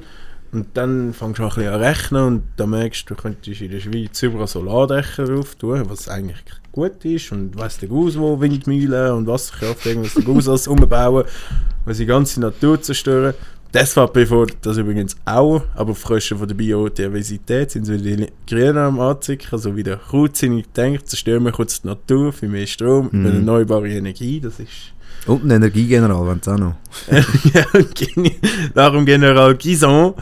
Und 0.53 0.67
dann 0.75 1.15
fängst 1.15 1.38
du 1.38 1.45
auch 1.45 1.57
ein 1.57 1.65
bisschen 1.65 1.73
an 1.73 1.81
rechnen 1.81 2.23
und 2.25 2.43
dann 2.59 2.71
merkst 2.71 3.09
du, 3.09 3.15
du 3.15 3.23
könntest 3.23 3.62
in 3.62 3.71
der 3.71 3.81
Schweiz 3.81 4.23
überall 4.23 4.47
Solardächer 4.47 5.25
drauf 5.25 5.55
tun, 5.55 5.83
was 5.88 6.09
eigentlich 6.09 6.45
gut 6.73 7.03
ist 7.07 7.33
und 7.33 7.59
weiss 7.59 7.79
der 7.79 7.88
Gaus, 7.88 8.19
wo 8.19 8.38
Windmühlen 8.38 9.12
und 9.12 9.27
Wasserkraft 9.27 9.87
irgendwas 9.87 10.12
der 10.12 10.25
Gaus 10.25 10.49
alles 10.49 10.69
umbauen, 10.69 11.25
weil 11.87 11.95
sie 11.95 12.03
die 12.03 12.09
ganze 12.09 12.41
Natur 12.41 12.81
zerstören. 12.83 13.33
Das 13.73 13.93
SVP 13.93 14.27
fordert 14.27 14.59
das 14.61 14.77
übrigens 14.77 15.17
auch, 15.25 15.62
aber 15.75 15.93
auf 15.93 16.05
Kosten 16.05 16.37
von 16.37 16.47
der 16.47 16.55
Biodiversität 16.55 17.71
sind 17.71 17.87
sie 17.87 17.97
die 17.97 18.27
Grünen 18.47 18.77
am 18.77 19.01
Anzicken, 19.01 19.49
also 19.53 19.75
wieder 19.75 19.97
kurzsinnig 19.97 20.67
denkt, 20.77 21.09
zerstören 21.09 21.45
wir 21.45 21.53
kurz 21.53 21.81
die 21.81 21.87
Natur 21.87 22.31
für 22.35 22.49
mehr 22.49 22.67
Strom, 22.67 23.09
mhm. 23.11 23.25
erneuerbare 23.25 23.88
Energie, 23.88 24.38
das 24.38 24.61
ist... 24.61 24.93
Und 25.27 25.44
ein 25.44 25.51
Energiegeneral, 25.53 26.27
wenn 26.27 26.38
es 26.38 26.48
auch 26.48 26.59
noch. 26.59 26.75
ja, 28.75 28.90
dem 28.90 29.07
General 29.07 29.55
Gison 29.55 30.14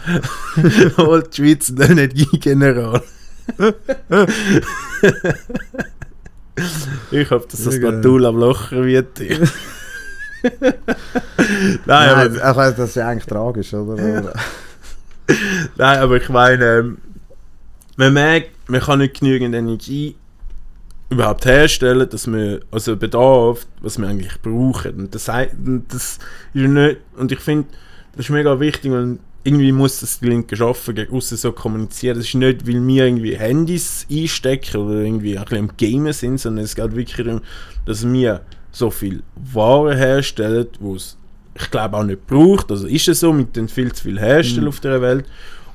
holt 0.98 1.32
die 1.36 1.42
Schweiz 1.42 1.70
einen 1.70 1.92
Energiegeneral. 1.92 3.02
ich 7.10 7.30
hoffe, 7.30 7.48
dass 7.50 7.64
das 7.64 7.78
Natul 7.78 8.26
am 8.26 8.36
Locher 8.36 8.84
wird. 8.84 9.18
Nein, 9.20 9.40
Nein 11.86 12.40
aber, 12.40 12.62
also, 12.62 12.76
das 12.76 12.90
ist 12.90 12.96
ja 12.96 13.08
eigentlich 13.08 13.26
tragisch, 13.26 13.72
oder? 13.72 14.34
Nein, 15.76 15.98
aber 15.98 16.16
ich 16.16 16.28
meine, 16.28 16.64
ähm, 16.64 16.98
man 17.96 18.12
merkt, 18.12 18.50
man 18.68 18.80
kann 18.80 18.98
nicht 18.98 19.18
genügend 19.20 19.54
Energie 19.54 20.16
überhaupt 21.10 21.44
herstellen, 21.44 22.08
dass 22.08 22.26
wir, 22.30 22.60
also 22.70 22.96
Bedarf, 22.96 23.66
was 23.82 23.98
wir 23.98 24.08
eigentlich 24.08 24.40
brauchen. 24.40 24.94
Und 24.94 25.14
das, 25.14 25.24
das 25.26 26.18
ist 26.54 26.68
nicht, 26.68 26.98
und 27.16 27.32
ich 27.32 27.40
finde, 27.40 27.68
das 28.12 28.26
ist 28.26 28.30
mega 28.30 28.58
wichtig 28.58 28.92
und 28.92 29.18
irgendwie 29.42 29.72
muss 29.72 30.00
das 30.00 30.20
die 30.20 30.28
Linke 30.28 30.56
schaffen, 30.56 30.94
gegen 30.94 31.14
außen 31.14 31.36
so 31.36 31.52
kommunizieren. 31.52 32.16
Das 32.16 32.26
ist 32.26 32.34
nicht, 32.34 32.66
weil 32.66 32.86
wir 32.86 33.06
irgendwie 33.06 33.36
Handys 33.36 34.06
einstecken 34.10 34.76
oder 34.76 35.00
irgendwie 35.00 35.38
ein 35.38 35.44
bisschen 35.44 35.70
am 35.70 35.76
Gamen 35.76 36.12
sind, 36.12 36.38
sondern 36.38 36.64
es 36.64 36.76
geht 36.76 36.94
wirklich 36.94 37.24
darum, 37.26 37.40
dass 37.86 38.06
wir 38.06 38.42
so 38.70 38.90
viel 38.90 39.22
Ware 39.52 39.96
herstellen, 39.96 40.66
wo 40.78 40.94
es, 40.94 41.16
ich 41.54 41.70
glaube, 41.70 41.96
auch 41.96 42.04
nicht 42.04 42.26
braucht. 42.26 42.70
Also 42.70 42.86
ist 42.86 43.08
es 43.08 43.20
so, 43.20 43.32
mit 43.32 43.56
den 43.56 43.68
viel 43.68 43.92
zu 43.92 44.04
viel 44.04 44.20
herstellen 44.20 44.64
mhm. 44.64 44.68
auf 44.68 44.80
der 44.80 45.00
Welt. 45.00 45.24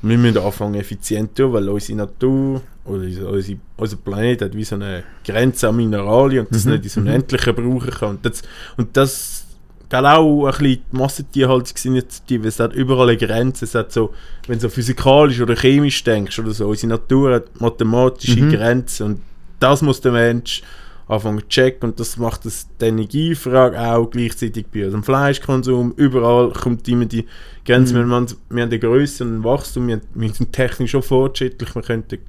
Wir 0.08 0.18
müssen 0.18 0.38
anfangen 0.38 0.76
effizient 0.76 1.36
zu 1.36 1.52
weil 1.52 1.68
unsere 1.68 1.98
Natur 1.98 2.62
oder 2.86 3.04
unsere, 3.04 3.60
unser 3.78 3.98
Planet 3.98 4.44
hat 4.44 4.56
wie 4.56 4.63
so 4.63 4.76
eine 4.76 5.04
Grenze 5.26 5.70
an 5.70 5.78
Mineralien 5.78 6.46
und 6.46 6.56
das 6.56 6.65
mhm. 6.65 6.74
nicht 6.74 6.84
ins 6.84 6.98
Unendliche 6.98 7.54
brauchen 7.54 7.89
kann. 7.89 8.10
Und 8.12 8.26
das, 8.26 8.44
und 8.78 8.96
das 8.96 9.46
Gell, 9.88 10.06
auch 10.06 10.46
ein 10.46 10.52
bisschen 10.52 10.63
die 10.91 10.98
Massentierhaltungsinitiative, 10.98 12.48
es 12.48 12.60
hat 12.60 12.74
überall 12.74 13.10
eine 13.10 13.18
Grenze, 13.18 13.65
es 13.65 13.76
hat 13.76 13.91
so, 13.91 14.13
wenn 14.48 14.58
du 14.58 14.63
so 14.63 14.70
physikalisch 14.70 15.39
oder 15.41 15.56
chemisch 15.56 16.04
denkst 16.04 16.39
oder 16.39 16.52
so, 16.52 16.68
unsere 16.68 16.89
Natur 16.89 17.36
hat 17.36 17.62
mathematische 17.62 18.41
mhm. 18.41 18.52
Grenzen 18.52 19.06
und 19.06 19.22
das 19.60 19.82
muss 19.82 20.02
der 20.02 20.12
Mensch 20.12 20.63
anfangen 21.08 21.39
zu 21.41 21.48
checken 21.48 21.89
und 21.89 22.00
das 22.00 22.18
macht 22.18 22.46
das 22.46 22.68
die 22.80 22.86
Energiefrage 22.86 23.80
auch 23.80 24.10
gleichzeitig 24.10 24.65
bei 24.74 24.86
unserem 24.86 25.04
Fleischkonsum, 25.04 25.94
überall 25.98 26.52
kommt 26.52 26.88
immer 26.88 27.06
die 27.06 27.26
Grenze, 27.65 27.94
mhm. 27.94 28.10
wir, 28.10 28.15
haben, 28.15 28.28
wir 28.50 28.63
haben 28.63 28.70
eine 28.70 28.80
Größe 28.80 29.24
und 29.24 29.38
ein 29.38 29.44
Wachstum, 29.44 29.88
wir, 29.88 30.02
wir 30.13 30.34
sind 30.34 30.52
technisch 30.52 30.91
schon 30.91 31.04
fortschrittlich, 31.04 31.76
wir, 31.76 31.82
könnten, 31.82 32.20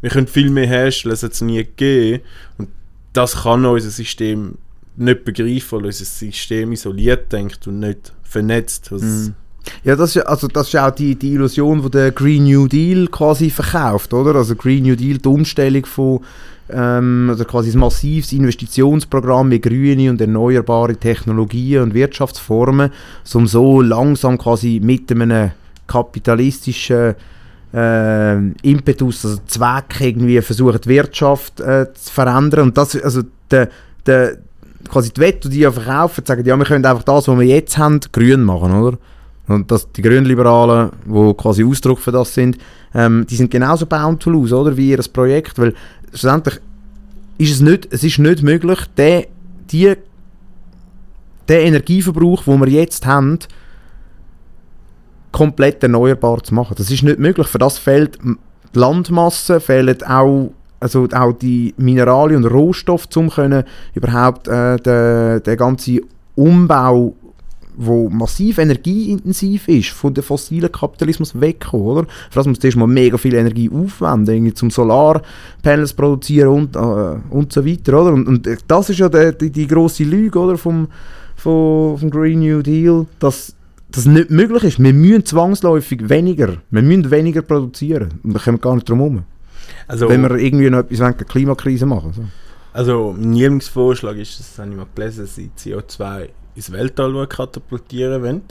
wir 0.00 0.10
können 0.10 0.26
viel 0.26 0.50
mehr 0.50 0.66
herstellen, 0.66 1.14
es 1.14 1.22
hat 1.22 1.32
es 1.32 1.40
nie 1.40 1.58
gegeben 1.58 2.22
und 2.58 2.68
das 3.12 3.42
kann 3.42 3.64
unser 3.64 3.90
System 3.90 4.58
nicht 4.96 5.24
begreifen, 5.24 5.78
weil 5.78 5.86
unser 5.86 6.04
System 6.04 6.72
isoliert 6.72 7.32
denkt 7.32 7.66
und 7.66 7.80
nicht 7.80 8.12
vernetzt. 8.22 8.90
Mm. 8.92 9.34
Ja, 9.84 9.96
das 9.96 10.16
ist, 10.16 10.26
also 10.26 10.48
das 10.48 10.68
ist 10.68 10.76
auch 10.76 10.90
die, 10.90 11.14
die 11.14 11.32
Illusion, 11.32 11.82
die 11.82 11.90
der 11.90 12.12
Green 12.12 12.44
New 12.44 12.66
Deal 12.68 13.08
quasi 13.08 13.50
verkauft, 13.50 14.12
oder? 14.14 14.34
Also 14.34 14.54
Green 14.54 14.84
New 14.84 14.96
Deal, 14.96 15.18
die 15.18 15.28
Umstellung 15.28 15.84
von 15.86 16.20
ähm, 16.68 17.28
also 17.30 17.44
quasi 17.44 17.70
ein 17.70 17.78
massives 17.78 18.32
Investitionsprogramm 18.32 19.48
mit 19.48 19.62
grüne 19.62 20.10
und 20.10 20.20
erneuerbare 20.20 20.96
Technologien 20.96 21.82
und 21.82 21.94
Wirtschaftsformen, 21.94 22.90
um 23.34 23.46
so 23.46 23.80
langsam 23.80 24.38
quasi 24.38 24.80
mit 24.82 25.10
einem 25.12 25.52
kapitalistischen 25.86 27.14
äh, 27.72 28.36
Impetus, 28.62 29.24
also 29.24 29.38
Zweck 29.46 30.00
irgendwie 30.00 30.40
versucht, 30.40 30.84
die 30.84 30.88
Wirtschaft 30.88 31.60
äh, 31.60 31.92
zu 31.92 32.12
verändern. 32.12 32.68
Und 32.68 32.78
das, 32.78 33.00
also 33.00 33.22
der, 33.50 33.68
der, 34.04 34.38
quasi 34.88 35.12
die 35.12 35.20
Wette, 35.20 35.48
die 35.48 35.60
ja 35.60 35.70
verkaufen, 35.70 36.24
sagen, 36.24 36.44
ja, 36.44 36.56
wir 36.56 36.64
können 36.64 36.84
einfach 36.84 37.04
das, 37.04 37.28
was 37.28 37.38
wir 37.38 37.46
jetzt 37.46 37.78
haben, 37.78 38.00
grün 38.12 38.42
machen, 38.42 38.72
oder? 38.72 38.98
Und 39.48 39.70
dass 39.70 39.90
die 39.92 40.02
Grünliberalen, 40.02 40.90
die 41.04 41.34
quasi 41.34 41.64
Ausdruck 41.64 42.00
für 42.00 42.12
das 42.12 42.34
sind, 42.34 42.58
ähm, 42.94 43.26
die 43.28 43.36
sind 43.36 43.50
genauso 43.50 43.86
bountiful 43.86 44.36
aus, 44.36 44.52
oder, 44.52 44.76
wie 44.76 44.90
ihr 44.90 45.00
Projekt, 45.12 45.58
weil 45.58 45.74
schlussendlich 46.08 46.60
ist 47.38 47.52
es 47.52 47.60
nicht, 47.60 47.88
es 47.92 48.02
ist 48.02 48.18
nicht 48.18 48.42
möglich, 48.42 48.80
den, 48.96 49.26
die, 49.70 49.94
den 51.48 51.66
Energieverbrauch, 51.66 52.44
den 52.44 52.60
wir 52.60 52.68
jetzt 52.68 53.06
haben, 53.06 53.38
komplett 55.30 55.82
erneuerbar 55.82 56.42
zu 56.42 56.54
machen. 56.54 56.74
Das 56.78 56.90
ist 56.90 57.02
nicht 57.02 57.18
möglich. 57.18 57.46
Für 57.46 57.58
das 57.58 57.78
fehlt 57.78 58.18
die 58.24 58.78
Landmasse, 58.78 59.60
fehlen 59.60 60.02
auch, 60.02 60.50
also 60.80 61.06
auch 61.12 61.32
die 61.34 61.74
Mineralien 61.76 62.42
und 62.42 62.50
Rohstoffe, 62.50 63.08
um 63.14 63.30
überhaupt 63.94 64.48
äh, 64.48 64.76
den, 64.78 65.42
den 65.42 65.56
ganzen 65.56 66.00
Umbau 66.34 67.14
wo 67.76 68.08
massiv 68.08 68.58
energieintensiv 68.58 69.68
ist, 69.68 69.90
von 69.90 70.14
dem 70.14 70.24
fossilen 70.24 70.70
Kapitalismus 70.72 71.38
wegkommen, 71.38 71.86
oder? 71.86 72.06
Für 72.30 72.40
das 72.40 72.46
muss 72.46 72.58
du 72.58 72.78
mal 72.78 72.86
mega 72.86 73.18
viel 73.18 73.34
Energie 73.34 73.70
aufwenden, 73.70 74.34
irgendwie 74.34 74.54
zum 74.54 74.70
Solarpanels 74.70 75.92
produzieren 75.94 76.48
und, 76.48 76.76
äh, 76.76 77.18
und 77.30 77.52
so 77.52 77.66
weiter, 77.66 78.00
oder? 78.00 78.12
Und, 78.12 78.26
und 78.26 78.48
das 78.66 78.90
ist 78.90 78.98
ja 78.98 79.08
die, 79.08 79.36
die, 79.38 79.50
die 79.50 79.66
grosse 79.66 80.04
Lüge, 80.04 80.38
oder, 80.38 80.56
vom, 80.56 80.88
vom, 81.36 81.98
vom 81.98 82.10
Green 82.10 82.40
New 82.40 82.62
Deal, 82.62 83.06
dass 83.18 83.54
das 83.90 84.06
nicht 84.06 84.30
möglich 84.30 84.64
ist. 84.64 84.82
Wir 84.82 84.92
müssen 84.92 85.24
zwangsläufig 85.24 86.08
weniger, 86.08 86.56
wir 86.70 86.82
müssen 86.82 87.10
weniger 87.10 87.42
produzieren. 87.42 88.20
Und 88.22 88.34
wir 88.34 88.40
kommen 88.40 88.60
gar 88.60 88.74
nicht 88.74 88.88
drum 88.88 88.98
herum. 88.98 89.24
Also, 89.88 90.08
Wenn 90.08 90.22
wir 90.22 90.32
irgendwie 90.32 90.70
noch 90.70 90.80
etwas 90.80 91.00
wegen 91.00 91.16
der 91.18 91.26
Klimakrise 91.26 91.86
machen. 91.86 92.12
So. 92.14 92.22
Also 92.72 93.14
mein 93.16 93.32
Lieblingsvorschlag 93.32 94.16
ist, 94.16 94.38
das 94.38 94.58
habe 94.58 94.70
ich 94.70 94.76
mal 94.76 94.86
gelesen, 94.94 95.22
dass 95.22 95.34
sie 95.34 95.50
CO2 95.58 96.28
ins 96.56 96.72
Weltall 96.72 97.26
katapultieren 97.26 98.22
wollen. 98.22 98.42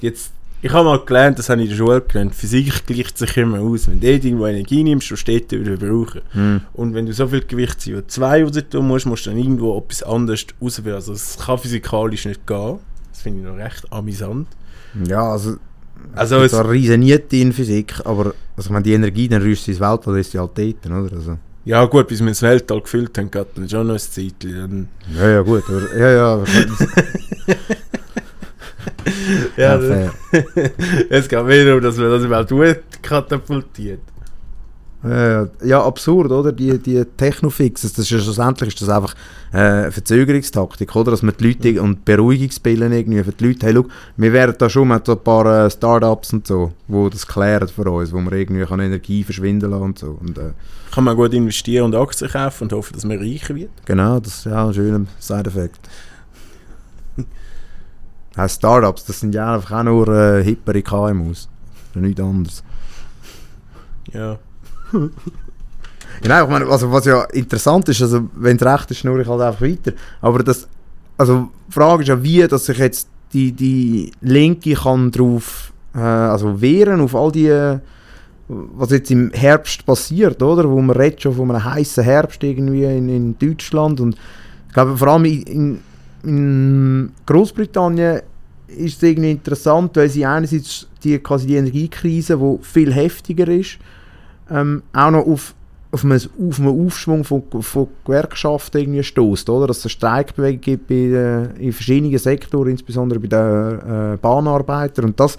Jetzt, 0.00 0.32
ich 0.62 0.72
habe 0.72 0.84
mal 0.84 1.04
gelernt, 1.04 1.38
das 1.38 1.48
habe 1.48 1.60
ich 1.60 1.70
in 1.70 1.76
der 1.76 1.84
Schule 1.84 2.00
gelernt, 2.00 2.34
Physik 2.34 2.86
gleicht 2.86 3.18
sich 3.18 3.36
immer 3.36 3.60
aus. 3.60 3.88
Wenn 3.88 4.00
du 4.00 4.10
irgendwo 4.10 4.46
Energie 4.46 4.82
nimmst, 4.84 5.10
dann 5.10 5.18
steht 5.18 5.52
du 5.52 5.60
wieder 5.60 5.76
brauchen. 5.76 6.22
Hm. 6.30 6.60
Und 6.72 6.94
wenn 6.94 7.06
du 7.06 7.12
so 7.12 7.26
viel 7.26 7.44
Gewicht 7.44 7.80
CO2 7.80 8.44
raus 8.44 8.64
tun 8.70 8.86
musst, 8.88 9.06
musst 9.06 9.26
du 9.26 9.30
dann 9.30 9.38
irgendwo 9.38 9.76
etwas 9.76 10.02
anderes 10.02 10.46
rauswerfen. 10.60 10.94
Also 10.94 11.12
das 11.12 11.38
kann 11.38 11.58
physikalisch 11.58 12.24
nicht 12.26 12.46
gehen. 12.46 12.78
Das 13.10 13.22
finde 13.22 13.40
ich 13.40 13.46
noch 13.46 13.56
recht 13.56 13.84
amüsant. 13.90 14.48
Ja, 15.06 15.32
also, 15.32 15.56
also 16.14 16.36
es 16.42 16.52
da 16.52 16.62
rieseniert 16.62 17.32
in 17.32 17.52
Physik, 17.52 17.94
aber 18.04 18.34
also, 18.56 18.68
ich 18.68 18.70
meine, 18.70 18.82
die 18.82 18.92
Energie, 18.92 19.28
dann 19.28 19.42
rührst 19.42 19.66
du 19.66 19.70
ins 19.70 19.80
Weltall, 19.80 20.18
ist 20.18 20.34
die 20.34 20.38
halt 20.38 20.56
dort, 20.56 20.86
oder? 20.86 21.16
Also. 21.16 21.38
Ja 21.64 21.84
gut, 21.84 22.08
bis 22.08 22.20
wir 22.20 22.28
das 22.28 22.42
Weltall 22.42 22.80
gefüllt 22.80 23.16
haben, 23.18 23.30
geht 23.30 23.46
dann 23.54 23.68
schon 23.68 23.86
noch 23.86 23.94
ein 23.94 24.00
Zeitchen. 24.00 24.88
Ja, 25.16 25.28
ja 25.28 25.42
gut, 25.42 25.62
aber, 25.68 25.96
ja, 25.96 26.10
ja. 26.10 26.44
ja, 29.56 29.80
ja 29.80 30.12
es 31.08 31.28
geht 31.28 31.44
mehr 31.44 31.64
darum, 31.64 31.80
dass 31.80 31.96
man 31.96 32.10
das 32.10 32.24
überhaupt 32.24 33.02
katapultiert. 33.02 34.00
Äh, 35.04 35.46
ja, 35.66 35.82
absurd, 35.82 36.30
oder? 36.30 36.52
Die, 36.52 36.78
die 36.78 37.04
Technofixes, 37.04 37.92
das 37.92 38.04
ist 38.04 38.10
ja 38.10 38.18
schlussendlich 38.20 38.68
ist 38.68 38.82
das 38.82 38.88
einfach 38.88 39.14
äh, 39.52 39.90
Verzögerungstaktik, 39.90 40.94
oder? 40.94 41.10
Dass 41.10 41.22
man 41.22 41.34
die 41.38 41.48
Leute 41.52 41.82
und 41.82 42.04
Beruhigungsbillen 42.04 42.92
irgendwie 42.92 43.24
für 43.24 43.32
die 43.32 43.48
Leute, 43.48 43.66
hey, 43.66 43.74
schau, 43.74 43.86
wir 44.16 44.32
werden 44.32 44.54
da 44.58 44.70
schon 44.70 44.88
mit 44.88 45.06
so 45.06 45.12
ein 45.12 45.18
paar 45.18 45.66
äh, 45.66 45.70
Startups 45.70 46.32
und 46.32 46.46
so, 46.46 46.72
wo 46.86 47.08
das 47.08 47.26
klären 47.26 47.66
für 47.66 47.90
uns, 47.90 48.12
wo 48.12 48.20
man 48.20 48.32
irgendwie 48.32 48.64
kann 48.64 48.78
Energie 48.78 49.24
verschwinden 49.24 49.70
lassen 49.72 49.82
und 49.82 49.98
so. 49.98 50.18
Und, 50.20 50.38
äh, 50.38 50.52
kann 50.92 51.04
man 51.04 51.16
gut 51.16 51.34
investieren 51.34 51.86
und 51.86 51.96
Aktien 51.96 52.30
kaufen 52.30 52.64
und 52.64 52.72
hoffen, 52.72 52.92
dass 52.92 53.04
man 53.04 53.18
reicher 53.18 53.56
wird. 53.56 53.70
Genau, 53.84 54.20
das 54.20 54.38
ist 54.38 54.44
ja 54.44 54.68
ein 54.68 54.74
schöner 54.74 55.06
Side-Effekt. 55.18 55.80
ja, 58.36 58.48
Startups, 58.48 59.04
das 59.04 59.18
sind 59.18 59.34
ja 59.34 59.54
einfach 59.54 59.80
auch 59.80 59.82
nur 59.82 60.08
äh, 60.08 60.44
hippere 60.44 60.82
KMUs. 60.82 61.48
Nichts 61.94 62.20
anderes. 62.20 62.62
Ja. 64.12 64.38
Genau, 66.20 66.44
ich 66.44 66.50
meine, 66.50 66.66
also 66.66 66.92
was 66.92 67.04
ja 67.04 67.24
interessant 67.24 67.88
ist, 67.88 68.00
also 68.02 68.28
wenn 68.36 68.56
es 68.56 68.64
recht 68.64 68.90
ist, 68.90 68.98
schnurre 68.98 69.22
ich 69.22 69.28
halt 69.28 69.40
einfach 69.40 69.60
weiter. 69.62 69.92
Aber 70.20 70.42
das, 70.44 70.68
also 71.18 71.48
die 71.68 71.72
Frage 71.72 72.02
ist 72.02 72.08
ja, 72.08 72.22
wie, 72.22 72.46
dass 72.46 72.66
sich 72.66 72.78
jetzt 72.78 73.08
die, 73.32 73.50
die 73.52 74.12
Linke 74.20 74.74
kann 74.74 75.10
drauf, 75.10 75.72
äh, 75.94 75.98
also 75.98 76.60
wehren 76.60 77.00
auf 77.00 77.14
all 77.14 77.32
die, 77.32 77.78
was 78.48 78.90
jetzt 78.90 79.10
im 79.10 79.30
Herbst 79.32 79.84
passiert, 79.86 80.42
oder? 80.42 80.68
Wo 80.68 80.80
man 80.80 80.96
redet 80.96 81.22
schon 81.22 81.34
von 81.34 81.50
einem 81.50 81.64
heißen 81.64 82.04
Herbst 82.04 82.42
irgendwie 82.44 82.84
in, 82.84 83.08
in 83.08 83.38
Deutschland 83.38 84.00
und 84.00 84.16
ich 84.68 84.74
glaube 84.74 84.96
vor 84.96 85.08
allem 85.08 85.24
in, 85.24 85.80
in 86.22 87.12
Großbritannien 87.26 88.20
ist 88.68 88.96
es 88.96 89.02
irgendwie 89.02 89.32
interessant, 89.32 89.96
weil 89.96 90.08
sie 90.08 90.24
einerseits 90.24 90.86
die, 91.02 91.18
quasi 91.18 91.46
die 91.46 91.56
Energiekrise, 91.56 92.36
die 92.36 92.64
viel 92.64 92.92
heftiger 92.92 93.48
ist, 93.48 93.78
ähm, 94.52 94.82
auch 94.92 95.10
noch 95.10 95.26
auf, 95.26 95.54
auf, 95.90 96.04
einen, 96.04 96.20
auf 96.48 96.58
einen 96.58 96.86
Aufschwung 96.86 97.24
von, 97.24 97.42
von 97.60 97.88
Gewerkschaften 98.04 98.78
irgendwie 98.78 99.02
stößt, 99.02 99.48
oder? 99.50 99.66
Dass 99.66 99.78
es 99.78 99.84
eine 99.84 99.90
Streikbewegung 99.90 100.60
gibt 100.60 100.88
bei, 100.88 100.94
äh, 100.94 101.44
in 101.58 101.72
verschiedenen 101.72 102.16
Sektoren, 102.18 102.70
insbesondere 102.70 103.20
bei 103.20 103.28
den 103.28 104.14
äh, 104.14 104.16
Bahnarbeitern. 104.20 105.06
Und 105.06 105.20
das, 105.20 105.36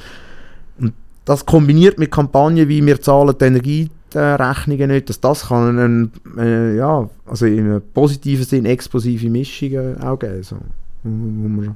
und 0.79 0.93
das 1.25 1.45
kombiniert 1.45 1.99
mit 1.99 2.11
Kampagnen 2.11 2.67
wie 2.67 2.85
«Wir 2.85 3.01
zahlen 3.01 3.35
die 3.39 3.45
Energierechnungen 3.45 4.89
nicht», 4.89 5.09
dass 5.09 5.19
das 5.19 5.47
kann 5.47 5.79
einen, 5.79 6.11
äh, 6.37 6.75
ja, 6.77 7.09
also 7.25 7.45
einem 7.45 7.81
positiven 7.93 8.45
Sinn 8.45 8.65
explosive 8.65 9.29
Mischungen 9.29 10.01
auch 10.01 10.19
geben, 10.19 10.43
so, 10.43 10.57
wo, 11.03 11.09
man 11.47 11.75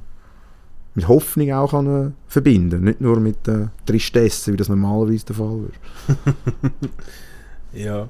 mit 0.98 1.08
Hoffnung 1.08 1.52
auch 1.52 1.70
kann, 1.70 2.08
äh, 2.08 2.10
verbinden 2.26 2.84
nicht 2.84 3.00
nur 3.00 3.20
mit 3.20 3.46
äh, 3.46 3.66
Tristesse, 3.86 4.52
wie 4.52 4.56
das 4.56 4.68
normalerweise 4.68 5.26
der 5.26 5.36
Fall 5.36 5.60
wäre. 5.60 6.74
Ja. 7.72 8.08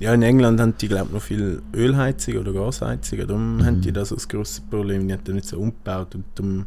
Ja, 0.00 0.12
in 0.12 0.22
England 0.22 0.60
haben 0.60 0.74
die, 0.76 0.88
glaube 0.88 1.06
ich, 1.06 1.12
noch 1.12 1.22
viel 1.22 1.62
Ölheizung 1.72 2.38
oder 2.38 2.52
Gasheizung. 2.52 3.26
Darum 3.26 3.56
mhm. 3.56 3.64
haben 3.64 3.80
die 3.80 3.92
das 3.92 4.12
als 4.12 4.28
grosses 4.28 4.60
Problem. 4.60 5.06
Die 5.06 5.14
haben 5.14 5.24
das 5.24 5.34
nicht 5.34 5.46
so 5.46 5.58
umgebaut 5.58 6.14
und 6.14 6.24
darum, 6.34 6.66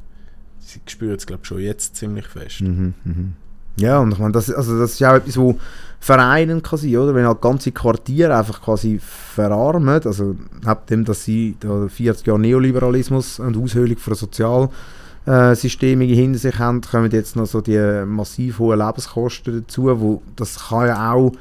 sie 0.60 0.80
spüren 0.88 1.16
es, 1.16 1.26
glaube 1.26 1.42
ich, 1.44 1.48
schon 1.48 1.60
jetzt 1.60 1.98
ziemlich 1.98 2.26
fest. 2.28 2.62
Mhm, 2.62 2.94
mhm. 3.04 3.34
Ja, 3.80 4.00
und 4.00 4.12
ich 4.12 4.18
meine, 4.18 4.32
das, 4.32 4.50
also 4.52 4.80
das 4.80 4.94
ist 4.94 5.04
auch 5.04 5.16
etwas, 5.16 5.38
wo 5.38 5.60
vereinen 6.00 6.64
kann 6.64 6.80
sein, 6.80 6.96
oder? 6.98 7.14
Wenn 7.14 7.26
halt 7.26 7.42
ganze 7.42 7.72
Quartiere 7.72 8.36
einfach 8.36 8.62
quasi 8.62 9.00
verarmen, 9.00 10.02
also 10.04 10.36
neben 10.66 10.86
dem, 10.90 11.06
dass 11.06 11.24
sie 11.24 11.56
da 11.60 11.88
40 11.88 12.26
Jahre 12.26 12.40
Neoliberalismus 12.40 13.40
und 13.40 13.58
Aushöhlung 13.58 13.98
von 13.98 14.16
Sozialsystem 14.16 16.02
hinter 16.02 16.40
sich 16.40 16.58
haben, 16.58 16.82
kommen 16.82 17.12
jetzt 17.12 17.36
noch 17.36 17.46
so 17.46 17.62
die 17.62 18.04
massiv 18.06 18.60
hohen 18.60 18.80
Lebenskosten 18.80 19.62
dazu, 19.62 19.84
wo 20.00 20.24
das 20.36 20.70
kann 20.70 20.88
ja 20.88 21.12
auch 21.14 21.34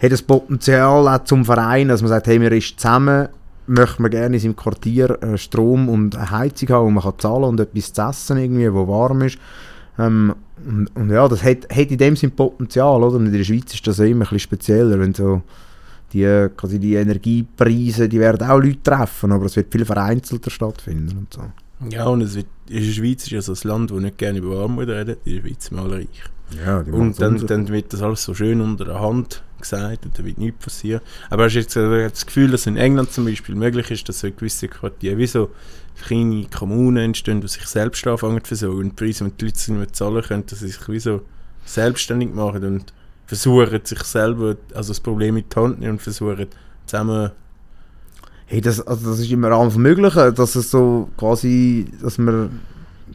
hat 0.00 0.12
das 0.12 0.22
Potenzial 0.22 1.08
auch 1.08 1.24
zum 1.24 1.44
Verein, 1.44 1.88
dass 1.88 2.02
man 2.02 2.08
sagt, 2.08 2.28
hey, 2.28 2.40
wir 2.40 2.52
ist 2.52 2.78
zusammen, 2.78 3.28
möchte 3.66 4.00
man 4.00 4.10
gerne 4.10 4.36
in 4.36 4.40
seinem 4.40 4.56
Quartier 4.56 5.22
äh, 5.22 5.36
Strom 5.36 5.88
und 5.88 6.16
eine 6.16 6.30
Heizung 6.30 6.68
haben, 6.70 6.86
wo 6.86 6.90
man 6.90 7.02
kann 7.02 7.18
zahlen 7.18 7.44
und 7.44 7.60
etwas 7.60 7.92
zu 7.92 8.02
essen 8.02 8.38
irgendwie, 8.38 8.72
wo 8.72 8.86
warm 8.86 9.22
ist. 9.22 9.38
Ähm, 9.98 10.34
und, 10.64 10.88
und, 10.94 11.10
ja, 11.10 11.28
das 11.28 11.42
hat, 11.42 11.68
hat 11.70 11.90
in 11.90 11.98
dem 11.98 12.16
Sinne 12.16 12.32
Potenzial, 12.32 13.02
oder? 13.02 13.16
Und 13.16 13.26
in 13.26 13.32
der 13.32 13.44
Schweiz 13.44 13.74
ist 13.74 13.86
das 13.86 13.98
ja 13.98 14.04
immer 14.04 14.18
ein 14.18 14.20
bisschen 14.20 14.40
spezieller, 14.40 14.98
wenn 14.98 15.14
so 15.14 15.42
die, 16.12 16.48
quasi 16.56 16.78
die 16.78 16.94
Energiepreise, 16.94 18.08
die 18.08 18.18
werden 18.18 18.48
auch 18.48 18.58
Leute 18.58 18.82
treffen, 18.82 19.32
aber 19.32 19.46
es 19.46 19.56
wird 19.56 19.70
viel 19.70 19.84
vereinzelter 19.84 20.50
stattfinden 20.50 21.18
und 21.18 21.34
so. 21.34 21.42
Ja, 21.90 22.06
und 22.06 22.22
es 22.22 22.34
wird, 22.34 22.46
in 22.68 22.84
der 22.84 22.92
Schweiz 22.92 23.24
ist 23.24 23.30
ja 23.30 23.42
so 23.42 23.52
ein 23.52 23.58
Land, 23.62 23.90
das 23.90 23.98
nicht 23.98 24.18
gerne 24.18 24.38
über 24.38 24.62
Armut 24.62 24.88
redet, 24.88 25.18
in 25.24 25.34
der 25.34 25.42
Schweiz 25.42 25.66
sind 25.66 25.76
wir 25.76 25.84
alle 25.84 25.96
reich. 25.96 26.24
Ja, 26.64 26.78
und 26.78 27.20
dann, 27.20 27.46
dann 27.46 27.68
wird 27.68 27.92
das 27.92 28.02
alles 28.02 28.24
so 28.24 28.32
schön 28.32 28.60
unter 28.60 28.86
der 28.86 29.00
Hand 29.00 29.42
gesagt 29.60 30.04
und 30.04 30.18
da 30.18 30.24
wird 30.24 30.38
nichts 30.38 30.64
passieren. 30.64 31.00
Aber 31.30 31.44
hast 31.44 31.54
du 31.54 31.60
jetzt 31.60 31.76
das 31.76 32.26
Gefühl, 32.26 32.50
dass 32.50 32.66
in 32.66 32.76
England 32.76 33.12
zum 33.12 33.24
Beispiel 33.24 33.54
möglich 33.54 33.90
ist, 33.90 34.08
dass 34.08 34.20
so 34.20 34.30
gewisse 34.30 34.68
Quartiere 34.68 35.18
wie 35.18 35.26
so 35.26 35.50
kleine 36.02 36.46
Kommunen 36.46 36.98
entstehen, 36.98 37.40
die 37.40 37.48
sich 37.48 37.66
selbst 37.66 38.06
anfangen 38.06 38.42
zu 38.42 38.48
versorgen 38.48 38.80
und 38.80 38.96
Preise, 38.96 39.24
wenn 39.24 39.36
die 39.36 39.46
Leute 39.46 39.56
nicht 39.56 39.68
mehr 39.68 39.92
zahlen 39.92 40.22
können, 40.22 40.46
dass 40.46 40.60
sie 40.60 40.68
sich 40.68 40.88
wie 40.88 41.00
so 41.00 41.22
selbstständig 41.64 42.34
machen 42.34 42.64
und 42.64 42.92
versuchen, 43.26 43.80
sich 43.84 44.02
selber, 44.04 44.56
also 44.74 44.90
das 44.90 45.00
Problem 45.00 45.36
in 45.36 45.44
die 45.48 45.56
Hand 45.60 45.80
nehmen 45.80 45.92
und 45.92 46.02
versuchen, 46.02 46.46
zusammen 46.86 47.32
Hey, 48.50 48.62
das, 48.62 48.80
also 48.80 49.10
das 49.10 49.20
ist 49.20 49.30
immer 49.30 49.50
alles 49.52 49.76
Mögliche, 49.76 50.32
dass 50.32 50.54
es 50.54 50.70
so 50.70 51.10
quasi, 51.18 51.84
dass 52.00 52.16
man 52.16 52.60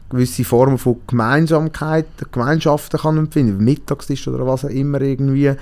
gewisse 0.08 0.44
Formen 0.44 0.78
von 0.78 1.00
Gemeinsamkeit, 1.08 2.06
Gemeinschaften 2.30 3.00
kann 3.00 3.18
empfinden, 3.18 3.64
Mittagstisch 3.64 4.28
oder 4.28 4.46
was 4.46 4.64
auch 4.64 4.70
immer 4.70 5.00
irgendwie. 5.00 5.52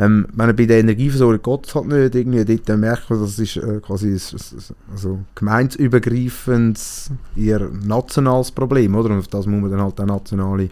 Ähm, 0.00 0.26
wenn 0.32 0.56
bei 0.56 0.64
der 0.64 0.80
Energieversorgung 0.80 1.42
Gott 1.42 1.66
es 1.66 1.74
halt 1.74 1.88
nicht, 1.88 2.14
irgendwie 2.14 2.42
dort 2.42 2.78
merkt 2.78 3.10
man, 3.10 3.20
das 3.20 3.38
ist 3.38 3.58
äh, 3.58 3.80
quasi 3.80 4.14
ein, 4.14 4.20
also 4.92 5.18
gemeinsübergreifendes, 5.34 7.10
eher 7.36 7.68
nationales 7.68 8.50
Problem, 8.50 8.94
oder? 8.94 9.10
Und 9.10 9.18
auf 9.18 9.28
das 9.28 9.44
muss 9.44 9.60
man 9.60 9.70
dann 9.70 9.82
halt 9.82 10.00
auch 10.00 10.06
nationale 10.06 10.70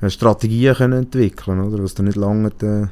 äh, 0.00 0.10
Strategien 0.10 0.74
können 0.74 1.04
entwickeln, 1.04 1.60
oder? 1.60 1.80
Was 1.80 1.94
dann 1.94 2.06
nicht 2.06 2.16
lange 2.16 2.50
äh, 2.62 2.86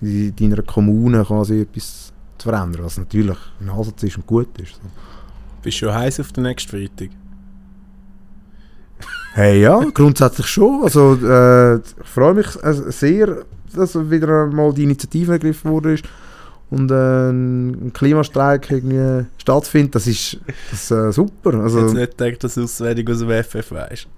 in 0.00 0.34
deiner 0.34 0.62
Kommune 0.62 1.24
quasi 1.24 1.60
etwas 1.60 2.12
zu 2.36 2.48
verändern, 2.48 2.82
was 2.82 2.98
natürlich 2.98 3.38
ein 3.60 3.70
Ansatz 3.70 4.02
ist 4.02 4.16
und 4.16 4.26
gut 4.26 4.58
ist. 4.60 4.74
So. 4.74 4.80
Bist 5.62 5.80
du 5.80 5.86
schon 5.86 5.94
heiß 5.94 6.18
auf 6.18 6.32
den 6.32 6.42
nächsten 6.42 6.70
Freitag? 6.70 7.10
Hey, 9.34 9.60
ja, 9.62 9.78
grundsätzlich 9.94 10.46
schon. 10.46 10.82
Also, 10.82 11.14
äh, 11.22 11.76
ich 11.76 11.84
freue 12.04 12.34
mich 12.34 12.48
äh, 12.64 12.72
sehr, 12.90 13.44
dass 13.76 13.94
wieder 14.10 14.46
mal 14.46 14.72
die 14.72 14.84
Initiative 14.84 15.32
ergriffen 15.32 15.70
wurde 15.70 15.96
und 16.70 16.90
äh, 16.90 17.30
ein 17.30 17.92
Klimastreik 17.92 18.70
irgendwie 18.70 19.26
stattfindet. 19.38 19.94
Das 19.94 20.06
ist, 20.06 20.38
das 20.70 20.82
ist 20.82 20.90
äh, 20.90 21.12
super. 21.12 21.54
Also, 21.54 21.80
Jetzt 21.80 21.94
nicht 21.94 22.18
gedacht, 22.18 22.44
dass 22.44 22.54
du 22.54 22.64
auswendig 22.64 23.08
aus 23.10 23.18
dem 23.20 23.30
FF 23.30 23.70
weißt. 23.70 24.08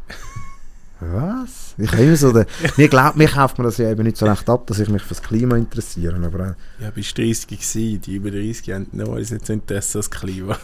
was? 1.01 1.75
Ich 1.77 1.93
habe 1.93 2.03
immer 2.03 2.17
so 2.17 2.33
den, 2.33 2.47
mir 2.77 2.89
glaubt, 2.89 3.17
mir 3.17 3.29
kauft 3.29 3.59
man 3.59 3.67
das 3.67 3.77
ja 3.77 3.91
eben 3.91 4.03
nicht 4.05 4.17
so 4.17 4.27
recht 4.27 4.49
ab, 4.49 4.67
dass 4.67 4.79
ich 4.79 4.89
mich 4.89 5.03
fürs 5.03 5.23
Klima 5.23 5.57
interessiere. 5.57 6.17
Aber, 6.17 6.57
äh, 6.81 6.85
Ja, 6.85 6.91
bist 6.91 7.19
30 7.19 7.47
gewesen, 7.47 8.01
die 8.01 8.17
über 8.17 8.31
30 8.31 8.71
haben 8.73 8.87
normalerweise 8.93 9.35
nicht 9.35 9.47
so 9.47 9.53
Interesse 9.53 9.99
als 9.99 10.11
Klima. 10.11 10.57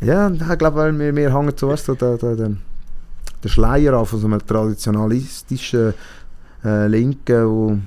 ja, 0.00 0.28
ich 0.30 0.58
glaube, 0.58 0.76
weil 0.76 0.98
wir, 0.98 1.14
wir 1.14 1.32
hängen 1.32 1.56
zuerst 1.56 1.86
so 1.86 1.94
den, 1.94 2.18
den, 2.18 2.58
den 3.44 3.50
Schleier 3.50 3.94
an 3.94 4.06
von 4.06 4.18
so 4.18 4.26
einem 4.26 4.44
traditionalistischen 4.44 5.94
äh, 6.64 6.86
Linken, 6.86 7.46
wo 7.46 7.78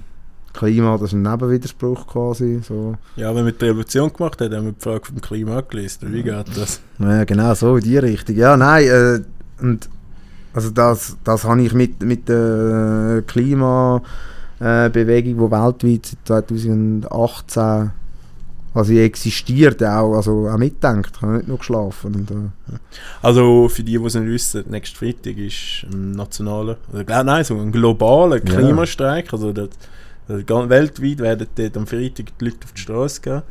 Klima, 0.54 0.98
das 0.98 1.10
ist 1.10 1.14
ein 1.14 1.22
Nebenwiderspruch 1.22 2.08
quasi. 2.08 2.62
So. 2.64 2.96
Ja, 3.16 3.34
wenn 3.36 3.46
wir 3.46 3.52
die 3.52 3.66
Revolution 3.66 4.12
gemacht 4.12 4.42
haben, 4.42 4.56
haben 4.56 4.66
wir 4.66 4.72
die 4.74 4.82
Frage 4.82 5.06
vom 5.06 5.22
Klima 5.22 5.62
gelöst. 5.62 6.02
Wie 6.12 6.24
geht 6.24 6.58
das? 6.58 6.82
Ja, 7.00 7.24
genau, 7.26 7.54
so 7.54 7.78
in 7.78 7.84
die 7.84 7.98
Richtung. 7.98 8.36
Ja, 8.36 8.58
nein, 8.58 8.88
äh, 8.88 9.20
und 9.62 9.90
also 10.54 10.72
das, 10.72 11.18
das 11.24 11.44
habe 11.44 11.62
ich 11.62 11.74
mit, 11.74 12.02
mit 12.02 12.28
der 12.28 13.24
Klimabewegung, 13.28 14.92
Bewegung, 14.92 15.34
die 15.36 15.52
weltweit 15.52 16.06
seit 16.26 16.48
2018 16.48 17.92
also 18.78 18.94
existiert, 18.94 19.84
auch, 19.84 20.16
also 20.16 20.48
auch 20.48 20.58
mitdenkt. 20.58 21.12
Ich 21.16 21.22
habe 21.22 21.38
nicht 21.38 21.48
nur 21.48 21.58
geschlafen. 21.58 22.16
Und, 22.16 22.32
äh, 22.32 22.78
Also 23.22 23.68
für 23.70 23.84
die, 23.84 23.98
die 23.98 24.06
es 24.06 24.16
nicht 24.16 24.28
wissen, 24.28 24.66
nächsten 24.70 24.98
Freitag 24.98 25.38
ist 25.38 25.86
ein 25.92 26.12
nationaler, 26.12 26.78
oder 26.92 27.04
glaub, 27.04 27.26
nein, 27.26 27.44
so 27.44 27.58
ein 27.58 27.72
globaler 27.72 28.38
Ja. 28.38 28.44
Klimastreik. 28.44 29.34
Also 29.34 29.52
das, 29.52 29.70
das, 30.28 30.70
weltweit 30.70 31.20
werden 31.20 31.48
dort 31.56 31.78
am 31.78 31.88
Freitag 31.88 32.38
die 32.40 32.46
Leute 32.46 32.58
auf 32.66 32.74
die 32.74 32.82
Straße 32.82 33.22
gehen. 33.22 33.42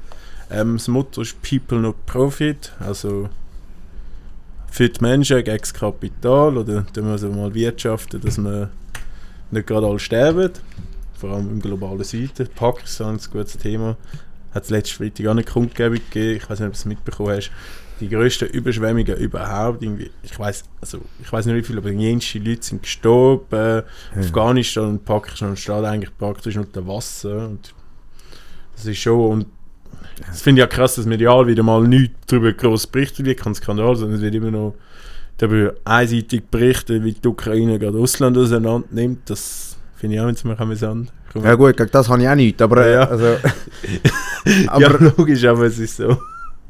Ähm, 0.50 0.76
das 0.76 0.88
Motto 0.88 1.22
ist 1.22 1.36
People 1.42 1.80
not 1.80 2.06
Profit, 2.06 2.72
also 2.78 3.28
für 4.70 4.88
die 4.88 5.00
Menschen 5.00 5.42
gegen 5.42 5.58
das 5.58 5.72
Kapital 5.72 6.56
oder 6.58 6.84
da 6.92 7.02
muss 7.02 7.22
man 7.22 7.36
mal 7.36 7.54
wirtschaften, 7.54 8.20
dass 8.20 8.36
wir 8.38 8.70
nicht 9.50 9.66
gerade 9.66 9.86
alle 9.86 9.98
sterben. 9.98 10.52
Vor 11.18 11.30
allem 11.30 11.50
im 11.50 11.62
globalen 11.62 12.04
Süden. 12.04 12.46
Pakistan 12.54 13.16
ist 13.16 13.28
ein 13.28 13.32
gutes 13.32 13.56
Thema. 13.56 13.96
Hat 14.56 14.64
es 14.64 14.70
letzte 14.70 14.94
Freitag 14.94 15.26
auch 15.26 15.32
eine 15.32 15.44
Kundgebung 15.44 15.98
gegeben. 16.10 16.38
Ich 16.38 16.48
weiß 16.48 16.60
nicht, 16.60 16.68
ob 16.68 16.72
du 16.72 16.78
es 16.78 16.84
mitbekommen 16.86 17.36
hast. 17.36 17.50
Die 18.00 18.08
grössten 18.08 18.46
Überschwemmungen 18.46 19.16
überhaupt. 19.18 19.82
Irgendwie, 19.82 20.10
ich 20.22 20.38
weiß 20.38 20.64
also 20.80 21.02
ich 21.20 21.30
weiß 21.30 21.44
nicht 21.44 21.56
wie 21.56 21.62
viele, 21.62 21.80
aber 21.80 21.90
jenste 21.90 22.38
Leute 22.38 22.62
sind 22.62 22.82
gestorben. 22.82 23.82
Afghanistan 24.18 24.88
und 24.88 25.04
Pakistan 25.04 25.58
steht 25.58 25.84
eigentlich 25.84 26.16
praktisch 26.16 26.56
unter 26.56 26.86
Wasser. 26.86 27.48
Und 27.48 27.74
das 28.74 28.86
ist 28.86 28.96
schon. 28.96 29.30
Und 29.30 29.46
das 30.26 30.40
finde 30.40 30.62
ich 30.62 30.70
ja 30.70 30.74
krass, 30.74 30.94
dass 30.94 31.04
medial 31.04 31.46
wieder 31.46 31.62
mal 31.62 31.86
nichts 31.86 32.16
darüber 32.26 32.50
groß 32.50 32.86
berichtet 32.86 33.26
wird, 33.26 33.38
kein 33.38 33.54
Skandal, 33.54 33.94
sondern 33.94 34.16
es 34.16 34.22
wird 34.22 34.36
immer 34.36 34.50
noch 34.50 34.74
darüber 35.36 35.74
einseitig 35.84 36.44
berichtet, 36.50 37.04
wie 37.04 37.12
die 37.12 37.28
Ukraine 37.28 37.78
gerade 37.78 37.98
Russland 37.98 38.38
auseinander 38.38 38.88
nimmt. 38.90 39.28
Das 39.28 39.75
finde 39.96 40.16
ich 40.16 40.20
auch 40.22 40.28
jetzt 40.28 40.44
mal 40.44 40.56
amüsant. 40.58 41.12
Komm. 41.32 41.44
ja 41.44 41.54
gut, 41.54 41.76
gegen 41.76 41.90
das 41.90 42.08
habe 42.08 42.22
ich 42.22 42.28
auch 42.28 42.34
nichts, 42.34 42.62
aber, 42.62 42.86
äh, 42.86 42.92
Ja. 42.94 43.08
also, 43.08 43.24
aber, 44.68 44.80
ja, 44.80 45.12
logisch, 45.16 45.44
aber 45.44 45.64
es 45.66 45.78
ist 45.78 45.96
so. 45.96 46.16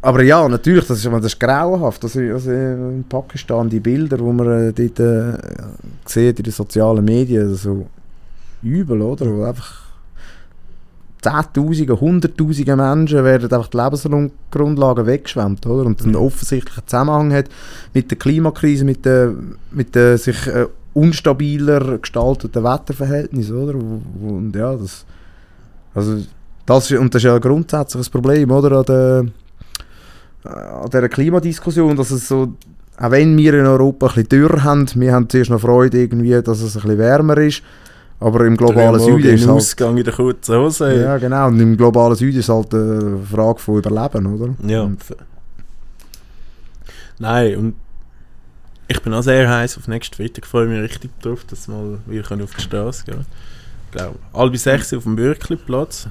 aber 0.02 0.22
ja, 0.22 0.48
natürlich, 0.48 0.86
das 0.86 0.98
ist, 0.98 1.06
das 1.12 1.24
ist 1.24 1.38
grauenhaft. 1.40 2.02
Also, 2.04 2.20
also 2.20 2.50
in 2.50 3.04
Pakistan 3.08 3.68
die 3.68 3.80
Bilder, 3.80 4.16
die 4.16 4.22
man 4.22 4.68
äh, 4.68 4.72
dort 4.72 5.00
äh, 5.00 5.38
sieht 6.04 6.38
in 6.38 6.44
den 6.44 6.52
sozialen 6.52 7.04
Medien, 7.04 7.54
so 7.54 7.86
übel, 8.62 9.00
oder? 9.02 9.26
Wo 9.26 9.44
einfach 9.44 9.84
Zehntausende, 11.22 11.98
Hunderttausende 12.00 12.76
Menschen 12.76 13.24
werden 13.24 13.50
einfach 13.52 13.68
die 13.68 13.76
Lebensgrundlagen 13.78 15.06
weggeschwemmt, 15.06 15.66
oder? 15.66 15.84
Und 15.86 16.00
einen 16.02 16.10
Mhm. 16.12 16.16
offensichtlichen 16.18 16.86
Zusammenhang 16.86 17.32
hat 17.32 17.46
mit 17.94 18.10
der 18.10 18.18
Klimakrise, 18.18 18.84
mit 18.84 19.04
der, 19.04 19.32
mit 19.72 19.94
der 19.94 20.18
sich 20.18 20.46
äh, 20.46 20.66
unstabiler 20.96 21.98
gestalteten 21.98 22.64
Wetterverhältnissen, 22.64 23.56
oder? 23.56 23.74
Und 23.74 24.56
ja, 24.56 24.74
das, 24.74 25.04
also, 25.94 26.22
das 26.64 26.90
ist, 26.90 26.98
und 26.98 27.14
das 27.14 27.20
ist 27.20 27.26
ja 27.26 27.34
ein 27.34 27.40
grundsätzliches 27.40 28.08
Problem, 28.08 28.50
oder? 28.50 28.78
An 28.78 28.84
der, 28.84 29.26
äh, 30.44 30.48
an 30.48 30.90
dieser 30.90 31.08
Klimadiskussion, 31.10 31.94
dass 31.96 32.10
es 32.10 32.26
so, 32.26 32.54
auch 32.98 33.10
wenn 33.10 33.36
wir 33.36 33.54
in 33.54 33.66
Europa 33.66 34.06
ein 34.06 34.14
bisschen 34.14 34.28
dürr 34.28 34.64
haben, 34.64 34.86
wir 34.94 35.12
haben 35.12 35.28
zuerst 35.28 35.50
noch 35.50 35.60
Freude 35.60 35.98
irgendwie, 35.98 36.40
dass 36.42 36.62
es 36.62 36.76
ein 36.76 36.82
bisschen 36.82 36.98
wärmer 36.98 37.36
ist, 37.38 37.62
aber 38.18 38.46
im 38.46 38.56
globalen 38.56 38.98
Süden 38.98 39.34
ist 39.34 39.42
im 39.42 39.50
halt, 39.50 39.58
Ausgang 39.58 39.98
in 39.98 40.04
der 40.04 40.14
kurzen 40.14 40.56
Hose. 40.56 40.98
ja 40.98 41.18
genau, 41.18 41.48
und 41.48 41.60
im 41.60 41.76
globalen 41.76 42.16
Süden 42.16 42.38
ist 42.38 42.48
halt 42.48 42.74
eine 42.74 43.18
Frage 43.30 43.58
von 43.58 43.78
Überleben, 43.78 44.26
oder? 44.26 44.54
Ja. 44.66 44.82
Und, 44.84 45.02
Nein, 47.18 47.56
und 47.56 47.74
ich 48.88 49.02
bin 49.02 49.12
auch 49.14 49.22
sehr 49.22 49.48
heiß 49.48 49.78
auf 49.78 49.88
nächsten 49.88 50.14
Freitag. 50.14 50.44
Ich 50.44 50.50
freue 50.50 50.66
mich 50.66 50.80
richtig 50.80 51.10
drauf, 51.20 51.44
dass 51.44 51.68
wir 51.68 51.74
mal 51.74 51.98
wieder 52.06 52.22
können 52.22 52.42
auf 52.42 52.54
die 52.54 52.62
Straße 52.62 53.04
gehen 53.04 53.26
Ich 53.86 53.92
glaube, 53.92 54.18
halb 54.32 54.56
sechs 54.56 54.92
auf 54.92 55.02
dem 55.02 55.16
Bürkliplatz. 55.16 56.08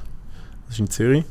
Das 0.65 0.75
ist 0.75 0.79
in 0.79 0.89
Zürich. 0.89 1.23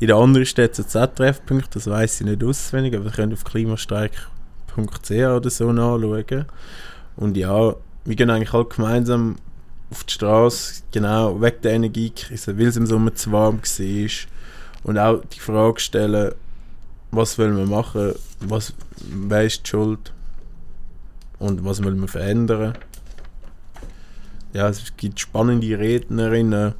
In 0.00 0.06
der 0.06 0.16
anderen 0.16 0.46
Stadt 0.46 0.74
sind 0.74 0.90
Z-Treffpunkte, 0.90 1.70
das 1.74 1.86
weiß 1.86 2.20
ich 2.20 2.26
nicht 2.26 2.42
auswendig, 2.42 2.94
aber 2.94 3.06
ihr 3.06 3.10
könnt 3.10 3.32
auf 3.32 3.44
klimastreik.ch 3.44 5.10
oder 5.10 5.50
so 5.50 5.72
nachschauen. 5.72 6.46
Und 7.16 7.36
ja, 7.36 7.74
wir 8.04 8.16
gehen 8.16 8.30
eigentlich 8.30 8.52
alle 8.52 8.64
gemeinsam 8.64 9.36
auf 9.90 10.04
die 10.04 10.14
Straße, 10.14 10.82
genau, 10.90 11.40
wegen 11.40 11.60
der 11.62 11.72
Energiekrise, 11.72 12.58
weil 12.58 12.66
es 12.66 12.76
im 12.76 12.86
Sommer 12.86 13.14
zu 13.14 13.32
warm 13.32 13.60
war. 13.60 14.10
Und 14.82 14.98
auch 14.98 15.22
die 15.32 15.40
Frage 15.40 15.80
stellen, 15.80 16.32
was 17.10 17.38
wollen 17.38 17.56
wir 17.56 17.66
machen, 17.66 18.14
was, 18.40 18.72
wer 19.00 19.44
ist 19.44 19.66
die 19.66 19.70
Schuld 19.70 20.12
und 21.40 21.64
was 21.64 21.82
wollen 21.82 22.00
wir 22.00 22.08
verändern. 22.08 22.74
Ja, 24.52 24.68
es 24.68 24.96
gibt 24.96 25.18
spannende 25.18 25.78
Rednerinnen. 25.78 26.74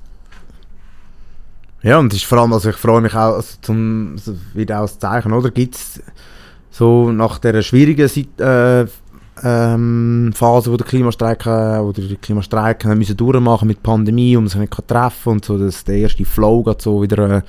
Ja, 1.83 1.99
und 1.99 2.13
ist 2.13 2.25
vor 2.25 2.39
allem, 2.39 2.53
also 2.53 2.71
ich 2.71 2.77
freue 2.77 3.01
mich 3.01 3.15
auch, 3.15 3.37
also 3.37 3.57
zum, 3.63 4.13
also 4.17 4.37
wieder 4.55 4.81
aus 4.81 4.99
Zeichen, 4.99 5.33
oder? 5.33 5.51
Gibt 5.51 5.75
es 5.77 6.03
so 6.71 7.11
nach 7.11 7.39
der 7.39 7.63
schwierigen 7.63 8.07
Sit- 8.07 8.41
äh, 8.41 8.87
ähm, 9.43 10.33
Phase, 10.35 10.71
wo 10.71 10.77
der 10.77 10.87
Klimastreik, 10.87 11.47
äh, 11.47 11.79
oder 11.79 12.03
die 12.03 12.17
Klimastreik 12.17 12.85
haben 12.85 12.99
müssen 12.99 13.17
durchmachen 13.17 13.69
mit 13.69 13.83
Pandemie 13.83 14.37
man 14.37 14.49
sich 14.49 14.61
nicht 14.61 14.87
treffen 14.87 15.31
und 15.31 15.45
so, 15.45 15.57
dass 15.57 15.85
der 15.85 15.97
erste 15.97 16.25
Flow 16.27 16.63
gerade 16.63 16.83
so 16.83 17.01
wieder 17.03 17.39
äh, 17.39 17.43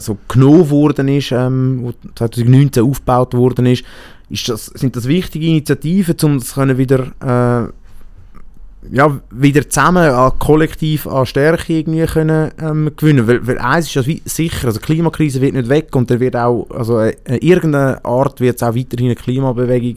so 0.00 0.18
genommen 0.28 0.70
worden 0.70 1.08
ist, 1.08 1.32
ähm, 1.32 1.80
wo 1.82 1.92
2019 2.14 2.84
aufgebaut 2.84 3.34
worden 3.34 3.66
ist, 3.66 3.84
ist 4.30 4.48
das, 4.48 4.66
sind 4.66 4.96
das 4.96 5.08
wichtige 5.08 5.46
Initiativen, 5.46 6.16
um 6.22 6.38
das 6.38 6.54
können 6.54 6.78
wieder 6.78 7.12
äh, 7.20 7.72
ja, 8.90 9.20
wieder 9.30 9.68
zusammen 9.68 10.10
an 10.10 10.32
kollektiv 10.38 11.06
an 11.06 11.26
Stärke 11.26 11.72
irgendwie 11.72 12.04
können, 12.06 12.50
ähm, 12.60 12.90
gewinnen. 12.96 13.26
Weil, 13.28 13.46
weil 13.46 13.58
eins 13.58 13.86
ist 13.86 13.94
ja 13.94 14.14
sicher, 14.24 14.66
also 14.66 14.80
die 14.80 14.84
Klimakrise 14.84 15.40
wird 15.40 15.54
nicht 15.54 15.68
weg 15.68 15.94
und 15.94 16.10
da 16.10 16.18
wird 16.18 16.36
auch, 16.36 16.68
also 16.70 16.98
äh, 16.98 17.14
in 17.26 17.38
irgendeiner 17.38 18.04
Art 18.04 18.40
wird 18.40 18.56
es 18.56 18.62
auch 18.62 18.74
weiterhin 18.74 19.06
eine 19.06 19.14
Klimabewegung 19.14 19.96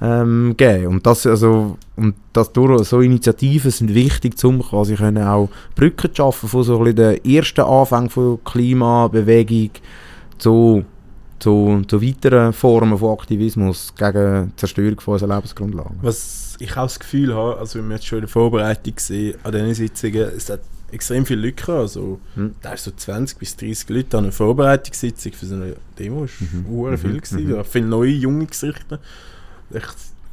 ähm, 0.00 0.54
geben. 0.56 0.86
Und 0.88 1.06
das, 1.06 1.26
also, 1.26 1.78
und 1.96 2.14
das 2.32 2.52
durch 2.52 2.86
so 2.88 3.00
Initiativen 3.00 3.70
sind 3.70 3.94
wichtig, 3.94 4.42
um 4.44 4.62
quasi 4.62 4.94
können 4.96 5.24
auch 5.26 5.48
Brücken 5.74 6.10
zu 6.10 6.16
schaffen 6.16 6.48
von 6.48 6.62
so 6.64 6.82
ein 6.82 6.94
den 6.96 7.24
ersten 7.24 7.60
Anfang 7.62 8.10
von 8.10 8.42
Klimabewegung 8.44 9.70
zu, 10.38 10.84
zu, 11.38 11.82
zu 11.86 12.02
weiteren 12.02 12.52
Formen 12.52 12.98
von 12.98 13.12
Aktivismus 13.18 13.94
gegen 13.96 14.48
die 14.48 14.56
Zerstörung 14.56 15.00
von 15.00 15.14
unserer 15.14 15.34
Lebensgrundlagen. 15.34 15.96
Was 16.02 16.56
ich 16.58 16.72
auch 16.76 16.82
das 16.84 16.98
Gefühl 16.98 17.34
habe, 17.34 17.58
also 17.58 17.78
wenn 17.78 17.88
wir 17.88 17.96
jetzt 17.96 18.06
schon 18.06 18.18
in 18.18 18.22
der 18.22 18.28
Vorbereitung 18.30 18.94
sehen, 18.98 19.36
an 19.42 19.52
diesen 19.52 19.74
Sitzungen, 19.74 20.28
es 20.36 20.50
hat 20.50 20.60
extrem 20.92 21.26
viele 21.26 21.42
Leute 21.42 21.54
gehabt, 21.54 21.78
also 21.80 22.20
Hm. 22.36 22.54
da 22.62 22.74
ist 22.74 22.84
so 22.84 22.92
20 22.92 23.38
bis 23.38 23.56
30 23.56 23.88
Leute 23.88 24.18
an 24.18 24.24
einer 24.24 24.32
Vorbereitungssitzung 24.32 25.32
für 25.32 25.46
so 25.46 25.54
eine 25.56 25.74
Demo, 25.98 26.24
ist 26.24 26.40
Mhm. 26.40 26.66
mhm. 26.68 26.98
viel 26.98 27.10
Mhm. 27.12 27.20
gewesen, 27.20 27.48
Mhm. 27.48 27.64
viele 27.64 27.86
neue, 27.86 28.10
junge 28.10 28.46
Gesichter. 28.46 29.00
Ich, 29.74 29.84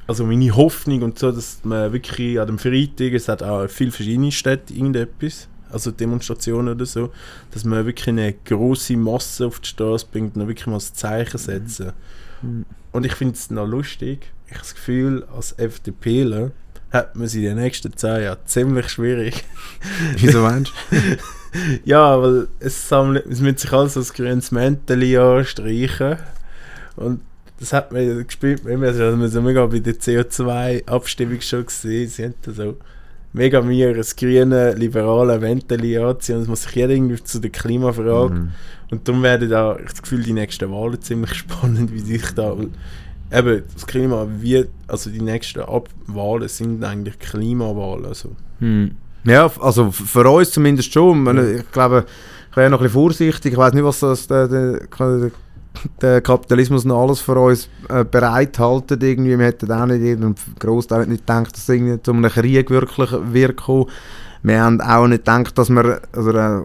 also 0.08 0.26
meine 0.26 0.56
Hoffnung 0.56 1.04
und 1.04 1.20
so, 1.20 1.32
dass 1.32 1.60
man 1.64 1.94
wirklich 1.94 2.40
an 2.40 2.48
dem 2.48 2.60
Freitag, 2.60 3.14
es 3.14 3.28
hat 3.28 3.44
auch 3.44 3.68
viele 3.70 3.92
verschiedene 3.92 4.32
Städte 4.32 4.74
irgendetwas, 4.74 5.48
also 5.72 5.92
Demonstrationen 5.92 6.76
oder 6.76 6.86
so, 6.86 7.12
dass 7.52 7.64
man 7.64 7.86
wirklich 7.86 8.10
eine 8.10 8.34
große 8.34 8.98
Masse 8.98 9.48
auf 9.48 9.60
die 9.60 9.70
Straße 9.70 10.06
bringt 10.12 10.36
und 10.36 10.48
wirklich 10.48 10.68
mal 10.68 10.74
das 10.76 10.94
Zeichen 10.94 11.38
setzen. 11.38 11.94
Mhm. 12.42 12.66
Und 12.92 13.06
ich 13.06 13.14
finde 13.14 13.36
es 13.36 13.50
noch 13.52 13.68
lustig, 13.68 14.32
ich 14.48 14.54
habe 14.54 14.64
das 14.64 14.76
Gefühl, 14.76 15.26
als 15.34 15.54
FDPler 15.54 16.52
hat 16.92 17.16
man 17.16 17.26
es 17.26 17.36
in 17.36 17.44
den 17.44 17.58
nächsten 17.58 17.96
10 17.96 18.24
Jahren 18.24 18.40
ziemlich 18.46 18.90
schwierig. 18.90 19.46
Wieso 20.18 20.42
meinst 20.42 20.74
ja, 21.86 22.22
weil 22.22 22.50
es, 22.60 22.90
sammelt, 22.90 23.26
es 23.28 23.40
müssen 23.40 23.58
sich 23.58 23.72
alles 23.72 23.96
als 23.96 24.14
grünes 24.14 24.52
Mäntel 24.52 25.18
anstreichen. 25.18 26.18
Und 26.98 27.22
das 27.62 27.74
hat 27.74 27.92
mir 27.92 28.24
gespielt, 28.24 28.66
wir 28.66 28.76
haben 28.76 29.28
so 29.28 29.42
mega 29.42 29.66
bei 29.68 29.80
der 29.80 29.94
CO2-Abstimmung 29.94 31.42
schon 31.42 31.66
gesehen, 31.66 32.10
sie 32.10 32.24
haben 32.24 32.34
da 32.42 32.52
so 32.52 32.78
mega 33.34 33.62
mir 33.62 33.90
ein 33.90 34.04
grüne, 34.18 34.74
liberale 34.74 35.40
Venteli 35.40 35.96
anziehen. 35.98 36.42
Es 36.42 36.48
muss 36.48 36.64
sich 36.64 36.74
jeder 36.76 36.90
irgendwie 36.90 37.24
zu 37.24 37.40
der 37.40 37.52
Klimafrage. 37.52 38.34
Mhm. 38.34 38.52
Und 38.90 39.08
darum 39.08 39.22
werden 39.22 39.48
da, 39.48 39.78
ich 39.78 39.92
das 39.92 40.02
Gefühl, 40.02 40.24
die 40.24 40.34
nächsten 40.34 40.72
Wahlen 40.72 41.00
ziemlich 41.02 41.34
spannend, 41.36 41.94
wie 41.94 42.00
sich 42.00 42.32
da. 42.32 42.56
Eben, 43.32 43.64
das 43.74 43.86
Klima 43.86 44.28
wird, 44.40 44.70
also 44.88 45.12
die 45.12 45.22
nächsten 45.22 45.62
Ab 45.62 45.88
Wahlen 46.08 46.50
sind 46.50 46.84
eigentlich 46.84 47.20
Klimawahlen. 47.20 48.06
Also. 48.06 48.32
Mhm. 48.60 48.96
Ja, 49.24 49.52
also 49.62 49.92
für 49.92 50.28
uns 50.28 50.50
zumindest 50.50 50.92
schon. 50.92 51.56
Ich 51.60 51.72
glaube, 51.72 52.06
ich 52.50 52.58
wäre 52.58 52.72
noch 52.72 52.80
ein 52.80 52.86
bisschen 52.86 52.94
vorsichtig. 52.94 53.54
Ich 53.54 53.58
weiß 53.58 53.74
nicht, 53.74 53.84
was 53.84 54.00
das 54.00 54.28
der, 54.28 54.48
der, 54.48 54.80
der 54.80 55.32
Kapitalismus 56.22 56.86
noch 56.86 57.02
alles 57.02 57.22
für 57.22 57.40
uns 57.40 57.70
äh, 57.90 58.04
bereithalten. 58.04 59.00
Irgendwie. 59.02 59.38
Wir 59.38 59.46
hätten 59.46 59.72
auch 59.72 59.86
nicht, 59.86 60.04
ein 60.04 60.36
Großteil 60.60 61.08
nicht 61.08 61.26
gedacht, 61.26 61.54
dass 61.54 61.70
es 61.70 62.04
zu 62.04 62.12
einem 62.12 62.30
Krieg 62.30 62.70
wirklich 62.70 63.12
wird 63.32 63.62
Wir 64.44 64.62
haben 64.62 64.82
auch 64.82 65.08
nicht 65.08 65.26
gedacht, 65.26 65.58
dass 65.58 65.70
wir, 65.70 66.02
also, 66.14 66.32
äh, 66.32 66.62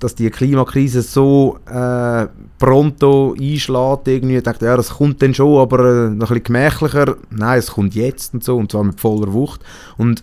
dass 0.00 0.14
die 0.14 0.30
Klimakrise 0.30 1.02
so 1.02 1.58
äh, 1.66 2.26
pronto 2.58 3.34
einschlägt. 3.40 4.08
Irgendwie. 4.08 4.36
Ich 4.36 4.42
dachte, 4.42 4.66
ja, 4.66 4.76
das 4.76 4.90
kommt 4.90 5.22
dann 5.22 5.34
schon, 5.34 5.60
aber 5.60 5.78
äh, 5.80 6.10
noch 6.10 6.30
ein 6.30 6.34
bisschen 6.34 6.44
gemächlicher. 6.44 7.16
Nein, 7.30 7.58
es 7.58 7.70
kommt 7.70 7.94
jetzt 7.94 8.34
und 8.34 8.44
so, 8.44 8.56
und 8.56 8.70
zwar 8.70 8.84
mit 8.84 9.00
voller 9.00 9.32
Wucht. 9.32 9.60
Und 9.96 10.22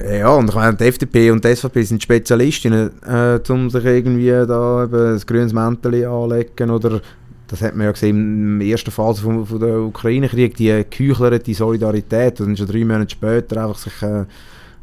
ja, 0.00 0.34
und 0.34 0.48
ich 0.48 0.54
meine, 0.54 0.76
die 0.76 0.84
FDP 0.84 1.30
und 1.30 1.44
die 1.44 1.54
SVP 1.54 1.82
sind 1.82 2.02
Spezialistinnen, 2.02 2.90
äh, 3.02 3.40
um 3.50 3.68
sich 3.68 3.84
irgendwie 3.84 4.30
da 4.30 4.84
eben 4.84 5.14
ein 5.14 5.20
grünes 5.26 5.52
Mäntel 5.52 6.06
anlegen 6.06 6.70
oder 6.70 7.00
das 7.48 7.60
hat 7.60 7.76
man 7.76 7.84
ja 7.84 7.92
gesehen 7.92 8.16
in 8.54 8.58
der 8.60 8.68
ersten 8.68 8.90
Phase 8.90 9.20
von, 9.20 9.44
von 9.44 9.60
der 9.60 9.80
Ukraine-Krieg, 9.80 10.56
die 10.56 10.84
geheuchlerte 10.88 11.52
Solidarität, 11.52 12.40
und 12.40 12.46
dann 12.48 12.56
schon 12.56 12.66
drei 12.66 12.84
Monate 12.84 13.10
später 13.10 13.62
einfach 13.62 13.78
sich 13.78 14.02
äh, 14.02 14.24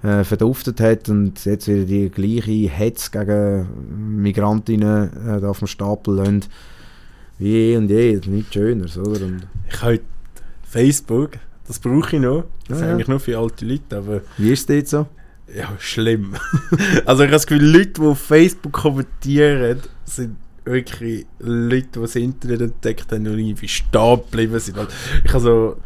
äh, 0.04 0.24
verduftet 0.24 0.80
hat 0.80 1.10
und 1.10 1.44
jetzt 1.46 1.68
wieder 1.68 1.86
die 1.86 2.10
gleiche 2.10 2.70
Hetz 2.70 3.10
gegen 3.10 4.22
Migrantinnen 4.22 5.42
äh, 5.42 5.46
auf 5.46 5.60
dem 5.60 5.68
Stapel 5.68 6.18
lassen, 6.18 6.46
wie 7.40 7.72
eh 7.72 7.78
und 7.78 7.90
je, 7.90 8.22
nichts 8.28 8.54
Schöneres, 8.54 8.98
oder? 9.00 9.26
Und 9.26 9.48
ich 9.68 9.82
habe 9.82 10.00
Facebook 10.62 11.32
das 11.70 11.78
brauche 11.78 12.16
ich 12.16 12.22
noch. 12.22 12.46
Das 12.68 12.80
ja, 12.80 12.88
ist 12.88 12.92
eigentlich 12.92 13.08
nur 13.08 13.20
für 13.20 13.38
alte 13.38 13.64
Leute. 13.64 13.98
Aber 13.98 14.22
Wie 14.40 14.52
ist 14.52 14.68
es 14.68 14.76
jetzt 14.76 14.90
so? 14.90 15.06
Ja, 15.56 15.72
schlimm. 15.78 16.34
also 17.06 17.22
ich 17.22 17.28
habe 17.28 17.32
das 17.34 17.46
Gefühl, 17.46 17.64
Leute, 17.64 18.02
die 18.02 18.02
auf 18.02 18.20
Facebook 18.20 18.74
kommentieren, 18.74 19.80
sind 20.04 20.36
wirklich 20.66 21.28
Leute, 21.38 21.88
die 21.94 22.00
das 22.00 22.16
Internet 22.16 22.62
entdeckt 22.62 23.12
haben 23.12 23.28
und 23.28 23.38
irgendwie 23.38 23.68
stehen 23.68 24.16
geblieben 24.18 24.60
sind. 24.60 24.78
Ich 25.24 25.32
habe 25.32 25.44
so 25.44 25.78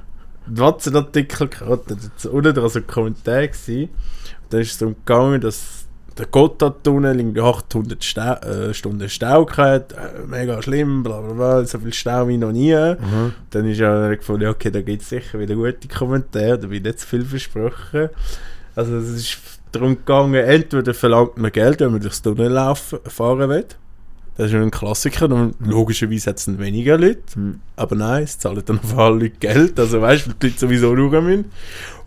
einen 0.48 0.58
Watson-Artikel 0.58 1.50
gehabt, 1.50 1.92
da 1.92 2.30
unten 2.30 2.70
so 2.70 2.80
ein 2.80 2.88
Kommentar. 2.88 3.46
Gewesen. 3.48 3.84
Und 3.84 4.54
dann 4.54 4.62
ist 4.62 4.72
es 4.72 4.78
darum 4.78 4.96
gegangen, 4.96 5.42
dass 5.42 5.83
der 6.18 6.28
Gotthardtunnel 6.28 7.20
irgendwie 7.20 7.42
800 7.42 8.04
Stau, 8.04 8.34
äh, 8.34 8.74
Stunden 8.74 9.10
Stau 9.10 9.46
gehabt, 9.46 9.94
äh, 9.94 10.28
mega 10.28 10.62
schlimm, 10.62 11.04
bla 11.04 11.22
bla 11.22 11.34
bla, 11.34 11.66
so 11.66 11.80
viel 11.80 11.94
Stau 11.94 12.28
wie 12.28 12.38
noch 12.38 12.52
nie. 12.52 12.76
Mhm. 12.76 13.34
Dann 13.50 13.70
ist 13.70 13.80
ja 13.80 14.14
gefunden, 14.14 14.48
okay, 14.48 14.72
da 14.72 14.82
gibt 14.82 15.02
es 15.02 15.10
sicher 15.10 15.40
wieder 15.40 15.56
gute 15.56 15.88
Kommentare, 15.88 16.60
da 16.60 16.70
wird 16.70 16.84
nicht 16.84 17.00
zu 17.00 17.08
viel 17.08 17.26
versprochen. 17.26 18.10
Also 18.76 18.98
es 18.98 19.10
ist 19.10 19.38
darum 19.72 19.98
gegangen, 19.98 20.36
entweder 20.36 20.94
verlangt 20.94 21.38
man 21.38 21.52
Geld, 21.52 21.80
wenn 21.80 21.92
man 21.92 22.02
durchs 22.02 22.22
Tunnel 22.22 22.52
laufen, 22.52 23.00
fahren 23.06 23.50
will. 23.50 23.66
Das 24.36 24.48
ist 24.48 24.56
ein 24.56 24.72
Klassiker, 24.72 25.28
dann 25.28 25.54
logischerweise 25.60 26.32
hat 26.32 26.40
es 26.40 26.46
dann 26.46 26.58
weniger 26.58 26.98
Leute, 26.98 27.22
mhm. 27.36 27.60
aber 27.76 27.96
nein, 27.96 28.24
es 28.24 28.40
zahlen 28.40 28.64
dann 28.66 28.80
auf 28.80 28.98
alle 28.98 29.16
Leute 29.16 29.38
Geld, 29.40 29.80
also 29.80 30.02
weißt 30.02 30.28
du, 30.28 30.32
die 30.34 30.48
Leute 30.48 30.60
sowieso 30.60 30.96
schauen 30.96 31.26
müssen. 31.26 31.46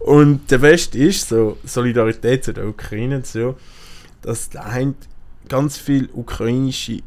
Und 0.00 0.50
der 0.50 0.58
Beste 0.58 0.98
ist, 0.98 1.28
so 1.28 1.56
Solidarität 1.64 2.44
zu 2.44 2.52
der 2.52 2.66
Ukraine 2.66 3.16
und 3.16 3.26
so, 3.26 3.56
dass 4.26 4.50
da 4.50 4.66
ganz 5.48 5.78
viele 5.78 6.08
ukrainische 6.12 6.98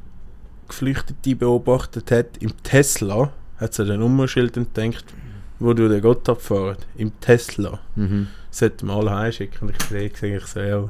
Geflüchtete 0.69 1.35
beobachtet 1.35 2.11
hat. 2.11 2.37
Im 2.39 2.51
Tesla 2.63 3.31
hat 3.57 3.73
sie 3.73 3.83
ein 3.83 3.99
Nummerschild 3.99 4.55
entdeckt, 4.55 5.03
wo 5.59 5.73
du 5.73 5.89
den 5.89 6.01
Gott 6.01 6.27
abfahren. 6.29 6.77
Im 6.95 7.11
Tesla. 7.19 7.79
Mhm. 7.95 8.27
Sollte 8.51 8.85
mal 8.85 9.09
heimschicken. 9.09 9.67
Und 9.67 9.75
ich 9.75 9.87
sehe, 9.87 10.37
ich 10.37 10.45
so, 10.45 10.59
ja. 10.61 10.89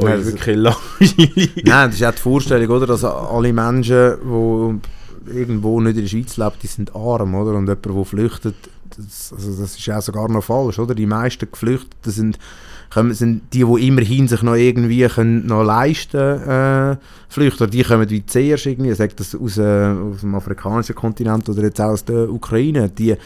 Oh, 0.00 0.04
Nein, 0.04 0.24
wirklich 0.24 0.56
langweilig. 0.56 1.50
Nein, 1.64 1.90
das 1.90 1.94
ist 1.96 2.04
auch 2.04 2.12
die 2.12 2.18
Vorstellung, 2.18 2.68
oder? 2.68 2.86
Dass 2.86 3.02
alle 3.02 3.52
Menschen, 3.52 4.18
die 4.22 5.36
irgendwo 5.36 5.80
nicht 5.80 5.96
in 5.96 6.02
der 6.02 6.08
Schweiz 6.08 6.36
leben, 6.36 6.54
die 6.62 6.68
sind 6.68 6.94
arm, 6.94 7.34
oder? 7.34 7.54
Und 7.54 7.66
jemand, 7.66 7.84
der 7.84 8.04
flüchtet, 8.04 8.54
das, 8.96 9.32
also 9.32 9.60
das 9.60 9.76
ist 9.76 9.90
auch 9.90 10.00
sogar 10.00 10.28
noch 10.28 10.44
falsch, 10.44 10.78
oder? 10.78 10.94
Die 10.94 11.06
meisten 11.06 11.50
Geflüchteten 11.50 12.12
sind 12.12 12.38
kommen, 12.92 13.14
sind 13.14 13.42
die, 13.52 13.64
die 13.64 13.86
immerhin 13.86 14.28
sich 14.28 14.42
noch 14.42 14.54
irgendwie 14.54 15.06
können 15.06 15.46
noch 15.46 15.62
leisten 15.62 16.18
äh, 16.18 16.96
flüchten, 17.28 17.70
die 17.70 17.82
kommen 17.82 18.08
wie 18.08 18.24
zuerst 18.24 18.66
irgendwie, 18.66 18.94
sagt 18.94 19.20
das 19.20 19.34
aus, 19.34 19.58
äh, 19.58 19.62
aus 19.62 20.20
dem 20.20 20.34
afrikanischen 20.34 20.94
Kontinent 20.94 21.48
oder 21.48 21.62
jetzt 21.62 21.80
auch 21.80 21.90
aus 21.90 22.04
der 22.04 22.30
Ukraine, 22.30 22.88
die 22.88 23.16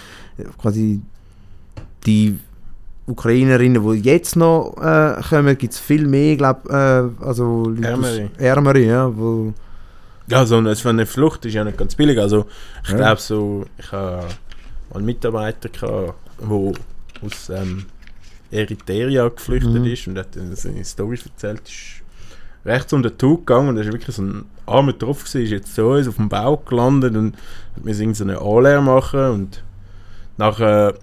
quasi 0.61 1.01
die 2.07 2.39
Ukrainerinnen, 3.07 3.83
die 3.83 4.09
jetzt 4.09 4.37
noch 4.37 4.77
äh, 4.81 5.21
kommen, 5.29 5.57
gibt 5.59 5.73
es 5.73 5.81
viel 5.81 6.07
mehr, 6.07 6.37
glaube 6.37 6.69
äh, 7.21 7.25
also 7.25 7.73
Ärmere. 7.81 8.31
Ärmere, 8.39 8.81
ja, 8.81 9.17
wo 9.17 9.53
ja, 10.29 10.47
so 10.47 10.57
eine, 10.57 10.75
eine 10.85 11.07
Flucht 11.07 11.45
ist 11.45 11.55
ja 11.55 11.65
nicht 11.65 11.77
ganz 11.77 11.95
billig. 11.95 12.19
Also 12.19 12.47
ich 12.85 12.91
ja. 12.91 12.97
glaube 12.97 13.21
so, 13.21 13.67
ich 13.77 13.91
habe 13.93 14.27
einen 14.95 15.05
Mitarbeiter 15.05 15.69
gehabt, 15.69 16.15
der 16.41 16.49
aus 17.23 17.51
ähm, 17.51 17.87
Eritrea 18.53 19.29
geflüchtet 19.29 19.73
mhm. 19.73 19.85
ist 19.85 20.07
und 20.07 20.19
hat 20.19 20.35
seine 20.35 20.85
Story 20.85 21.19
erzählt. 21.25 21.63
Ist 21.65 22.03
rechts 22.65 22.93
um 22.93 23.03
den 23.03 23.19
Tug 23.19 23.47
gegangen 23.47 23.71
und 23.71 23.77
da 23.77 23.83
ist 23.83 23.93
wirklich 23.93 24.15
so 24.15 24.23
ein 24.23 24.45
armer 24.67 24.97
Tropf 24.97 25.25
gewesen, 25.25 25.45
ist 25.45 25.51
jetzt 25.51 25.75
so 25.75 25.95
auf 25.95 26.17
dem 26.17 26.29
Bau 26.29 26.57
gelandet 26.59 27.17
und 27.17 27.35
hat 27.77 27.85
mir 27.85 27.95
so 27.95 28.25
eine 28.25 28.41
Anlehr 28.41 28.81
machen 28.81 29.31
und 29.31 29.65
nachher 30.37 30.95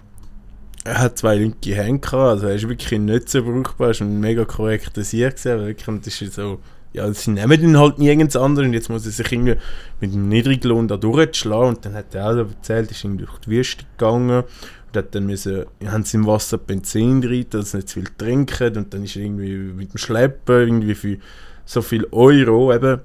er 0.86 1.00
hat 1.00 1.18
zwei 1.18 1.36
linke 1.36 1.76
Hände 1.76 2.00
gehabt, 2.00 2.14
also 2.16 2.48
er 2.48 2.56
ist 2.56 2.68
wirklich 2.68 3.00
nicht 3.00 3.30
so 3.30 3.44
brauchbar, 3.44 3.88
er 3.88 3.92
ist 3.92 4.02
ein 4.02 4.20
mega 4.20 4.46
korrekter 4.46 5.04
Sieg 5.04 5.36
gewesen, 5.36 5.66
wirklich, 5.66 5.88
und 5.88 6.06
das 6.06 6.22
ist 6.22 6.34
so, 6.34 6.60
ja, 6.94 7.12
sie 7.14 7.32
nehmen 7.32 7.62
ihn 7.62 7.78
halt 7.78 8.00
nirgends 8.00 8.38
anders 8.38 8.66
und 8.66 8.74
jetzt 8.74 8.90
muss 8.90 9.06
er 9.06 9.12
sich 9.12 9.32
irgendwie 9.32 9.58
mit 10.00 10.14
dem 10.14 10.30
Niedriglohn 10.30 10.88
da 10.88 10.96
durchschlagen 10.96 11.76
und 11.76 11.86
dann 11.86 11.94
hat 11.94 12.16
er 12.16 12.28
auch 12.28 12.38
erzählt, 12.38 12.92
ist 12.92 13.04
irgendwie 13.04 13.26
durch 13.26 13.40
die 13.40 13.52
Wüste 13.52 13.84
gegangen 13.98 14.44
und 14.96 15.16
dann 15.16 15.26
müssen, 15.26 15.66
haben 15.86 16.04
sie 16.04 16.18
im 16.18 16.26
Wasser 16.26 16.58
Benzin 16.58 17.22
drin, 17.22 17.46
dass 17.50 17.72
sie 17.72 17.78
nicht 17.78 17.90
zu 17.90 17.96
viel 17.96 18.10
trinken 18.18 18.78
und 18.78 18.94
dann 18.94 19.04
ist 19.04 19.16
irgendwie 19.16 19.56
mit 19.56 19.94
dem 19.94 19.98
Schleppen 19.98 20.60
irgendwie 20.60 20.96
für 20.96 21.18
so 21.66 21.82
viel 21.82 22.08
Euro 22.12 22.74
eben 22.74 23.00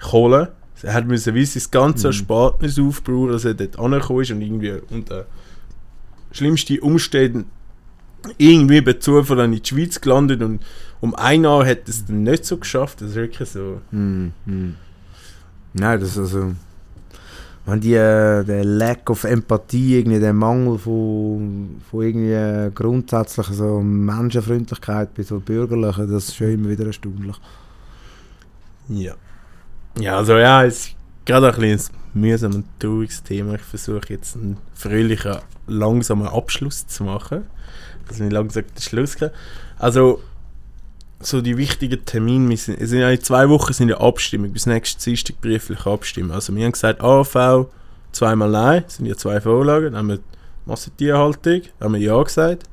Kohle. 0.00 0.52
Er 0.82 0.94
hat 0.94 1.06
müssen 1.06 1.34
wie 1.34 1.44
das 1.44 1.70
ganze 1.70 2.06
mhm. 2.06 2.12
Erspartnis 2.12 2.78
aufbauen, 2.78 3.32
dass 3.32 3.44
er 3.44 3.54
dort 3.54 3.78
angekommen 3.78 4.22
ist 4.22 4.30
und 4.30 4.40
irgendwie 4.40 4.72
unter 4.90 5.26
schlimmsten 6.32 6.78
Umständen 6.78 7.46
irgendwie 8.38 8.80
bei 8.80 8.94
Zufall 8.94 9.40
in 9.40 9.52
die 9.52 9.62
Schweiz 9.66 10.00
gelandet 10.00 10.42
und 10.42 10.62
um 11.00 11.14
ein 11.14 11.44
Jahr 11.44 11.66
hat 11.66 11.88
es 11.88 12.04
dann 12.04 12.22
nicht 12.22 12.44
so 12.44 12.56
geschafft. 12.58 13.00
Das 13.00 13.10
ist 13.10 13.16
wirklich 13.16 13.48
so. 13.48 13.80
Mhm. 13.90 14.32
Nein, 15.72 16.00
das 16.00 16.10
ist 16.10 16.18
also 16.18 16.54
wenn 17.66 17.80
die, 17.80 17.94
äh, 17.94 18.44
der 18.44 18.64
Lack 18.64 19.10
of 19.10 19.24
Empathie, 19.24 19.98
irgendwie 19.98 20.18
der 20.18 20.32
Mangel 20.32 20.78
von, 20.78 21.80
von 21.90 22.02
irgendwie 22.02 22.74
grundsätzlicher 22.74 23.52
so 23.52 23.80
Menschenfreundlichkeit 23.80 25.14
bei 25.14 25.22
so 25.22 25.40
Bürgerlichen, 25.40 26.10
das 26.10 26.28
ist 26.28 26.36
schon 26.36 26.50
immer 26.50 26.70
wieder 26.70 26.86
erstaunlich. 26.86 27.36
Ja. 28.88 29.14
Ja, 29.98 30.16
also 30.16 30.36
ja, 30.36 30.62
ist 30.62 30.94
gerade 31.24 31.54
ein 31.54 31.78
ein 32.14 32.20
mühsames 32.20 32.56
und 32.56 32.66
trauriges 32.78 33.22
Thema. 33.22 33.54
Ich 33.54 33.62
versuche 33.62 34.00
jetzt 34.08 34.36
einen 34.36 34.56
fröhlichen, 34.74 35.36
langsamen 35.66 36.26
Abschluss 36.26 36.86
zu 36.86 37.04
machen. 37.04 37.46
Dass 38.08 38.18
wir 38.18 38.30
langsam 38.30 38.64
den 38.64 38.82
Schluss 38.82 39.16
kriegen. 39.16 39.32
Also, 39.78 40.20
so 41.20 41.40
die 41.40 41.56
wichtigen 41.56 42.04
Termine, 42.04 42.48
wir 42.48 42.56
sind, 42.56 42.78
sind 42.80 42.98
ja 42.98 43.10
in 43.10 43.20
zwei 43.20 43.48
Wochen 43.48 43.72
sind 43.72 43.90
ja 43.90 44.00
Abstimmung, 44.00 44.52
bis 44.52 44.66
nächstes 44.66 45.04
Dienstag 45.04 45.40
brieflich 45.40 45.84
abstimmen. 45.86 46.30
Also 46.30 46.54
wir 46.54 46.64
haben 46.64 46.72
gesagt, 46.72 47.02
AV 47.02 47.66
zweimal 48.12 48.50
nein, 48.50 48.82
das 48.84 48.96
sind 48.96 49.06
ja 49.06 49.16
zwei 49.16 49.40
Vorlagen, 49.40 49.92
dann 49.92 49.96
haben 49.96 50.08
wir 50.08 50.18
Massentierhaltung, 50.66 51.62
haben 51.80 51.94
wir 51.94 52.00
ja 52.00 52.22
gesagt. 52.22 52.64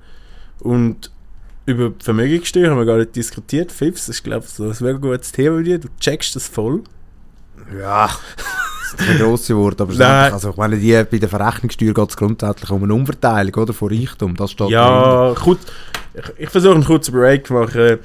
Und 0.60 1.12
über 1.66 1.92
Vermögenssteuer 2.02 2.72
haben 2.72 2.78
wir 2.78 2.86
gar 2.86 2.98
nicht 2.98 3.16
diskutiert. 3.16 3.72
Fips, 3.72 4.08
ich 4.08 4.24
glaube, 4.24 4.46
das 4.46 4.60
ist 4.60 4.82
ein 4.82 4.88
ein 4.88 5.02
gutes 5.02 5.32
Thema 5.32 5.58
bei 5.58 5.64
dir, 5.64 5.80
du 5.80 5.90
checkst 6.00 6.36
das 6.36 6.48
voll. 6.48 6.84
Ja, 7.78 8.10
das 8.98 9.02
ist 9.02 9.10
ein 9.10 9.20
grosses 9.20 9.56
Wort, 9.56 9.82
aber 9.82 9.94
Nein. 9.94 10.32
also, 10.32 10.52
ich 10.52 10.58
meine, 10.58 10.78
die, 10.78 11.04
bei 11.04 11.18
der 11.18 11.28
Verrechnungssteuer 11.28 11.94
geht 11.94 12.10
es 12.10 12.16
grundsätzlich 12.16 12.70
um 12.70 12.84
eine 12.84 12.94
Umverteilung 12.94 13.54
oder, 13.56 13.74
von 13.74 13.90
Reichtum, 13.90 14.36
das 14.38 14.52
steht 14.52 14.70
Ja, 14.70 15.34
gut, 15.34 15.60
ich, 16.14 16.44
ich 16.44 16.50
versuche 16.50 16.76
einen 16.76 16.86
kurzen 16.86 17.14
Break 17.14 17.48
zu 17.48 17.54
machen. 17.54 18.00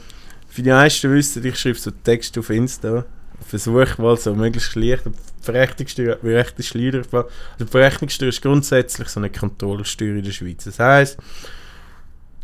Für 0.52 0.60
die 0.60 0.68
meisten 0.68 1.10
wissen, 1.10 1.42
ich 1.46 1.58
schreibe 1.58 1.78
so 1.78 1.90
Text 1.90 2.36
auf 2.36 2.50
Insta. 2.50 3.06
Versuche 3.40 4.02
mal 4.02 4.18
so 4.18 4.34
möglichst 4.34 4.74
leicht. 4.74 5.04
Verrechnungssteuer, 5.40 6.18
Verrechnungssteuer, 6.18 7.04
also 7.10 7.66
Verrechnungssteuer 7.70 8.28
ist 8.28 8.42
grundsätzlich 8.42 9.08
so 9.08 9.20
eine 9.20 9.30
Kontrollsteuer 9.30 10.16
in 10.16 10.24
der 10.24 10.30
Schweiz. 10.30 10.64
Das 10.64 10.78
heisst, 10.78 11.16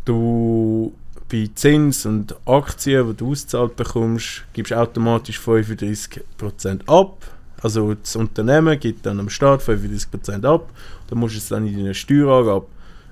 du 0.05 0.91
bei 1.29 1.51
Zins 1.53 2.07
und 2.07 2.35
Aktien, 2.47 3.09
die 3.09 3.15
du 3.15 3.29
ausgezahlt 3.29 3.75
bekommst, 3.75 4.43
gibst 4.53 4.73
automatisch 4.73 5.39
35% 5.39 6.87
ab. 6.87 7.23
Also 7.61 7.93
das 7.93 8.15
Unternehmen 8.15 8.79
gibt 8.79 9.05
dann 9.05 9.19
am 9.19 9.29
Start 9.29 9.61
35% 9.61 10.45
ab. 10.45 10.73
Dann 11.07 11.19
musst 11.19 11.35
du 11.35 11.37
es 11.37 11.49
dann 11.49 11.67
in 11.67 11.77
deiner 11.77 11.93
Steuerangabe 11.93 12.65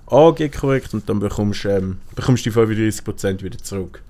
angeben 0.08 0.82
und 0.94 1.08
dann 1.08 1.20
bekommst, 1.20 1.66
ähm, 1.66 2.00
bekommst 2.16 2.48
du 2.48 2.50
die 2.50 2.56
35% 2.58 3.44
wieder 3.44 3.60
zurück. 3.60 4.02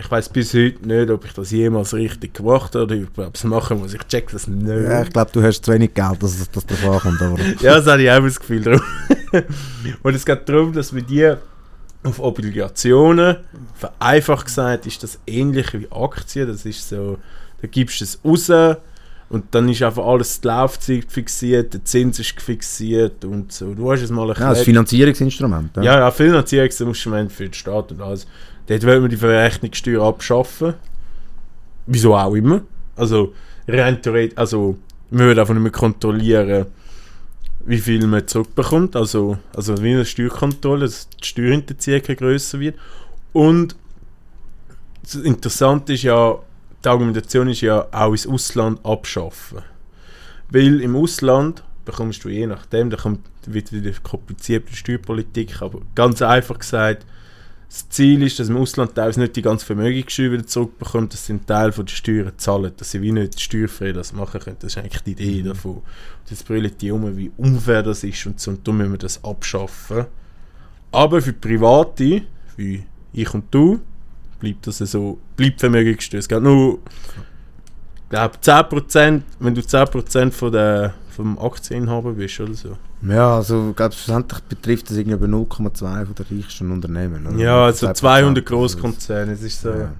Ich 0.00 0.10
weiß 0.10 0.30
bis 0.30 0.54
heute 0.54 0.88
nicht, 0.88 1.10
ob 1.10 1.26
ich 1.26 1.34
das 1.34 1.50
jemals 1.50 1.92
richtig 1.92 2.32
gemacht 2.32 2.74
habe 2.74 2.84
oder 2.84 2.94
ich 2.94 3.12
glaube, 3.12 3.32
es 3.34 3.44
machen 3.44 3.78
muss. 3.78 3.92
Ich 3.92 4.02
check 4.04 4.30
das 4.30 4.46
nicht. 4.46 4.66
Ja, 4.66 5.02
ich 5.02 5.10
glaube, 5.10 5.30
du 5.30 5.42
hast 5.42 5.62
zu 5.62 5.72
wenig 5.72 5.92
Geld, 5.92 6.22
dass 6.22 6.48
das 6.50 6.64
davon 6.66 6.98
kommt. 6.98 7.20
Aber 7.20 7.38
ja, 7.60 7.76
das 7.76 7.86
habe 7.86 8.02
ich 8.02 8.10
auch 8.10 8.20
das 8.20 8.40
Gefühl 8.40 8.62
darum. 8.62 8.80
und 10.02 10.14
es 10.14 10.24
geht 10.24 10.48
darum, 10.48 10.72
dass 10.72 10.94
wir 10.94 11.02
die 11.02 11.34
auf 12.02 12.18
Obligationen, 12.18 13.36
vereinfacht 13.74 14.46
gesagt, 14.46 14.86
ist 14.86 15.02
das 15.02 15.18
ähnlich 15.26 15.70
wie 15.74 15.86
Aktien. 15.90 16.48
Das 16.48 16.64
ist 16.64 16.88
so, 16.88 17.18
da 17.60 17.68
gibst 17.68 18.00
du 18.00 18.04
es 18.04 18.18
raus 18.24 18.78
und 19.30 19.44
dann 19.52 19.68
ist 19.68 19.80
einfach 19.80 20.04
alles 20.04 20.40
die 20.40 20.48
Laufzeit 20.48 21.04
fixiert, 21.10 21.72
der 21.72 21.84
Zins 21.84 22.18
ist 22.18 22.40
fixiert 22.40 23.24
und 23.24 23.52
so. 23.52 23.74
Du 23.74 23.90
hast 23.90 24.02
es 24.02 24.10
mal 24.10 24.26
ja, 24.28 24.34
das 24.34 24.62
Finanzierungsinstrument. 24.62 25.76
Ja, 25.76 25.82
ja, 25.82 25.98
ja 26.00 26.10
Finanzierungsinstrument 26.10 27.30
für 27.30 27.44
den 27.44 27.52
Staat 27.52 27.92
und 27.92 28.02
alles. 28.02 28.26
Dort 28.66 28.84
wollen 28.84 29.02
wir 29.02 29.08
die 29.08 29.16
Verrechnungssteuer 29.16 30.02
abschaffen. 30.02 30.74
Wieso 31.86 32.16
auch 32.16 32.34
immer. 32.34 32.62
Also, 32.96 33.32
rein 33.68 34.02
theoretisch, 34.02 34.36
also, 34.36 34.76
wir 35.10 35.26
würden 35.26 35.38
einfach 35.38 35.54
nicht 35.54 35.62
mehr 35.62 35.72
kontrollieren, 35.72 36.66
wie 37.66 37.78
viel 37.78 38.04
man 38.08 38.26
zurückbekommt. 38.26 38.96
Also, 38.96 39.38
also 39.54 39.80
wie 39.80 39.92
eine 39.92 40.04
Steuerkontrolle, 40.04 40.86
dass 40.86 41.08
die 41.08 41.26
Steuerhinterziehung 41.26 42.02
größer 42.02 42.58
wird. 42.58 42.74
Und 43.32 43.76
interessant 45.22 45.88
ist 45.88 46.02
ja, 46.02 46.36
die 46.84 46.88
Argumentation 46.88 47.48
ist 47.48 47.60
ja 47.60 47.86
auch 47.90 48.12
ins 48.12 48.26
Ausland 48.26 48.84
abschaffen. 48.84 49.58
Weil 50.50 50.80
im 50.80 50.96
Ausland 50.96 51.62
bekommst 51.84 52.24
du 52.24 52.28
je 52.28 52.46
nachdem, 52.46 52.90
da 52.90 52.96
kommt 52.96 53.20
wieder 53.46 53.80
die 53.80 54.76
Steuerpolitik, 54.76 55.62
aber 55.62 55.80
ganz 55.94 56.22
einfach 56.22 56.58
gesagt, 56.58 57.06
das 57.68 57.88
Ziel 57.88 58.24
ist, 58.24 58.36
dass 58.40 58.48
im 58.48 58.56
Ausland 58.56 58.96
teilweise 58.96 59.20
nicht 59.20 59.36
die 59.36 59.42
ganze 59.42 59.64
Vermögenssteuer 59.64 60.32
wieder 60.32 60.44
zurückbekommt, 60.44 61.12
dass 61.12 61.26
sie 61.26 61.34
einen 61.34 61.46
Teil 61.46 61.70
von 61.70 61.86
der 61.86 61.92
Steuern 61.92 62.32
zahlen, 62.36 62.72
dass 62.76 62.90
sie 62.90 63.00
wie 63.00 63.12
nicht 63.12 63.40
steuerfrei 63.40 63.92
das 63.92 64.12
machen 64.12 64.40
können. 64.40 64.56
Das 64.58 64.72
ist 64.72 64.78
eigentlich 64.78 65.02
die 65.02 65.12
Idee 65.12 65.42
mhm. 65.42 65.48
davon. 65.48 65.76
Und 65.76 66.30
jetzt 66.30 66.44
brüllen 66.46 66.72
die 66.80 66.90
um, 66.90 67.16
wie 67.16 67.30
unfair 67.36 67.84
das 67.84 68.02
ist 68.02 68.26
und 68.26 68.40
so, 68.40 68.50
und 68.50 68.66
darum 68.66 68.78
müssen 68.78 68.92
wir 68.92 68.98
das 68.98 69.22
abschaffen. 69.22 70.06
Aber 70.90 71.22
für 71.22 71.32
Private, 71.32 72.22
wie 72.56 72.82
ich 73.12 73.34
und 73.34 73.44
du, 73.54 73.78
bleibt 74.40 74.66
das 74.66 74.78
so, 74.78 75.18
bleibt 75.36 75.60
Vermögenssteuer. 75.60 76.18
Es 76.18 76.28
geht 76.28 76.42
nur, 76.42 76.78
ich 78.04 78.08
glaube, 78.10 78.36
10%, 78.42 79.22
wenn 79.38 79.54
du 79.54 79.60
10% 79.60 80.32
von 80.32 80.52
der 80.52 80.94
vom 81.20 81.38
Aktieninhaber 81.38 82.12
bist 82.12 82.40
oder 82.40 82.54
so. 82.54 82.76
Ja, 83.06 83.36
also 83.36 83.72
glaube 83.74 83.94
schlussendlich 83.94 84.40
betrifft 84.42 84.90
das 84.90 84.96
irgendwie 84.96 85.24
0,2 85.24 86.06
von 86.06 86.14
der 86.14 86.26
reichsten 86.30 86.70
Unternehmen. 86.70 87.26
Oder? 87.26 87.36
Ja, 87.36 87.64
also 87.66 87.92
200 87.92 88.44
Großkonzerne. 88.44 89.32
Es 89.32 89.42
ist 89.42 89.60
so. 89.60 89.70
Ja. 89.70 89.92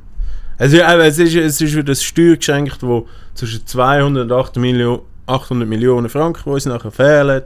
Also, 0.59 0.77
es, 0.77 1.19
ist, 1.19 1.35
es 1.35 1.61
ist 1.61 1.75
wieder 1.75 1.93
ein 1.93 1.97
Steuergeschenk, 1.97 2.77
wo 2.83 3.07
zwischen 3.35 3.67
200 3.67 4.31
und 4.31 5.03
800 5.27 5.69
Millionen 5.69 6.09
Franken, 6.11 6.43
die 6.45 6.51
uns 6.51 6.67
nachher 6.67 6.91
fehlen, 6.91 7.43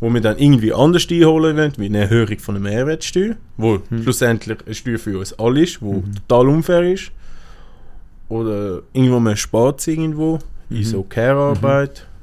wo 0.00 0.12
wir 0.12 0.20
dann 0.20 0.38
irgendwie 0.38 0.72
anders 0.72 1.06
einholen 1.10 1.56
wollen, 1.56 1.72
wie 1.76 1.86
eine 1.86 2.00
Erhöhung 2.00 2.38
von 2.38 2.54
der 2.54 2.62
Mehrwertsteuer, 2.62 3.36
wo 3.56 3.78
hm. 3.88 4.02
schlussendlich 4.02 4.58
eine 4.64 4.74
Steuer 4.74 4.98
für 4.98 5.18
uns 5.18 5.32
alle 5.38 5.62
ist, 5.62 5.80
wo 5.80 5.94
hm. 5.94 6.14
total 6.28 6.48
unfair 6.48 6.82
ist. 6.82 7.10
Oder 8.28 8.82
irgendwo 8.92 9.20
man 9.20 9.36
spart 9.36 9.86
irgendwo, 9.86 10.40
in 10.68 10.82
so 10.82 11.04
mhm. 11.04 11.08
Care-Arbeit. 11.08 12.08
Mhm 12.10 12.16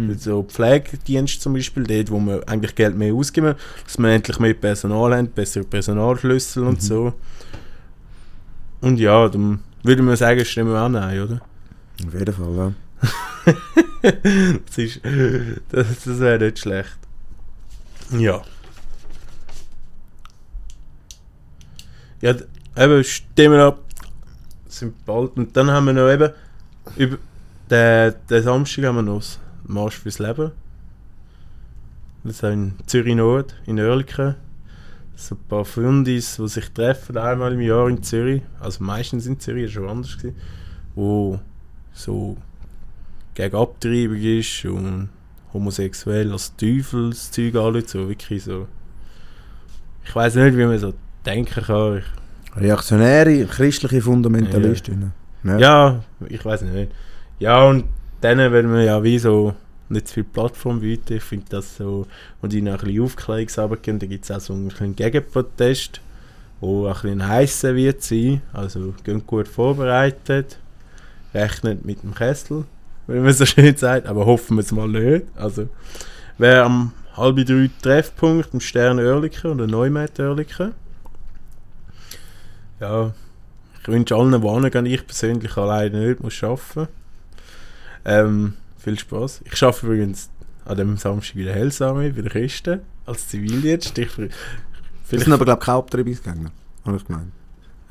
Mhm. 0.00 0.18
So 0.18 0.42
Pflegedienst 0.42 1.42
zum 1.42 1.54
Beispiel, 1.54 1.84
dort, 1.84 2.10
wo 2.10 2.18
wir 2.20 2.48
eigentlich 2.48 2.74
Geld 2.74 2.96
mehr 2.96 3.14
ausgeben, 3.14 3.54
dass 3.84 3.98
wir 3.98 4.08
endlich 4.08 4.38
mehr 4.38 4.54
Personal 4.54 5.16
haben, 5.16 5.28
bessere 5.28 5.64
Personalschlüssel 5.64 6.64
und 6.64 6.76
mhm. 6.76 6.80
so. 6.80 7.12
Und 8.80 8.98
ja, 8.98 9.28
dann 9.28 9.60
würde 9.82 10.02
man 10.02 10.16
sagen, 10.16 10.44
stimmen 10.44 10.72
wir 10.72 10.82
auch 10.82 10.88
nein, 10.88 11.20
oder? 11.20 11.40
Auf 12.06 12.14
jeden 12.14 12.32
Fall, 12.32 12.56
ja. 12.56 12.72
das 14.02 15.00
das, 15.68 16.04
das 16.04 16.20
wäre 16.20 16.38
nicht 16.38 16.58
schlecht. 16.58 16.98
Ja. 18.12 18.42
Ja, 22.20 22.34
eben, 22.76 23.04
stimmen 23.04 23.60
ab. 23.60 23.78
Sind 24.68 25.04
bald. 25.04 25.36
Und 25.36 25.56
dann 25.56 25.70
haben 25.70 25.86
wir 25.86 25.92
noch 25.92 26.10
eben, 26.10 26.32
über 26.96 27.18
den, 27.70 28.14
den 28.28 28.42
Samstag 28.42 28.84
haben 28.84 28.96
wir 28.96 29.02
noch 29.02 29.22
Marsch 29.64 29.98
fürs 29.98 30.18
Leben. 30.18 30.52
Das 32.22 32.36
ist 32.36 32.42
in 32.42 32.74
Zürich 32.86 33.14
Nord, 33.14 33.54
in 33.66 33.80
Oerlikon. 33.80 34.34
So 35.16 35.34
ein 35.34 35.48
paar 35.48 35.64
Fundis, 35.64 36.36
die 36.36 36.48
sich 36.48 36.70
treffen 36.70 37.16
einmal 37.16 37.52
im 37.52 37.60
Jahr 37.60 37.88
in 37.88 38.02
Zürich, 38.02 38.42
also 38.58 38.82
meistens 38.82 39.26
in 39.26 39.38
Zürich, 39.38 39.64
ist 39.64 39.72
schon 39.72 39.88
anders 39.88 40.16
wo 40.94 41.38
so 41.92 42.36
gegen 43.40 43.56
Abtreibung 43.56 44.16
ist 44.16 44.64
und 44.64 45.08
homosexuell 45.52 46.30
als 46.32 46.54
Teufelszeug 46.56 47.56
alle 47.56 47.86
so 47.86 48.08
wirklich 48.08 48.44
so. 48.44 48.66
Ich 50.04 50.14
weiß 50.14 50.34
nicht, 50.36 50.56
wie 50.56 50.64
man 50.64 50.78
so 50.78 50.92
denken 51.24 51.62
kann. 51.62 51.98
Ich, 51.98 52.04
Reaktionäre, 52.60 53.44
christliche 53.46 54.02
Fundamentalistinnen. 54.02 55.12
Ja, 55.44 55.58
ja 55.58 56.04
ich 56.28 56.44
weiß 56.44 56.62
nicht. 56.62 56.92
Ja, 57.38 57.64
und 57.64 57.84
denen 58.22 58.52
werden 58.52 58.72
wir 58.72 58.82
ja 58.82 59.02
wie 59.02 59.18
so 59.18 59.54
nicht 59.88 60.08
zu 60.08 60.14
viel 60.14 60.24
Plattform 60.24 60.80
bieten. 60.80 61.14
Ich 61.14 61.22
finde 61.22 61.46
das 61.50 61.76
so, 61.76 62.06
und 62.42 62.52
die 62.52 62.60
noch 62.60 62.80
ein 62.80 62.84
bisschen 62.84 63.04
Aufklärungsarbeit 63.04 63.82
geben, 63.82 63.98
da 63.98 64.06
gibt 64.06 64.24
es 64.24 64.30
auch 64.30 64.40
so 64.40 64.52
einen 64.52 64.96
Gegenprotest, 64.96 66.00
der 66.60 66.68
ein 66.68 66.92
bisschen 66.92 67.26
heißer 67.26 67.74
wird 67.74 68.02
sein. 68.02 68.42
Also 68.52 68.94
gehen 69.04 69.26
gut 69.26 69.48
vorbereitet, 69.48 70.58
rechnet 71.32 71.84
mit 71.84 72.02
dem 72.02 72.14
Kessel, 72.14 72.64
wenn 73.10 73.22
man 73.22 73.32
so 73.32 73.44
schön 73.46 73.76
sagt, 73.76 74.06
aber 74.06 74.26
hoffen 74.26 74.56
wir 74.56 74.62
es 74.62 74.72
mal 74.72 74.88
nicht. 74.88 75.26
Also 75.36 75.68
wer 76.38 76.64
am 76.64 76.92
halb 77.16 77.36
drei 77.44 77.70
Treffpunkt 77.82 78.54
im 78.54 78.60
Stern 78.60 78.98
Oerlikon 78.98 79.52
oder 79.52 79.66
Neumet 79.66 80.18
Oerlikon. 80.18 80.72
Ja, 82.80 83.12
ich 83.80 83.88
wünsche 83.88 84.14
allen 84.14 84.42
Warnen, 84.42 84.86
ich 84.86 85.06
persönlich 85.06 85.56
alleine 85.56 86.08
nicht 86.08 86.22
muss 86.22 86.42
arbeiten 86.42 86.88
ähm, 88.04 88.54
viel 88.78 88.98
Spaß. 88.98 89.42
Ich 89.44 89.62
arbeite 89.62 89.86
übrigens 89.86 90.30
an 90.64 90.76
dem 90.76 90.96
Samstag 90.96 91.36
wieder 91.36 91.52
Hellsame 91.52 92.10
bei 92.10 92.22
der 92.22 92.30
Kiste 92.30 92.80
als 93.06 93.28
Zivildienst. 93.28 93.96
Ich, 93.98 94.10
das 94.16 95.22
sind 95.22 95.32
aber, 95.32 95.44
glaube 95.44 95.60
ich, 95.60 95.66
keine 95.66 95.78
Abtreibungsgänger, 95.78 96.50
habe 96.84 96.96
ich 96.96 97.04
gemeint. 97.04 97.32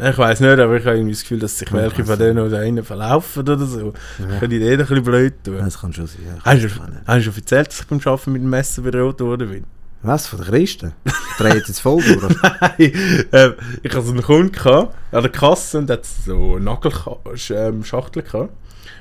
Ich 0.01 0.17
weiß 0.17 0.39
nicht, 0.39 0.59
aber 0.59 0.77
ich 0.77 0.85
habe 0.85 0.95
irgendwie 0.95 1.11
das 1.11 1.23
Gefühl, 1.23 1.39
dass 1.39 1.59
sich 1.59 1.73
welche 1.73 2.05
von 2.05 2.17
denen 2.17 2.39
oder 2.39 2.59
einen 2.59 2.85
verlaufen 2.85 3.41
oder 3.41 3.57
so. 3.65 3.93
Ja. 4.17 4.33
Ich 4.33 4.39
kann 4.39 4.49
die 4.49 4.55
Idee 4.55 4.71
ein 4.71 4.77
bisschen 4.77 5.03
blöd 5.03 5.33
tun. 5.43 5.57
Das 5.57 5.81
kann 5.81 5.91
schon 5.91 6.07
sein. 6.07 6.19
Hast, 6.41 6.63
du, 6.63 6.69
hast 7.05 7.17
du 7.17 7.21
schon 7.23 7.35
erzählt, 7.35 7.67
dass 7.67 7.81
ich 7.81 7.87
beim 7.87 7.99
Arbeiten 8.05 8.31
mit 8.31 8.41
dem 8.41 8.49
Messer 8.49 8.81
bedroht 8.81 9.19
worden 9.19 9.49
bin? 9.49 9.65
Was, 10.01 10.27
von 10.27 10.39
der 10.39 10.47
Christen? 10.47 10.93
Dreht 11.37 11.67
jetzt 11.67 11.81
voll 11.81 12.01
durch? 12.01 12.33
Nein, 12.61 12.93
äh, 13.31 13.51
ich 13.83 13.93
hatte 13.93 14.05
so 14.05 14.13
einen 14.13 14.21
Kunden 14.21 14.53
gehabt, 14.53 14.95
an 15.11 15.21
der 15.21 15.31
Kasse 15.31 15.79
und 15.79 15.89
hat 15.89 16.05
so 16.05 16.55
eine 16.55 16.63
Nagelschachtel 16.63 18.23
gehabt. 18.23 18.53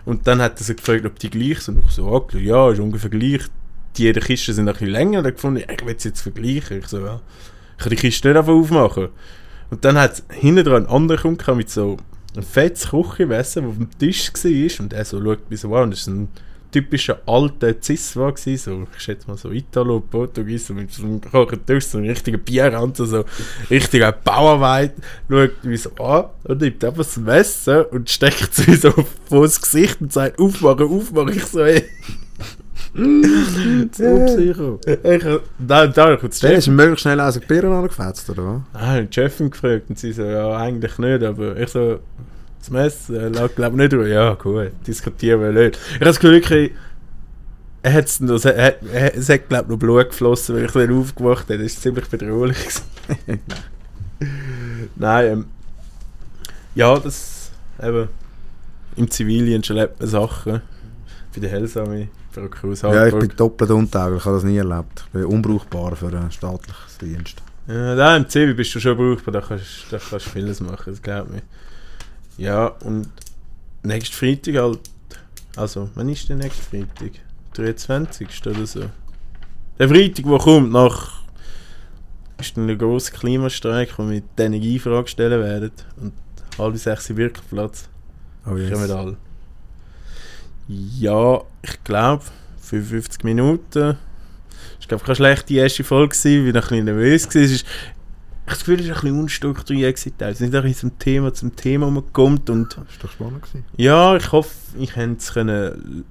Und 0.04 0.26
dann 0.26 0.42
hat 0.42 0.58
er 0.58 0.64
sich 0.64 0.76
gefragt, 0.76 1.06
ob 1.06 1.16
die 1.20 1.30
gleich 1.30 1.60
sind. 1.60 1.76
Und 1.76 1.84
ich 1.86 1.92
so, 1.92 2.06
okay, 2.06 2.40
ja, 2.40 2.72
ist 2.72 2.80
ungefähr 2.80 3.10
gleich. 3.10 3.42
Die 3.96 4.12
der 4.12 4.22
Kiste 4.22 4.52
sind 4.52 4.68
ein 4.68 4.72
bisschen 4.72 4.90
länger. 4.90 5.20
Und 5.20 5.26
er 5.26 5.32
gefunden, 5.32 5.62
ich 5.62 5.86
will 5.86 5.94
es 5.96 6.02
jetzt 6.02 6.22
vergleichen. 6.22 6.78
Ich 6.78 6.88
so, 6.88 6.98
ja, 6.98 7.20
ich 7.76 7.84
kann 7.84 7.90
die 7.90 7.96
Kiste 7.96 8.28
nicht 8.28 8.36
einfach 8.36 8.52
aufmachen. 8.52 9.10
Und 9.70 9.84
dann 9.84 9.98
hat 9.98 10.22
hinten 10.30 10.64
dran 10.64 10.86
ein 10.86 10.92
anderer 10.92 11.20
Kunde 11.20 11.54
mit 11.54 11.70
so 11.70 11.98
einem 12.34 12.44
fettes 12.44 12.90
Küchenwasser, 12.90 13.60
der 13.60 13.70
auf 13.70 13.76
dem 13.76 13.90
Tisch 13.98 14.32
war. 14.32 14.84
Und 14.84 14.92
er 14.92 15.04
so 15.04 15.22
schaut 15.22 15.50
mich 15.50 15.60
so 15.60 15.74
an. 15.74 15.90
Das 15.90 16.00
ist 16.00 16.06
ein 16.08 16.28
typischer 16.70 17.20
alter 17.26 17.74
Cis 17.82 18.16
war 18.16 18.34
so, 18.36 18.86
ich 18.94 19.02
schätze 19.02 19.26
mal 19.26 19.36
so 19.36 19.50
Italo, 19.50 20.00
Portugies, 20.00 20.66
so 20.66 20.74
mit 20.74 20.92
so 20.92 21.02
einem 21.02 21.20
kochen 21.20 21.64
Tisch, 21.64 21.86
so 21.86 21.98
einem 21.98 22.08
richtigen 22.08 22.40
Bierrand, 22.40 22.96
so 22.96 23.24
richtiger 23.70 24.12
Bauarbeit, 24.12 24.94
schaut 25.30 25.64
mich 25.64 25.82
so 25.82 25.90
an 25.96 26.26
und 26.44 26.60
nimmt 26.60 26.84
einfach 26.84 26.98
das 26.98 27.16
Messer 27.16 27.90
und 27.92 28.10
steckt 28.10 28.58
es 28.58 28.82
so 28.82 28.92
vor 29.28 29.42
das 29.42 29.60
Gesicht 29.60 30.00
und 30.00 30.12
sagt, 30.12 30.38
aufmachen, 30.38 30.88
aufmachen, 30.88 31.36
ich 31.36 31.46
so, 31.46 31.60
ey. 31.60 31.84
so 33.92 34.26
Psycho. 34.26 34.80
Ich, 34.86 35.24
da, 35.58 35.86
da, 35.86 36.16
Der 36.16 36.52
ist 36.54 36.68
möglichst 36.68 37.02
schnell 37.02 37.20
aus 37.20 37.34
den 37.34 37.46
Birnen 37.46 37.72
angefetzt, 37.72 38.28
oder 38.30 38.62
was? 38.72 38.80
Ah, 38.82 39.00
die 39.00 39.12
Chefin 39.12 39.50
gefragt 39.50 39.84
und 39.88 39.98
sie 39.98 40.12
so, 40.12 40.24
ja, 40.24 40.56
eigentlich 40.56 40.98
nicht, 40.98 41.22
aber 41.22 41.56
ich 41.56 41.68
so, 41.68 42.00
das 42.58 42.70
Messer 42.70 43.14
äh, 43.24 43.28
lag, 43.28 43.54
glaube 43.54 43.76
nicht 43.76 43.92
drüber. 43.92 44.08
Ja, 44.08 44.34
gut, 44.34 44.72
diskutieren 44.86 45.40
wir 45.40 45.52
nicht. 45.52 45.78
Ich 45.90 45.94
habe 45.96 46.04
das 46.06 46.18
Gefühl, 46.18 46.34
wirklich, 46.36 46.72
er 47.82 47.92
hat's, 47.94 48.20
noch- 48.20 48.44
er, 48.44 48.82
er, 48.92 49.16
es 49.16 49.28
hat, 49.28 49.48
glaube 49.48 49.64
ich, 49.64 49.70
noch 49.70 49.78
Blut 49.78 50.08
geflossen, 50.10 50.56
weil 50.56 50.64
ich 50.64 50.72
dann 50.72 50.98
aufgewacht 50.98 51.48
habe. 51.48 51.58
Das 51.62 51.74
war 51.76 51.82
ziemlich 51.82 52.06
bedrohlich. 52.08 52.56
Nein, 54.96 55.26
ähm, 55.32 55.46
ja, 56.74 56.98
das 56.98 57.50
eben 57.82 58.08
im 58.96 59.10
Zivildienst 59.10 59.70
erlebt 59.70 60.00
man 60.00 60.08
Sachen. 60.08 60.60
Bei 61.34 61.40
der 61.40 61.50
Hellsame, 61.50 62.08
Cruz 62.46 62.82
Ja, 62.82 63.06
ich 63.06 63.14
bin 63.14 63.32
doppelt 63.36 63.70
untauglich, 63.70 64.20
ich 64.20 64.24
habe 64.24 64.36
das 64.36 64.44
nie 64.44 64.56
erlebt. 64.56 65.04
Ich 65.06 65.12
bin 65.12 65.24
unbrauchbar 65.24 65.96
für 65.96 66.06
einen 66.06 66.30
staatlichen 66.30 66.76
Dienst. 67.00 67.42
Ja, 67.66 67.94
da 67.94 68.16
im 68.16 68.28
Zivi 68.28 68.54
bist 68.54 68.74
du 68.74 68.80
schon 68.80 68.96
brauchbar, 68.96 69.32
da 69.32 69.40
kannst, 69.40 69.90
du 69.90 70.18
vieles 70.20 70.60
machen, 70.60 70.84
das 70.92 71.02
glaubt 71.02 71.30
mir. 71.30 71.42
Ja, 72.36 72.68
und 72.84 73.08
nächsten 73.82 74.14
Freitag 74.14 74.54
halt, 74.54 74.80
also, 75.56 75.90
wann 75.94 76.08
ist 76.08 76.28
der 76.28 76.36
nächste 76.36 76.62
Freitag? 76.62 77.12
23. 77.54 78.28
oder 78.46 78.66
so. 78.66 78.84
Der 79.78 79.88
Freitag, 79.88 80.24
der 80.24 80.38
kommt, 80.38 80.72
nach 80.72 81.18
ist 82.40 82.56
dann 82.56 82.68
ein 82.68 82.78
grosser 82.78 83.12
Klimastreik, 83.12 83.98
wo 83.98 84.08
wir 84.08 84.20
die 84.20 84.42
Energiefrage 84.42 85.08
stellen 85.08 85.40
werden. 85.40 85.72
Und 86.00 86.12
halb 86.56 86.76
sechs 86.76 87.10
im 87.10 87.16
Wirkplatz. 87.16 87.88
Oh 88.46 88.50
Kommen 88.50 88.90
alle. 88.90 89.16
Ja, 90.68 91.42
ich 91.62 91.82
glaube, 91.84 92.24
55 92.60 93.24
Minuten. 93.24 93.96
Ich 94.80 94.86
glaube, 94.86 95.02
keine 95.02 95.16
schlechte 95.16 95.54
erste 95.54 95.82
Folge 95.82 96.14
gewesen, 96.14 96.44
weil 96.44 96.48
ich 96.50 96.54
ein 96.56 96.60
bisschen 96.60 96.84
nervös 96.84 97.34
war. 97.34 97.42
Es 97.42 97.52
ich 97.52 97.64
habe 98.50 98.56
das 98.56 98.58
Gefühl, 98.60 98.80
es 98.80 98.86
ist 98.86 98.90
ein 98.90 99.00
bisschen 99.00 99.20
unstrukturiert. 99.20 99.96
Es 99.96 100.06
ist 100.06 100.40
nicht 100.40 100.54
ein 100.54 100.62
bisschen 100.62 100.74
zum 100.74 100.98
Thema 100.98 101.34
zum 101.34 101.56
Thema 101.56 101.86
und 101.86 102.04
Das 102.14 102.56
war 102.56 102.66
doch 103.02 103.10
spannend. 103.10 103.42
Gewesen. 103.42 103.64
ja, 103.76 104.16
ich 104.16 104.32
hoffe, 104.32 104.50
ich 104.78 104.94
konnte 104.94 105.18
es 105.18 105.32
können 105.32 106.04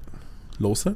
hören. 0.59 0.95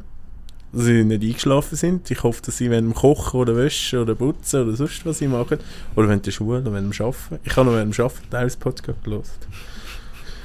Dass 0.73 0.85
sie 0.85 1.03
nicht 1.03 1.23
eingeschlafen 1.23 1.75
sind. 1.75 2.09
Ich 2.11 2.23
hoffe, 2.23 2.41
dass 2.43 2.57
sie 2.57 2.69
wenn 2.69 2.93
kochen 2.93 3.39
oder 3.39 3.55
waschen 3.57 3.99
oder 3.99 4.15
putzen 4.15 4.63
oder 4.63 4.75
sonst 4.75 5.05
was 5.05 5.17
sie 5.17 5.27
machen. 5.27 5.57
Oder 5.95 6.09
wenn 6.09 6.21
der 6.21 6.31
Schule 6.31 6.61
oder 6.61 6.73
wenn 6.73 6.91
sie 6.91 7.03
arbeiten. 7.03 7.39
Ich 7.43 7.55
habe 7.55 7.65
noch 7.65 7.75
während 7.75 7.97
dem 7.97 8.05
Arbeiten 8.05 8.29
teilweise 8.29 8.57
Podcast 8.57 9.03
gehört. 9.03 9.25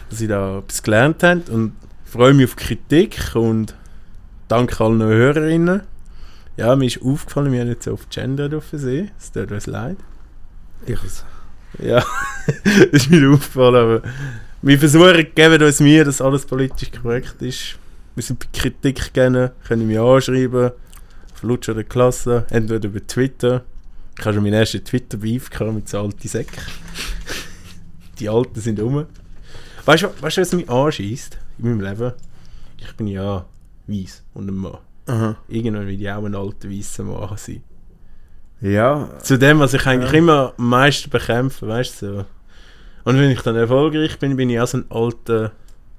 Dass 0.08 0.18
sie 0.18 0.26
da 0.26 0.58
etwas 0.58 0.82
gelernt 0.82 1.22
haben 1.22 1.42
und 1.50 1.72
freue 2.06 2.34
mich 2.34 2.46
auf 2.46 2.56
Kritik 2.56 3.34
und 3.34 3.74
danke 4.48 4.82
allen 4.84 5.02
Hörerinnen. 5.02 5.82
Ja, 6.56 6.74
mir 6.76 6.86
ist 6.86 7.02
aufgefallen, 7.02 7.52
wir 7.52 7.60
haben 7.60 7.68
jetzt 7.68 7.84
so 7.84 7.92
auf 7.92 8.08
Gender 8.08 8.48
dürfen 8.48 8.78
sehen. 8.78 9.10
Es 9.18 9.30
tut 9.32 9.50
uns 9.52 9.66
leid. 9.66 9.96
Ich 10.86 11.00
has- 11.02 11.24
Ja, 11.78 12.02
ist 12.92 13.10
mir 13.10 13.30
aufgefallen, 13.30 13.74
aber 13.76 14.02
wir 14.62 14.78
versuchen, 14.78 15.26
geben 15.34 15.62
uns 15.62 15.80
Mühe, 15.80 16.04
dass 16.04 16.20
alles 16.22 16.46
politisch 16.46 16.90
korrekt 16.92 17.42
ist. 17.42 17.76
Wir 18.14 18.22
sind 18.22 18.38
bei 18.38 18.46
Kritik 18.58 19.12
gerne, 19.12 19.52
können 19.68 19.86
mich 19.86 19.98
anschreiben, 19.98 20.70
auf 21.34 21.42
Lutsch 21.42 21.68
oder 21.68 21.84
Klasse, 21.84 22.46
entweder 22.48 22.88
über 22.88 23.06
Twitter. 23.06 23.64
Ich 24.18 24.24
habe 24.24 24.34
schon 24.34 24.42
meinen 24.44 24.54
ersten 24.54 24.82
Twitter-Beef 24.82 25.50
mit 25.74 25.88
so 25.90 26.00
alten 26.00 26.26
Säcken. 26.26 26.62
Die 28.18 28.30
Alten 28.30 28.58
sind 28.58 28.80
rum. 28.80 29.04
Weißt 29.84 30.04
du, 30.04 30.08
weißt 30.22 30.38
was 30.38 30.52
mich 30.54 30.70
anschießt 30.70 31.36
in 31.58 31.64
meinem 31.68 31.80
Leben? 31.80 32.12
Ich 32.78 32.94
bin 32.96 33.06
ja 33.08 33.44
weiß 33.86 34.22
und 34.34 34.48
ein 34.48 34.54
Mann. 34.54 34.78
Aha. 35.06 35.36
Irgendwann 35.48 35.86
will 35.86 36.00
ich 36.00 36.10
auch 36.10 36.24
ein 36.24 36.34
alter 36.34 36.68
weißer 36.70 37.04
Mann 37.04 37.36
sein. 37.36 37.62
Ja, 38.60 39.08
Zu 39.22 39.38
dem, 39.38 39.58
was 39.60 39.74
ich 39.74 39.86
eigentlich 39.86 40.12
Ja. 40.12 40.18
immer 40.18 40.52
am 40.56 40.68
meisten 40.70 41.10
bekämpfe, 41.10 41.68
weißt 41.68 42.02
du? 42.02 42.06
So. 42.18 42.24
Und 43.04 43.18
wenn 43.18 43.30
ich 43.30 43.40
dann 43.42 43.54
erfolgreich 43.56 44.18
bin, 44.18 44.36
bin 44.36 44.50
ich 44.50 44.58
auch 44.60 44.66
so 44.66 44.78
ein 44.78 44.84
alter, 44.90 45.52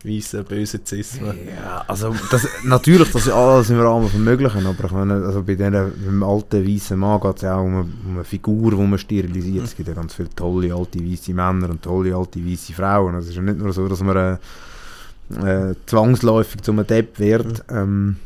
weißer, 0.04 0.44
böser 0.44 0.84
Zisma. 0.84 1.34
Ja, 1.34 1.84
also 1.88 2.14
das, 2.32 2.48
natürlich, 2.66 3.12
das 3.12 3.28
ist 3.28 3.32
alles 3.32 3.70
im 3.70 3.80
Rahmen 3.80 4.10
vom 4.10 4.24
Möglichen, 4.24 4.66
aber 4.66 4.84
ich 4.86 4.92
meine, 4.92 5.14
also 5.14 5.44
bei 5.44 5.56
beim 5.56 6.24
alten 6.24 6.68
weißen 6.68 6.98
Mann 7.00 7.22
geht 7.22 7.36
es 7.38 7.42
ja 7.44 7.56
auch 7.58 7.64
um 7.64 7.74
eine, 7.76 7.80
um 8.06 8.14
eine 8.16 8.24
Figur, 8.24 8.72
die 8.72 8.78
man 8.78 8.98
sterilisiert. 9.00 9.64
Es 9.66 9.76
gibt 9.76 9.88
ja 9.88 9.96
ganz 9.96 10.16
viele 10.16 10.30
tolle 10.32 10.74
alte 10.76 11.00
weiße 11.00 11.34
Männer 11.34 11.70
und 11.70 11.82
tolle 11.84 12.16
alte 12.16 12.46
weiße 12.46 12.74
Frauen. 12.74 13.16
Also 13.16 13.26
es 13.26 13.30
ist 13.32 13.36
ja 13.38 13.42
nicht 13.44 13.60
nur 13.60 13.72
so, 13.72 13.88
dass 13.88 14.02
man 14.02 14.18
äh, 14.18 14.38
äh, 15.36 15.74
zwangsläufig 15.86 16.62
zu 16.62 16.72
einem 16.72 16.86
Depp 16.88 17.20
wird. 17.20 17.64
Ähm, 17.70 18.18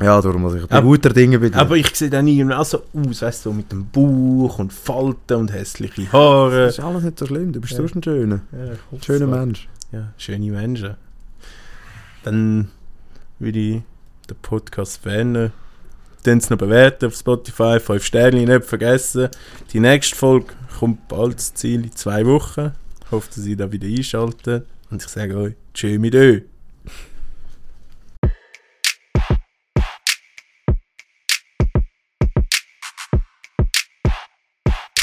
ja, 0.00 0.20
darum 0.20 0.42
muss 0.42 0.54
ich 0.54 0.64
Aber- 0.64 0.82
guter 0.82 1.10
Dinge 1.10 1.38
dir. 1.38 1.56
Aber 1.56 1.76
ich 1.76 1.94
sehe 1.94 2.10
dann 2.10 2.26
irgendwie 2.26 2.54
auch 2.56 2.64
so 2.64 2.82
aus, 2.94 3.22
weißt 3.22 3.46
du, 3.46 3.50
so 3.50 3.54
mit 3.54 3.70
dem 3.70 3.86
Bauch 3.90 4.58
und 4.58 4.72
Falten 4.72 5.34
und 5.36 5.52
hässliche 5.52 6.10
Haare. 6.12 6.66
das 6.66 6.78
ist 6.78 6.84
alles 6.84 7.04
nicht 7.04 7.18
so 7.18 7.26
schlimm, 7.26 7.52
du 7.52 7.60
bist 7.60 7.72
Ja. 7.74 7.78
sonst 7.78 7.94
ein 7.96 8.02
schöner, 8.02 8.40
Ja, 8.52 8.98
schöner. 9.00 9.26
Mensch. 9.26 9.68
Ja, 9.92 10.12
schöne 10.18 10.50
Menschen. 10.50 10.96
Dann 12.24 12.68
würde 13.38 13.58
ich 13.58 13.82
den 14.28 14.36
Podcast 14.42 15.02
beenden. 15.02 15.52
Dann 16.24 16.38
noch 16.50 16.56
bewerten 16.56 17.06
auf 17.06 17.14
Spotify, 17.14 17.78
5 17.78 18.02
Sterne 18.02 18.44
nicht 18.46 18.64
vergessen. 18.64 19.28
Die 19.72 19.80
nächste 19.80 20.16
Folge 20.16 20.46
kommt 20.78 21.06
bald 21.08 21.34
ins 21.34 21.52
Ziel 21.54 21.84
in 21.84 21.92
zwei 21.92 22.24
Wochen. 22.24 22.72
Ich 23.04 23.10
hoffe, 23.10 23.28
dass 23.34 23.44
ihr 23.46 23.56
da 23.56 23.70
wieder 23.70 23.86
einschaltet. 23.86 24.66
Und 24.90 25.02
ich 25.02 25.08
sage 25.08 25.36
euch, 25.36 25.54
tschö 25.74 25.98
mit 25.98 26.14
euch. 26.14 26.42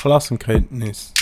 Klassenkenntnis. 0.02 1.14